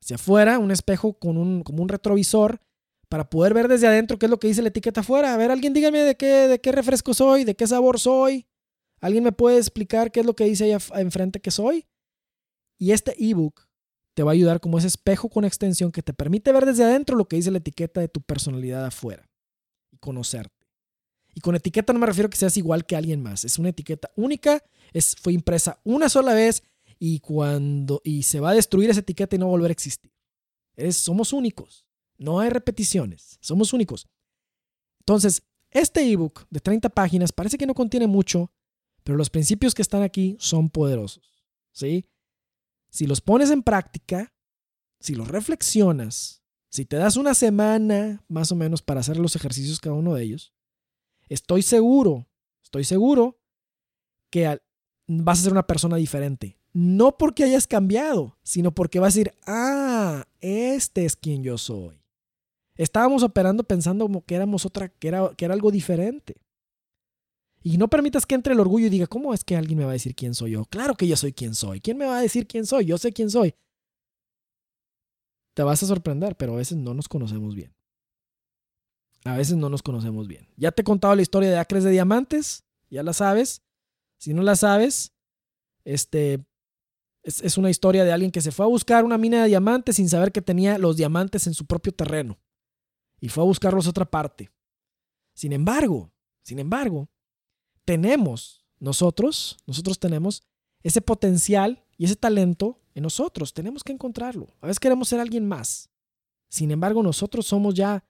hacia 0.00 0.14
afuera, 0.14 0.60
un 0.60 0.70
espejo 0.70 1.14
con 1.14 1.36
un, 1.36 1.64
como 1.64 1.82
un 1.82 1.88
retrovisor 1.88 2.60
para 3.08 3.28
poder 3.28 3.52
ver 3.52 3.66
desde 3.66 3.88
adentro 3.88 4.18
qué 4.18 4.26
es 4.26 4.30
lo 4.30 4.38
que 4.38 4.46
dice 4.46 4.62
la 4.62 4.68
etiqueta 4.68 5.00
afuera. 5.00 5.34
A 5.34 5.36
ver, 5.36 5.50
alguien 5.50 5.74
dígame 5.74 5.98
de 5.98 6.16
qué, 6.16 6.46
de 6.46 6.60
qué 6.60 6.70
refresco 6.70 7.14
soy, 7.14 7.42
de 7.42 7.56
qué 7.56 7.66
sabor 7.66 7.98
soy. 7.98 8.46
¿Alguien 9.06 9.22
me 9.22 9.30
puede 9.30 9.58
explicar 9.58 10.10
qué 10.10 10.18
es 10.18 10.26
lo 10.26 10.34
que 10.34 10.46
dice 10.46 10.64
ahí 10.64 11.00
enfrente 11.00 11.38
que 11.38 11.52
soy? 11.52 11.86
Y 12.76 12.90
este 12.90 13.14
ebook 13.24 13.68
te 14.14 14.24
va 14.24 14.32
a 14.32 14.34
ayudar 14.34 14.58
como 14.58 14.78
ese 14.78 14.88
espejo 14.88 15.28
con 15.28 15.44
extensión 15.44 15.92
que 15.92 16.02
te 16.02 16.12
permite 16.12 16.50
ver 16.50 16.66
desde 16.66 16.82
adentro 16.82 17.14
lo 17.14 17.28
que 17.28 17.36
dice 17.36 17.52
la 17.52 17.58
etiqueta 17.58 18.00
de 18.00 18.08
tu 18.08 18.20
personalidad 18.20 18.84
afuera 18.84 19.30
y 19.92 19.98
conocerte. 19.98 20.66
Y 21.36 21.40
con 21.40 21.54
etiqueta 21.54 21.92
no 21.92 22.00
me 22.00 22.06
refiero 22.06 22.26
a 22.26 22.30
que 22.30 22.36
seas 22.36 22.56
igual 22.56 22.84
que 22.84 22.96
alguien 22.96 23.22
más. 23.22 23.44
Es 23.44 23.60
una 23.60 23.68
etiqueta 23.68 24.10
única, 24.16 24.60
es, 24.92 25.14
fue 25.14 25.34
impresa 25.34 25.78
una 25.84 26.08
sola 26.08 26.34
vez 26.34 26.64
y, 26.98 27.20
cuando, 27.20 28.00
y 28.02 28.24
se 28.24 28.40
va 28.40 28.50
a 28.50 28.54
destruir 28.54 28.90
esa 28.90 29.00
etiqueta 29.00 29.36
y 29.36 29.38
no 29.38 29.46
volver 29.46 29.70
a 29.70 29.72
existir. 29.72 30.10
Es, 30.74 30.96
somos 30.96 31.32
únicos. 31.32 31.86
No 32.18 32.40
hay 32.40 32.50
repeticiones. 32.50 33.38
Somos 33.40 33.72
únicos. 33.72 34.08
Entonces, 34.98 35.44
este 35.70 36.10
ebook 36.10 36.44
de 36.50 36.58
30 36.58 36.88
páginas 36.88 37.30
parece 37.30 37.56
que 37.56 37.66
no 37.66 37.74
contiene 37.74 38.08
mucho, 38.08 38.50
pero 39.06 39.16
los 39.16 39.30
principios 39.30 39.72
que 39.72 39.82
están 39.82 40.02
aquí 40.02 40.36
son 40.40 40.68
poderosos. 40.68 41.22
¿Sí? 41.70 42.06
Si 42.90 43.06
los 43.06 43.20
pones 43.20 43.50
en 43.52 43.62
práctica, 43.62 44.34
si 44.98 45.14
los 45.14 45.28
reflexionas, 45.28 46.42
si 46.70 46.86
te 46.86 46.96
das 46.96 47.16
una 47.16 47.34
semana 47.34 48.24
más 48.26 48.50
o 48.50 48.56
menos 48.56 48.82
para 48.82 48.98
hacer 48.98 49.16
los 49.18 49.36
ejercicios 49.36 49.78
cada 49.78 49.94
uno 49.94 50.14
de 50.14 50.24
ellos, 50.24 50.52
estoy 51.28 51.62
seguro, 51.62 52.28
estoy 52.64 52.82
seguro 52.82 53.38
que 54.28 54.60
vas 55.06 55.38
a 55.38 55.42
ser 55.44 55.52
una 55.52 55.68
persona 55.68 55.98
diferente. 55.98 56.58
No 56.72 57.16
porque 57.16 57.44
hayas 57.44 57.68
cambiado, 57.68 58.36
sino 58.42 58.74
porque 58.74 58.98
vas 58.98 59.14
a 59.14 59.18
decir, 59.18 59.34
ah, 59.46 60.26
este 60.40 61.04
es 61.04 61.14
quien 61.14 61.44
yo 61.44 61.58
soy. 61.58 62.02
Estábamos 62.74 63.22
operando 63.22 63.62
pensando 63.62 64.04
como 64.06 64.24
que 64.24 64.34
éramos 64.34 64.66
otra, 64.66 64.88
que 64.88 65.06
era, 65.06 65.30
que 65.36 65.44
era 65.44 65.54
algo 65.54 65.70
diferente. 65.70 66.44
Y 67.66 67.78
no 67.78 67.88
permitas 67.88 68.26
que 68.26 68.36
entre 68.36 68.52
el 68.52 68.60
orgullo 68.60 68.86
y 68.86 68.90
diga, 68.90 69.08
¿cómo 69.08 69.34
es 69.34 69.42
que 69.42 69.56
alguien 69.56 69.76
me 69.76 69.84
va 69.84 69.90
a 69.90 69.94
decir 69.94 70.14
quién 70.14 70.36
soy 70.36 70.52
yo? 70.52 70.66
Claro 70.66 70.94
que 70.94 71.08
yo 71.08 71.16
soy 71.16 71.32
quien 71.32 71.52
soy. 71.52 71.80
¿Quién 71.80 71.98
me 71.98 72.06
va 72.06 72.18
a 72.18 72.22
decir 72.22 72.46
quién 72.46 72.64
soy? 72.64 72.84
Yo 72.84 72.96
sé 72.96 73.12
quién 73.12 73.28
soy. 73.28 73.56
Te 75.52 75.64
vas 75.64 75.82
a 75.82 75.86
sorprender, 75.86 76.36
pero 76.36 76.52
a 76.52 76.58
veces 76.58 76.78
no 76.78 76.94
nos 76.94 77.08
conocemos 77.08 77.56
bien. 77.56 77.74
A 79.24 79.36
veces 79.36 79.56
no 79.56 79.68
nos 79.68 79.82
conocemos 79.82 80.28
bien. 80.28 80.48
Ya 80.56 80.70
te 80.70 80.82
he 80.82 80.84
contado 80.84 81.16
la 81.16 81.22
historia 81.22 81.50
de 81.50 81.58
Acres 81.58 81.82
de 81.82 81.90
Diamantes, 81.90 82.62
ya 82.88 83.02
la 83.02 83.12
sabes. 83.12 83.64
Si 84.16 84.32
no 84.32 84.42
la 84.42 84.54
sabes, 84.54 85.12
este 85.82 86.46
es, 87.24 87.40
es, 87.42 87.58
una 87.58 87.68
historia 87.68 88.04
de 88.04 88.12
alguien 88.12 88.30
que 88.30 88.42
se 88.42 88.52
fue 88.52 88.64
a 88.64 88.68
buscar 88.68 89.04
una 89.04 89.18
mina 89.18 89.42
de 89.42 89.48
diamantes 89.48 89.96
sin 89.96 90.08
saber 90.08 90.30
que 90.30 90.40
tenía 90.40 90.78
los 90.78 90.96
diamantes 90.96 91.48
en 91.48 91.54
su 91.54 91.66
propio 91.66 91.92
terreno. 91.92 92.38
Y 93.18 93.28
fue 93.28 93.42
a 93.42 93.46
buscarlos 93.46 93.88
a 93.88 93.90
otra 93.90 94.08
parte. 94.08 94.52
Sin 95.34 95.52
embargo, 95.52 96.12
sin 96.44 96.60
embargo, 96.60 97.10
tenemos 97.86 98.66
nosotros, 98.78 99.56
nosotros 99.66 99.98
tenemos 99.98 100.42
ese 100.82 101.00
potencial 101.00 101.82
y 101.96 102.04
ese 102.04 102.16
talento 102.16 102.78
en 102.94 103.04
nosotros. 103.04 103.54
Tenemos 103.54 103.82
que 103.82 103.92
encontrarlo. 103.92 104.48
A 104.60 104.66
veces 104.66 104.78
queremos 104.78 105.08
ser 105.08 105.20
alguien 105.20 105.48
más. 105.48 105.88
Sin 106.48 106.70
embargo, 106.70 107.02
nosotros 107.02 107.46
somos 107.46 107.74
ya 107.74 108.04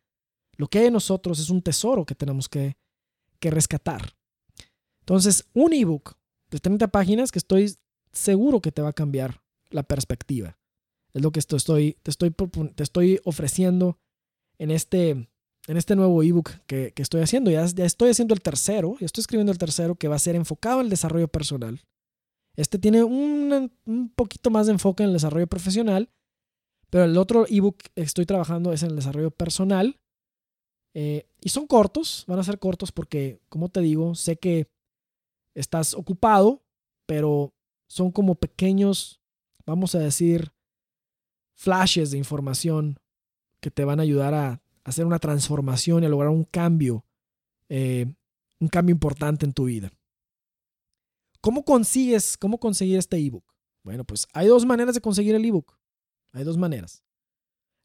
lo 0.57 0.67
que 0.67 0.81
hay 0.81 0.87
en 0.87 0.95
nosotros 0.95 1.39
es 1.39 1.51
un 1.51 1.63
tesoro 1.63 2.05
que 2.05 2.15
tenemos 2.15 2.49
que, 2.49 2.77
rescatar. 3.41 4.17
Entonces, 4.99 5.47
un 5.55 5.73
ebook 5.73 6.17
de 6.51 6.59
30 6.59 6.89
páginas 6.89 7.31
que 7.31 7.39
estoy 7.39 7.77
seguro 8.11 8.61
que 8.61 8.73
te 8.73 8.83
va 8.83 8.89
a 8.89 8.93
cambiar 8.93 9.41
la 9.71 9.85
perspectiva. 9.85 10.59
Es 11.13 11.23
lo 11.23 11.31
que 11.31 11.39
estoy, 11.39 11.97
te, 12.03 12.11
estoy, 12.11 12.33
te 12.33 12.83
estoy 12.83 13.21
ofreciendo 13.25 14.01
en 14.59 14.73
este, 14.73 15.29
en 15.67 15.77
este 15.77 15.97
nuevo 15.97 16.23
ebook 16.23 16.51
que, 16.67 16.93
que 16.93 17.03
estoy 17.03 17.23
haciendo. 17.23 17.51
Ya, 17.51 17.65
ya 17.67 17.85
estoy 17.85 18.11
haciendo 18.11 18.35
el 18.35 18.41
tercero, 18.41 18.97
ya 19.01 19.07
estoy 19.07 19.23
escribiendo 19.23 19.53
el 19.53 19.59
tercero 19.59 19.95
que 19.97 20.09
va 20.09 20.17
a 20.17 20.21
ser 20.21 20.37
enfocado 20.37 20.81
en 20.81 20.87
el 20.87 20.91
desarrollo 20.91 21.29
personal. 21.29 21.81
Este 22.57 22.79
tiene 22.79 23.05
un, 23.05 23.71
un 23.85 24.09
poquito 24.11 24.51
más 24.51 24.67
de 24.67 24.73
enfoque 24.73 25.03
en 25.03 25.11
el 25.11 25.15
desarrollo 25.15 25.47
profesional, 25.47 26.09
pero 26.89 27.05
el 27.05 27.19
otro 27.19 27.47
ebook 27.49 27.77
que 27.79 28.03
estoy 28.03 28.27
trabajando 28.27 28.73
es 28.73 28.83
en 28.83 28.91
el 28.91 28.97
desarrollo 28.97 29.31
personal 29.31 29.99
eh, 30.99 31.29
y 31.43 31.51
son 31.51 31.67
cortos, 31.67 32.25
van 32.27 32.39
a 32.39 32.43
ser 32.43 32.59
cortos 32.59 32.91
porque, 32.91 33.39
como 33.51 33.69
te 33.69 33.81
digo, 33.83 34.15
sé 34.15 34.39
que 34.39 34.67
estás 35.55 35.93
ocupado, 35.93 36.65
pero 37.05 37.53
son 37.87 38.11
como 38.11 38.37
pequeños, 38.37 39.21
vamos 39.67 39.95
a 39.95 39.99
decir, 39.99 40.53
flashes 41.55 42.13
de 42.13 42.17
información 42.17 42.99
que 43.61 43.71
te 43.71 43.85
van 43.85 44.01
a 44.01 44.05
ayudar 44.05 44.33
a 44.33 44.63
hacer 44.87 45.05
una 45.05 45.19
transformación 45.19 46.03
y 46.03 46.07
a 46.07 46.09
lograr 46.09 46.31
un 46.31 46.45
cambio, 46.45 47.05
eh, 47.69 48.07
un 48.61 48.69
cambio 48.69 48.93
importante 48.93 49.45
en 49.45 49.53
tu 49.53 49.65
vida. 49.65 49.91
¿Cómo 51.41 51.65
consigues, 51.65 52.37
cómo 52.37 52.59
conseguir 52.59 52.99
este 52.99 53.17
ebook? 53.17 53.45
Bueno, 53.83 54.05
pues 54.05 54.29
hay 54.33 54.47
dos 54.47 54.65
maneras 54.65 54.95
de 54.95 55.01
conseguir 55.01 55.35
el 55.35 55.45
ebook. 55.45 55.77
Hay 56.33 56.45
dos 56.45 56.57
maneras. 56.57 57.03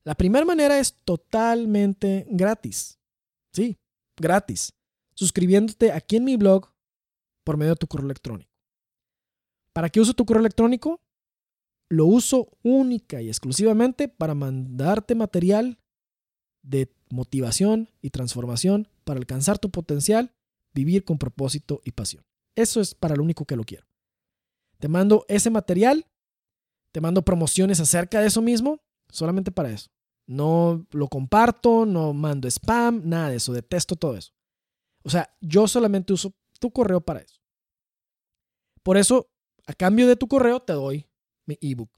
La 0.03 0.13
primera 0.13 0.45
manera 0.45 0.77
es 0.77 0.95
totalmente 1.03 2.27
gratis. 2.29 2.99
Sí, 3.51 3.79
gratis. 4.17 4.73
Suscribiéndote 5.15 5.91
aquí 5.91 6.17
en 6.17 6.23
mi 6.23 6.37
blog 6.37 6.71
por 7.43 7.57
medio 7.57 7.71
de 7.71 7.77
tu 7.77 7.87
correo 7.87 8.05
electrónico. 8.05 8.51
¿Para 9.73 9.89
qué 9.89 9.99
uso 9.99 10.13
tu 10.13 10.25
correo 10.25 10.41
electrónico? 10.41 11.01
Lo 11.89 12.05
uso 12.05 12.49
única 12.63 13.21
y 13.21 13.27
exclusivamente 13.27 14.07
para 14.07 14.35
mandarte 14.35 15.15
material 15.15 15.79
de 16.61 16.93
motivación 17.09 17.89
y 18.01 18.09
transformación 18.09 18.87
para 19.03 19.19
alcanzar 19.19 19.59
tu 19.59 19.71
potencial, 19.71 20.33
vivir 20.73 21.03
con 21.03 21.17
propósito 21.17 21.81
y 21.83 21.91
pasión. 21.91 22.23
Eso 22.55 22.81
es 22.81 22.95
para 22.95 23.15
lo 23.15 23.23
único 23.23 23.45
que 23.45 23.55
lo 23.55 23.63
quiero. 23.63 23.87
Te 24.79 24.87
mando 24.87 25.25
ese 25.27 25.49
material, 25.49 26.07
te 26.91 27.01
mando 27.01 27.23
promociones 27.23 27.79
acerca 27.79 28.19
de 28.19 28.27
eso 28.27 28.41
mismo, 28.41 28.81
solamente 29.09 29.51
para 29.51 29.71
eso. 29.71 29.89
No 30.27 30.85
lo 30.91 31.07
comparto, 31.07 31.85
no 31.85 32.13
mando 32.13 32.47
spam, 32.47 33.01
nada 33.05 33.29
de 33.29 33.37
eso. 33.37 33.53
Detesto 33.53 33.95
todo 33.95 34.17
eso. 34.17 34.33
O 35.03 35.09
sea, 35.09 35.35
yo 35.41 35.67
solamente 35.67 36.13
uso 36.13 36.33
tu 36.59 36.71
correo 36.71 37.01
para 37.01 37.21
eso. 37.21 37.41
Por 38.83 38.97
eso, 38.97 39.29
a 39.65 39.73
cambio 39.73 40.07
de 40.07 40.15
tu 40.15 40.27
correo, 40.27 40.59
te 40.61 40.73
doy 40.73 41.07
mi 41.45 41.57
ebook. 41.61 41.91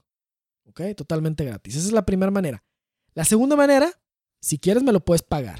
¿Ok? 0.66 0.80
Totalmente 0.96 1.44
gratis. 1.44 1.76
Esa 1.76 1.86
es 1.86 1.92
la 1.92 2.06
primera 2.06 2.30
manera. 2.30 2.64
La 3.14 3.24
segunda 3.24 3.56
manera, 3.56 3.90
si 4.44 4.58
quieres, 4.58 4.82
me 4.82 4.92
lo 4.92 5.02
puedes 5.02 5.22
pagar. 5.22 5.58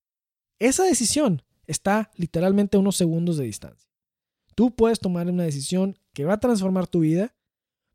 Esa 0.60 0.84
decisión 0.84 1.44
está 1.68 2.12
literalmente 2.16 2.78
a 2.78 2.80
unos 2.80 2.96
segundos 2.96 3.38
de 3.38 3.46
distancia. 3.46 3.92
Tú 4.56 4.74
puedes 4.74 5.00
tomar 5.00 5.28
una 5.28 5.44
decisión 5.44 6.00
que 6.14 6.26
va 6.26 6.34
a 6.34 6.40
transformar 6.40 6.88
tu 6.88 7.02
vida. 7.02 7.36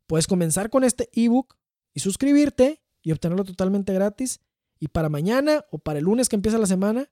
Puedes 0.05 0.27
comenzar 0.27 0.69
con 0.69 0.83
este 0.83 1.09
ebook 1.13 1.55
y 1.93 2.01
suscribirte 2.01 2.83
y 3.01 3.11
obtenerlo 3.11 3.43
totalmente 3.43 3.93
gratis. 3.93 4.39
Y 4.81 4.89
para 4.89 5.07
mañana 5.07 5.63
o 5.71 5.77
para 5.77 5.99
el 5.99 6.05
lunes 6.05 6.27
que 6.27 6.35
empieza 6.35 6.57
la 6.57 6.65
semana, 6.65 7.09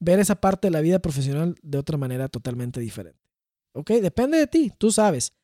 ver 0.00 0.20
esa 0.20 0.40
parte 0.40 0.68
de 0.68 0.70
la 0.70 0.80
vida 0.80 1.00
profesional 1.00 1.58
de 1.62 1.76
otra 1.76 1.98
manera 1.98 2.28
totalmente 2.28 2.80
diferente. 2.80 3.28
¿Ok? 3.72 3.90
Depende 3.90 4.38
de 4.38 4.46
ti, 4.46 4.72
tú 4.78 4.90
sabes. 4.90 5.34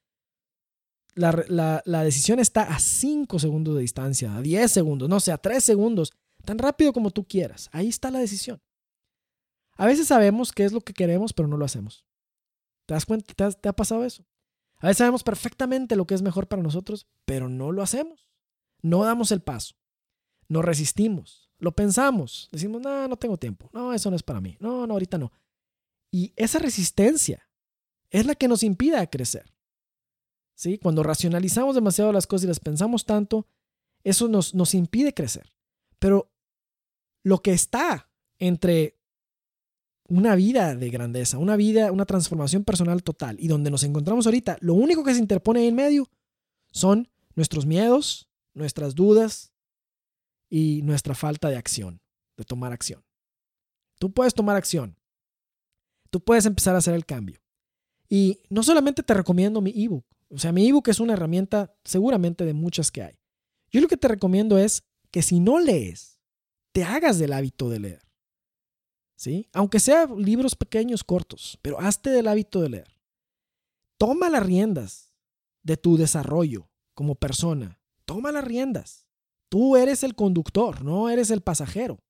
La, 1.15 1.83
la 1.85 2.03
decisión 2.03 2.41
está 2.41 2.63
a 2.63 2.79
5 2.79 3.39
segundos 3.39 3.75
de 3.75 3.83
distancia, 3.83 4.35
a 4.35 4.41
10 4.41 4.71
segundos, 4.71 5.09
no 5.09 5.21
sé, 5.21 5.31
a 5.31 5.39
3 5.39 5.63
segundos, 5.63 6.13
tan 6.45 6.59
rápido 6.59 6.93
como 6.93 7.11
tú 7.11 7.25
quieras. 7.25 7.69
Ahí 7.73 7.89
está 7.89 8.11
la 8.11 8.21
decisión. 8.21 8.63
A 9.77 9.87
veces 9.87 10.09
sabemos 10.09 10.53
qué 10.53 10.65
es 10.65 10.73
lo 10.73 10.81
que 10.81 10.95
queremos, 10.95 11.33
pero 11.33 11.49
no 11.49 11.57
lo 11.57 11.65
hacemos. 11.65 12.07
¿Te 12.87 12.95
das 12.95 13.07
cuenta? 13.07 13.51
¿Te, 13.53 13.69
ha 13.69 13.73
pasado 13.73 14.05
eso? 14.05 14.25
A 14.79 14.89
veces 14.89 14.99
sabemos 14.99 15.23
perfectamente 15.23 15.97
lo 15.97 16.07
que 16.07 16.15
es 16.15 16.23
mejor 16.23 16.47
para 16.47 16.63
nosotros, 16.63 17.07
pero 17.25 17.49
no 17.49 17.73
lo 17.73 17.83
hacemos. 17.83 18.29
No 18.83 19.05
damos 19.05 19.33
el 19.33 19.41
paso. 19.41 19.75
No 20.49 20.63
resistimos. 20.63 21.51
Lo 21.59 21.73
pensamos. 21.73 22.49
Decimos, 22.53 22.83
no, 22.83 23.09
no 23.09 23.17
tengo 23.17 23.37
tiempo. 23.37 23.71
No, 23.73 23.93
eso 23.93 24.11
no 24.11 24.17
es 24.17 24.23
para 24.23 24.41
mí. 24.41 24.57
No, 24.61 24.87
no, 24.87 24.95
ahorita 24.95 25.19
no. 25.19 25.33
Y 26.11 26.33
esa 26.37 26.59
resistencia 26.59 27.49
es 28.11 28.27
la 28.27 28.35
que 28.35 28.49
nos 28.49 28.63
impide 28.63 29.09
crecer. 29.09 29.53
¿Sí? 30.55 30.79
Cuando 30.79 31.03
racionalizamos 31.03 31.75
demasiado 31.75 32.13
las 32.13 32.27
cosas 32.27 32.45
y 32.45 32.49
las 32.49 32.61
pensamos 32.61 33.05
tanto, 33.05 33.49
eso 34.05 34.29
nos, 34.29 34.55
nos 34.55 34.75
impide 34.75 35.15
crecer. 35.15 35.53
Pero 35.99 36.31
lo 37.23 37.43
que 37.43 37.53
está 37.53 38.09
entre 38.39 39.01
una 40.09 40.35
vida 40.35 40.75
de 40.75 40.91
grandeza, 40.91 41.39
una 41.39 41.57
vida, 41.57 41.91
una 41.91 42.05
transformación 42.05 42.65
personal 42.65 43.03
total. 43.03 43.37
Y 43.41 43.49
donde 43.49 43.71
nos 43.71 43.83
encontramos 43.83 44.27
ahorita, 44.27 44.59
lo 44.61 44.75
único 44.75 45.03
que 45.03 45.15
se 45.15 45.21
interpone 45.21 45.61
ahí 45.61 45.69
en 45.69 45.75
medio 45.75 46.11
son 46.71 47.09
nuestros 47.35 47.67
miedos, 47.67 48.29
nuestras 48.53 48.95
dudas 48.95 49.54
y 50.49 50.83
nuestra 50.83 51.15
falta 51.15 51.49
de 51.49 51.57
acción, 51.57 52.01
de 52.37 52.45
tomar 52.45 52.73
acción. 52.73 53.05
Tú 53.99 54.13
puedes 54.13 54.35
tomar 54.35 54.57
acción. 54.57 54.99
Tú 56.11 56.21
puedes 56.21 56.47
empezar 56.47 56.75
a 56.75 56.79
hacer 56.79 56.95
el 56.95 57.07
cambio. 57.07 57.41
Y 58.09 58.41
no 58.51 58.63
solamente 58.63 59.03
te 59.03 59.15
recomiendo 59.15 59.61
mi 59.61 59.73
ebook, 59.77 60.05
o 60.29 60.39
sea, 60.39 60.53
mi 60.53 60.69
ebook 60.69 60.89
es 60.89 61.01
una 61.01 61.13
herramienta 61.13 61.75
seguramente 61.85 62.45
de 62.45 62.55
muchas 62.55 62.91
que 62.91 63.03
hay. 63.03 63.19
Yo 63.71 63.81
lo 63.81 63.89
que 63.89 63.97
te 63.97 64.09
recomiendo 64.09 64.59
es 64.59 64.85
que 65.11 65.23
si 65.23 65.41
no 65.41 65.59
lees, 65.59 66.21
te 66.73 66.85
hagas 66.85 67.19
del 67.19 67.33
hábito 67.33 67.69
de 67.71 67.81
leer. 67.81 68.05
¿sí? 69.17 69.49
Aunque 69.53 69.81
sean 69.81 70.21
libros 70.21 70.55
pequeños, 70.55 71.05
cortos, 71.05 71.59
pero 71.63 71.81
hazte 71.81 72.11
del 72.11 72.29
hábito 72.29 72.61
de 72.61 72.69
leer. 72.69 73.01
Toma 73.97 74.29
las 74.29 74.45
riendas 74.45 75.13
de 75.63 75.77
tu 75.77 75.97
desarrollo 75.97 76.69
como 76.95 77.15
persona. 77.15 77.81
Toma 78.05 78.33
las 78.33 78.45
riendas. 78.45 79.04
Tú 79.55 79.77
eres 79.77 80.03
el 80.03 80.17
conductor, 80.17 80.83
no 80.83 81.09
eres 81.09 81.31
el 81.31 81.41
pasajero. 81.41 82.01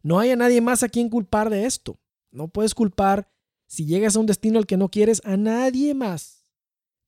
No 0.00 0.20
hay 0.20 0.30
a 0.30 0.36
nadie 0.36 0.60
más 0.60 0.84
a 0.84 0.88
quien 0.88 1.08
culpar 1.08 1.50
de 1.50 1.66
esto. 1.66 1.98
No 2.30 2.46
puedes 2.46 2.72
culpar 2.72 3.32
si 3.66 3.84
llegas 3.84 4.14
a 4.14 4.20
un 4.20 4.26
destino 4.26 4.60
al 4.60 4.66
que 4.68 4.76
no 4.76 4.88
quieres 4.88 5.20
a 5.24 5.36
nadie 5.36 5.92
más. 5.94 6.46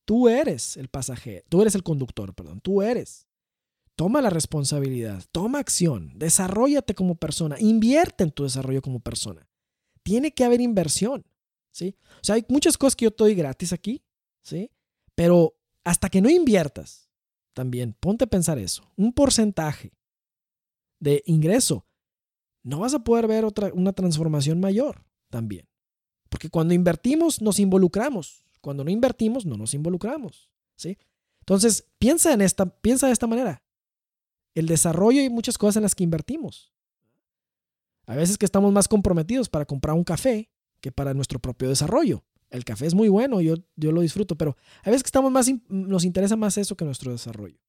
Tú 0.05 0.29
eres 0.29 0.77
el 0.77 0.89
pasajero, 0.89 1.47
tú 1.49 1.63
eres 1.63 1.77
el 1.77 1.85
conductor, 1.85 2.35
perdón, 2.35 2.61
tú 2.61 2.83
eres. 2.83 3.29
Toma 3.95 4.21
la 4.21 4.31
responsabilidad, 4.31 5.23
toma 5.31 5.61
acción, 5.61 6.19
desarrollate 6.19 6.97
como 6.97 7.15
persona, 7.15 7.55
invierte 7.61 8.25
en 8.25 8.33
tu 8.33 8.43
desarrollo 8.43 8.83
como 8.83 8.99
persona. 8.99 9.49
Tiene 10.03 10.35
que 10.35 10.43
haber 10.43 10.61
inversión, 10.61 11.25
¿sí? 11.71 11.97
O 12.17 12.25
sea, 12.25 12.35
hay 12.35 12.45
muchas 12.49 12.77
cosas 12.77 12.97
que 12.97 13.05
yo 13.05 13.13
te 13.13 13.23
doy 13.23 13.37
gratis 13.37 13.73
aquí, 13.73 14.03
¿sí? 14.43 14.73
Pero 15.15 15.55
hasta 15.85 16.09
que 16.09 16.21
no 16.21 16.29
inviertas, 16.29 17.10
también 17.55 17.97
ponte 17.99 18.25
a 18.25 18.29
pensar 18.29 18.59
eso, 18.59 18.83
un 18.97 19.13
porcentaje 19.13 19.93
de 20.99 21.23
ingreso, 21.27 21.87
no 22.63 22.81
vas 22.81 22.95
a 22.95 23.05
poder 23.05 23.27
ver 23.27 23.45
otra, 23.45 23.71
una 23.73 23.93
transformación 23.93 24.61
mayor 24.61 25.05
también. 25.31 25.69
Porque 26.29 26.51
cuando 26.51 26.75
invertimos, 26.75 27.41
nos 27.41 27.59
involucramos. 27.59 28.45
Cuando 28.61 28.85
no 28.85 28.91
invertimos, 28.91 29.47
no 29.47 29.57
nos 29.57 29.73
involucramos, 29.75 30.51
¿sí? 30.77 30.99
Entonces, 31.41 31.89
piensa 31.99 32.33
en 32.33 32.43
esta, 32.43 32.67
piensa 32.67 33.07
de 33.07 33.15
esta 33.15 33.27
manera 33.27 33.63
el 34.55 34.67
desarrollo 34.67 35.23
y 35.23 35.31
muchas 35.31 35.59
cosas 35.59 35.77
en 35.77 35.83
las 35.83 35.95
que 35.95 36.05
invertimos. 36.05 36.73
A 38.07 38.15
veces 38.17 38.37
que 38.37 38.45
estamos 38.45 38.73
más 38.73 38.89
comprometidos 38.89 39.49
para 39.49 39.65
comprar 39.65 39.97
un 39.97 40.05
café 40.05 40.51
que 40.81 40.93
para 40.93 41.15
nuestro 41.15 41.39
propio 41.39 41.69
desarrollo. 41.69 42.25
El 42.51 42.65
café 42.65 42.87
es 42.87 42.95
muy 42.95 43.09
bueno, 43.09 43.41
yo, 43.41 43.55
yo 43.77 43.93
lo 43.93 44.01
disfruto, 44.01 44.37
pero 44.37 44.57
a 44.83 44.91
veces 44.91 45.03
que 45.03 45.09
estamos 45.09 45.31
más, 45.31 45.51
nos 45.69 46.05
interesa 46.05 46.37
más 46.37 46.59
eso 46.59 46.77
que 46.77 46.85
nuestro 46.85 47.13
desarrollo. 47.13 47.61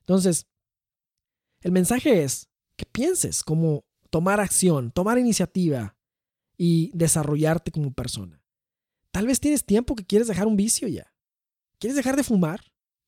Entonces, 0.00 0.46
el 1.60 1.72
mensaje 1.72 2.22
es 2.22 2.48
que 2.76 2.86
pienses 2.86 3.42
cómo 3.42 3.84
tomar 4.10 4.40
acción, 4.40 4.92
tomar 4.92 5.18
iniciativa 5.18 5.96
y 6.56 6.90
desarrollarte 6.94 7.72
como 7.72 7.92
persona. 7.92 8.40
Tal 9.10 9.26
vez 9.26 9.40
tienes 9.40 9.64
tiempo 9.64 9.96
que 9.96 10.04
quieres 10.04 10.28
dejar 10.28 10.46
un 10.46 10.56
vicio 10.56 10.88
ya. 10.88 11.12
¿Quieres 11.78 11.96
dejar 11.96 12.16
de 12.16 12.22
fumar? 12.22 12.60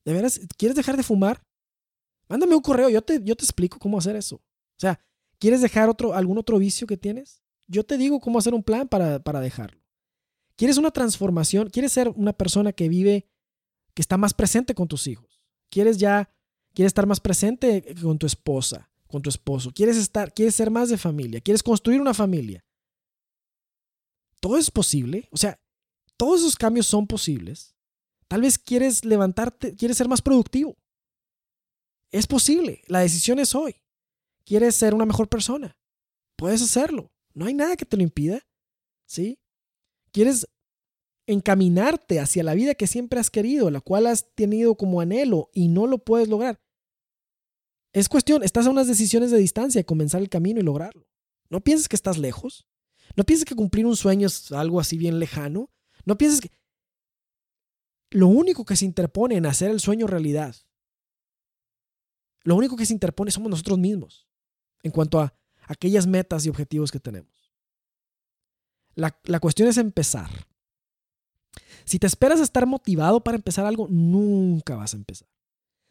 ¿De 0.03 0.13
veras? 0.13 0.39
¿Quieres 0.57 0.75
dejar 0.75 0.97
de 0.97 1.03
fumar? 1.03 1.43
Mándame 2.27 2.55
un 2.55 2.61
correo, 2.61 2.89
yo 2.89 3.01
te, 3.01 3.21
yo 3.23 3.35
te 3.35 3.45
explico 3.45 3.79
cómo 3.79 3.97
hacer 3.97 4.15
eso. 4.15 4.35
O 4.35 4.79
sea, 4.79 4.99
¿quieres 5.39 5.61
dejar 5.61 5.89
otro, 5.89 6.13
algún 6.13 6.37
otro 6.37 6.57
vicio 6.57 6.87
que 6.87 6.97
tienes? 6.97 7.41
Yo 7.67 7.85
te 7.85 7.97
digo 7.97 8.19
cómo 8.19 8.39
hacer 8.39 8.53
un 8.53 8.63
plan 8.63 8.87
para, 8.87 9.19
para 9.19 9.39
dejarlo. 9.39 9.81
¿Quieres 10.57 10.77
una 10.77 10.91
transformación? 10.91 11.69
¿Quieres 11.69 11.93
ser 11.93 12.09
una 12.09 12.33
persona 12.33 12.73
que 12.73 12.89
vive, 12.89 13.29
que 13.93 14.01
está 14.01 14.17
más 14.17 14.33
presente 14.33 14.73
con 14.73 14.87
tus 14.87 15.05
hijos? 15.07 15.39
¿Quieres 15.69 15.97
ya, 15.97 16.33
quieres 16.73 16.89
estar 16.89 17.05
más 17.05 17.19
presente 17.19 17.95
con 18.01 18.17
tu 18.17 18.25
esposa, 18.25 18.89
con 19.07 19.21
tu 19.21 19.29
esposo? 19.29 19.71
¿Quieres 19.71 19.97
estar, 19.97 20.33
quieres 20.33 20.55
ser 20.55 20.71
más 20.71 20.89
de 20.89 20.97
familia? 20.97 21.41
¿Quieres 21.41 21.61
construir 21.61 22.01
una 22.01 22.15
familia? 22.15 22.65
Todo 24.39 24.57
es 24.57 24.71
posible. 24.71 25.29
O 25.31 25.37
sea, 25.37 25.61
todos 26.17 26.41
esos 26.41 26.55
cambios 26.55 26.87
son 26.87 27.05
posibles. 27.05 27.75
Tal 28.27 28.41
vez 28.41 28.57
quieres 28.57 29.05
levantarte, 29.05 29.75
quieres 29.75 29.97
ser 29.97 30.07
más 30.07 30.23
productivo. 30.23 30.75
Es 32.11 32.25
posible, 32.25 32.81
la 32.87 33.01
decisión 33.01 33.37
es 33.37 33.53
hoy. 33.53 33.75
¿Quieres 34.43 34.75
ser 34.75 34.95
una 34.95 35.05
mejor 35.05 35.29
persona? 35.29 35.77
Puedes 36.35 36.63
hacerlo. 36.63 37.11
No 37.33 37.45
hay 37.45 37.53
nada 37.53 37.75
que 37.75 37.85
te 37.85 37.95
lo 37.95 38.03
impida. 38.03 38.41
¿Sí? 39.05 39.39
¿Quieres 40.11 40.47
encaminarte 41.27 42.19
hacia 42.19 42.43
la 42.43 42.53
vida 42.53 42.75
que 42.75 42.87
siempre 42.87 43.19
has 43.19 43.29
querido, 43.29 43.69
la 43.69 43.81
cual 43.81 44.07
has 44.07 44.33
tenido 44.35 44.75
como 44.75 45.01
anhelo 45.01 45.49
y 45.53 45.67
no 45.67 45.87
lo 45.87 45.99
puedes 45.99 46.27
lograr? 46.27 46.59
Es 47.93 48.09
cuestión, 48.09 48.43
estás 48.43 48.67
a 48.67 48.69
unas 48.69 48.87
decisiones 48.87 49.31
de 49.31 49.37
distancia 49.37 49.79
de 49.79 49.85
comenzar 49.85 50.21
el 50.21 50.29
camino 50.29 50.59
y 50.59 50.63
lograrlo. 50.63 51.07
No 51.49 51.61
pienses 51.63 51.87
que 51.87 51.95
estás 51.95 52.17
lejos. 52.17 52.67
No 53.15 53.23
pienses 53.23 53.45
que 53.45 53.55
cumplir 53.55 53.85
un 53.85 53.95
sueño 53.95 54.27
es 54.27 54.51
algo 54.51 54.79
así 54.79 54.97
bien 54.97 55.19
lejano. 55.19 55.71
No 56.05 56.17
pienses 56.17 56.41
que... 56.41 56.51
Lo 58.11 58.27
único 58.27 58.65
que 58.65 58.75
se 58.75 58.85
interpone 58.85 59.35
en 59.35 59.45
hacer 59.45 59.71
el 59.71 59.79
sueño 59.79 60.07
realidad 60.07 60.55
lo 62.47 62.55
único 62.55 62.77
que 62.77 62.85
se 62.85 62.93
interpone 62.93 63.29
somos 63.29 63.49
nosotros 63.49 63.77
mismos 63.77 64.25
en 64.81 64.91
cuanto 64.91 65.19
a 65.19 65.37
aquellas 65.63 66.07
metas 66.07 66.45
y 66.45 66.49
objetivos 66.49 66.93
que 66.93 66.99
tenemos. 67.01 67.36
La, 68.97 69.15
la 69.25 69.39
cuestión 69.39 69.69
es 69.69 69.77
empezar. 69.77 70.29
Si 71.85 71.99
te 71.99 72.07
esperas 72.07 72.39
a 72.39 72.43
estar 72.43 72.65
motivado 72.65 73.23
para 73.23 73.37
empezar 73.37 73.65
algo, 73.65 73.87
nunca 73.89 74.75
vas 74.75 74.93
a 74.93 74.97
empezar. 74.97 75.27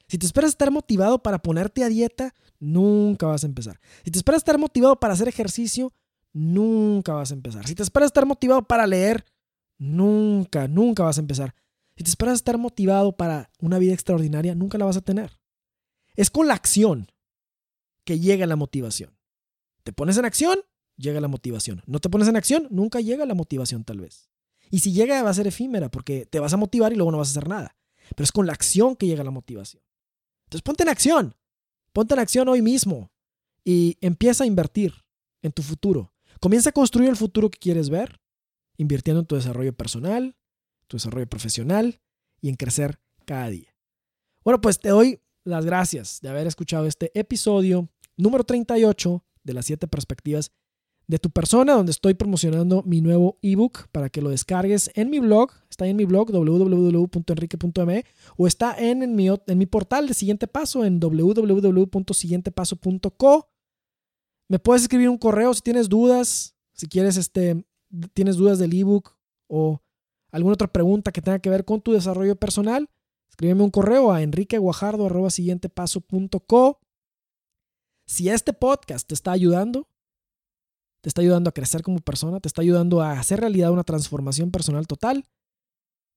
Si 0.08 0.18
te 0.18 0.26
esperas 0.26 0.50
estar 0.50 0.70
motivado 0.70 1.22
para 1.22 1.38
ponerte 1.38 1.84
a 1.84 1.88
dieta, 1.88 2.34
nunca 2.58 3.26
vas 3.26 3.44
a 3.44 3.46
empezar. 3.46 3.80
Si 4.04 4.10
te 4.10 4.18
esperas 4.18 4.38
a 4.38 4.42
estar 4.42 4.58
motivado 4.58 4.98
para 5.00 5.14
hacer 5.14 5.28
ejercicio, 5.28 5.92
nunca 6.32 7.14
vas 7.14 7.30
a 7.30 7.34
empezar. 7.34 7.66
Si 7.66 7.74
te 7.74 7.82
esperas 7.82 8.06
a 8.06 8.08
estar 8.08 8.26
motivado 8.26 8.62
para 8.64 8.86
leer, 8.86 9.24
nunca, 9.78 10.68
nunca 10.68 11.04
vas 11.04 11.18
a 11.18 11.20
empezar. 11.20 11.54
Si 11.96 12.04
te 12.04 12.10
esperas 12.10 12.32
a 12.32 12.36
estar 12.36 12.58
motivado 12.58 13.16
para 13.16 13.50
una 13.60 13.78
vida 13.78 13.94
extraordinaria, 13.94 14.54
nunca 14.54 14.78
la 14.78 14.84
vas 14.84 14.96
a 14.96 15.00
tener. 15.00 15.38
Es 16.14 16.30
con 16.30 16.46
la 16.46 16.54
acción 16.54 17.10
que 18.04 18.18
llega 18.18 18.46
la 18.46 18.56
motivación. 18.56 19.16
Te 19.82 19.92
pones 19.92 20.18
en 20.18 20.24
acción, 20.24 20.58
llega 20.96 21.20
la 21.20 21.28
motivación. 21.28 21.82
No 21.86 22.00
te 22.00 22.08
pones 22.08 22.28
en 22.28 22.36
acción, 22.36 22.66
nunca 22.70 23.00
llega 23.00 23.26
la 23.26 23.34
motivación 23.34 23.84
tal 23.84 24.00
vez. 24.00 24.30
Y 24.70 24.80
si 24.80 24.92
llega 24.92 25.22
va 25.22 25.30
a 25.30 25.34
ser 25.34 25.46
efímera 25.46 25.90
porque 25.90 26.26
te 26.26 26.40
vas 26.40 26.52
a 26.52 26.56
motivar 26.56 26.92
y 26.92 26.96
luego 26.96 27.12
no 27.12 27.18
vas 27.18 27.28
a 27.28 27.32
hacer 27.32 27.48
nada. 27.48 27.76
Pero 28.14 28.24
es 28.24 28.32
con 28.32 28.46
la 28.46 28.52
acción 28.52 28.96
que 28.96 29.06
llega 29.06 29.24
la 29.24 29.30
motivación. 29.30 29.82
Entonces 30.44 30.62
ponte 30.62 30.82
en 30.82 30.88
acción. 30.88 31.34
Ponte 31.92 32.14
en 32.14 32.20
acción 32.20 32.48
hoy 32.48 32.62
mismo 32.62 33.10
y 33.64 33.96
empieza 34.00 34.44
a 34.44 34.46
invertir 34.46 34.94
en 35.42 35.52
tu 35.52 35.62
futuro. 35.62 36.12
Comienza 36.40 36.70
a 36.70 36.72
construir 36.72 37.08
el 37.08 37.16
futuro 37.16 37.50
que 37.50 37.58
quieres 37.58 37.90
ver, 37.90 38.20
invirtiendo 38.76 39.20
en 39.20 39.26
tu 39.26 39.34
desarrollo 39.34 39.72
personal, 39.72 40.36
tu 40.86 40.96
desarrollo 40.96 41.26
profesional 41.28 42.00
y 42.40 42.48
en 42.48 42.56
crecer 42.56 43.00
cada 43.24 43.48
día. 43.48 43.74
Bueno, 44.44 44.60
pues 44.60 44.78
te 44.78 44.90
doy 44.90 45.20
las 45.44 45.64
gracias 45.64 46.20
de 46.20 46.28
haber 46.28 46.46
escuchado 46.46 46.86
este 46.86 47.10
episodio 47.18 47.88
número 48.16 48.44
38 48.44 49.24
de 49.42 49.54
las 49.54 49.66
7 49.66 49.88
perspectivas 49.88 50.52
de 51.08 51.18
tu 51.18 51.30
persona, 51.30 51.72
donde 51.74 51.92
estoy 51.92 52.14
promocionando 52.14 52.82
mi 52.82 53.00
nuevo 53.00 53.38
ebook 53.42 53.86
para 53.92 54.08
que 54.08 54.20
lo 54.20 54.30
descargues 54.30 54.90
en 54.94 55.10
mi 55.10 55.20
blog. 55.20 55.52
Está 55.70 55.86
en 55.86 55.94
mi 55.96 56.04
blog 56.04 56.32
www.enrique.me 56.32 58.04
o 58.36 58.46
está 58.46 58.74
en, 58.76 59.14
mi, 59.14 59.28
en 59.28 59.58
mi 59.58 59.66
portal 59.66 60.08
de 60.08 60.14
Siguiente 60.14 60.48
Paso 60.48 60.84
en 60.84 60.98
www.siguientepaso.co. 60.98 63.48
Me 64.48 64.58
puedes 64.58 64.82
escribir 64.82 65.08
un 65.08 65.18
correo 65.18 65.54
si 65.54 65.60
tienes 65.60 65.88
dudas, 65.88 66.56
Si 66.72 66.88
quieres, 66.88 67.16
este, 67.16 67.64
tienes 68.12 68.34
dudas 68.36 68.58
del 68.58 68.74
ebook 68.74 69.16
o 69.48 69.80
alguna 70.32 70.54
otra 70.54 70.72
pregunta 70.72 71.12
que 71.12 71.22
tenga 71.22 71.38
que 71.38 71.50
ver 71.50 71.64
con 71.64 71.80
tu 71.80 71.92
desarrollo 71.92 72.34
personal, 72.36 72.90
escríbeme 73.28 73.62
un 73.62 73.70
correo 73.70 74.10
a 74.12 74.22
enriqueguajardo.co. 74.22 76.80
Si 78.08 78.28
este 78.28 78.52
podcast 78.52 79.08
te 79.08 79.14
está 79.14 79.32
ayudando, 79.32 79.88
te 81.06 81.10
está 81.10 81.20
ayudando 81.20 81.48
a 81.48 81.52
crecer 81.52 81.84
como 81.84 82.00
persona, 82.00 82.40
te 82.40 82.48
está 82.48 82.62
ayudando 82.62 83.00
a 83.00 83.12
hacer 83.12 83.38
realidad 83.38 83.70
una 83.70 83.84
transformación 83.84 84.50
personal 84.50 84.88
total, 84.88 85.24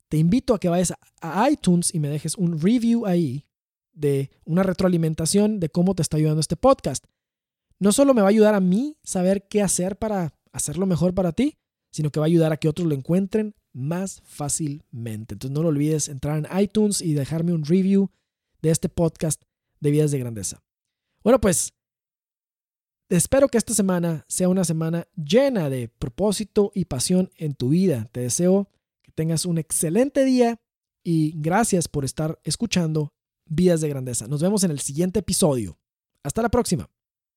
te 0.08 0.18
invito 0.18 0.56
a 0.56 0.60
que 0.60 0.68
vayas 0.68 0.96
a 1.22 1.48
iTunes 1.48 1.94
y 1.94 2.00
me 2.00 2.10
dejes 2.10 2.34
un 2.34 2.60
review 2.60 3.06
ahí 3.06 3.46
de 3.94 4.32
una 4.46 4.64
retroalimentación 4.64 5.60
de 5.60 5.70
cómo 5.70 5.94
te 5.94 6.02
está 6.02 6.18
ayudando 6.18 6.40
este 6.42 6.56
podcast. 6.56 7.06
No 7.78 7.92
solo 7.92 8.16
me 8.16 8.24
va 8.24 8.30
a 8.30 8.32
ayudar 8.32 8.56
a 8.56 8.60
mí 8.62 8.98
saber 9.04 9.48
qué 9.48 9.62
hacer 9.62 9.96
para 9.96 10.34
hacerlo 10.54 10.88
mejor 10.88 11.14
para 11.14 11.34
ti, 11.34 11.60
sino 11.92 12.10
que 12.10 12.20
va 12.20 12.26
a 12.26 12.34
ayudar 12.34 12.52
a 12.52 12.58
que 12.58 12.68
otros 12.68 12.88
lo 12.88 12.96
encuentren 12.96 13.54
más 13.74 14.24
fácilmente. 14.26 15.36
Entonces 15.36 15.54
no 15.54 15.62
lo 15.62 15.70
olvides 15.70 16.10
entrar 16.10 16.40
en 16.40 16.60
iTunes 16.60 17.02
y 17.02 17.14
dejarme 17.14 17.54
un 17.54 17.64
review 17.64 18.10
de 18.64 18.72
este 18.72 18.90
podcast 18.90 19.44
de 19.82 19.92
Vidas 19.92 20.10
de 20.10 20.18
Grandeza. 20.18 20.64
Bueno, 21.24 21.40
pues 21.40 21.76
espero 23.10 23.48
que 23.48 23.58
esta 23.58 23.74
semana 23.74 24.26
sea 24.28 24.50
una 24.50 24.64
semana 24.64 25.08
llena 25.16 25.70
de 25.70 25.88
propósito 25.90 26.72
y 26.74 26.86
pasión 26.86 27.32
en 27.38 27.56
tu 27.56 27.70
vida. 27.70 28.08
Te 28.12 28.22
deseo 28.22 28.70
que 29.02 29.12
tengas 29.12 29.46
un 29.46 29.58
excelente 29.58 30.24
día 30.24 30.62
y 31.04 31.34
gracias 31.42 31.88
por 31.88 32.06
estar 32.06 32.40
escuchando 32.44 33.14
Vidas 33.46 33.82
de 33.82 33.90
Grandeza. 33.90 34.28
Nos 34.28 34.42
vemos 34.42 34.64
en 34.64 34.72
el 34.72 34.80
siguiente 34.80 35.20
episodio. 35.20 35.80
Hasta 36.24 36.42
la 36.42 36.50
próxima. 36.50 36.90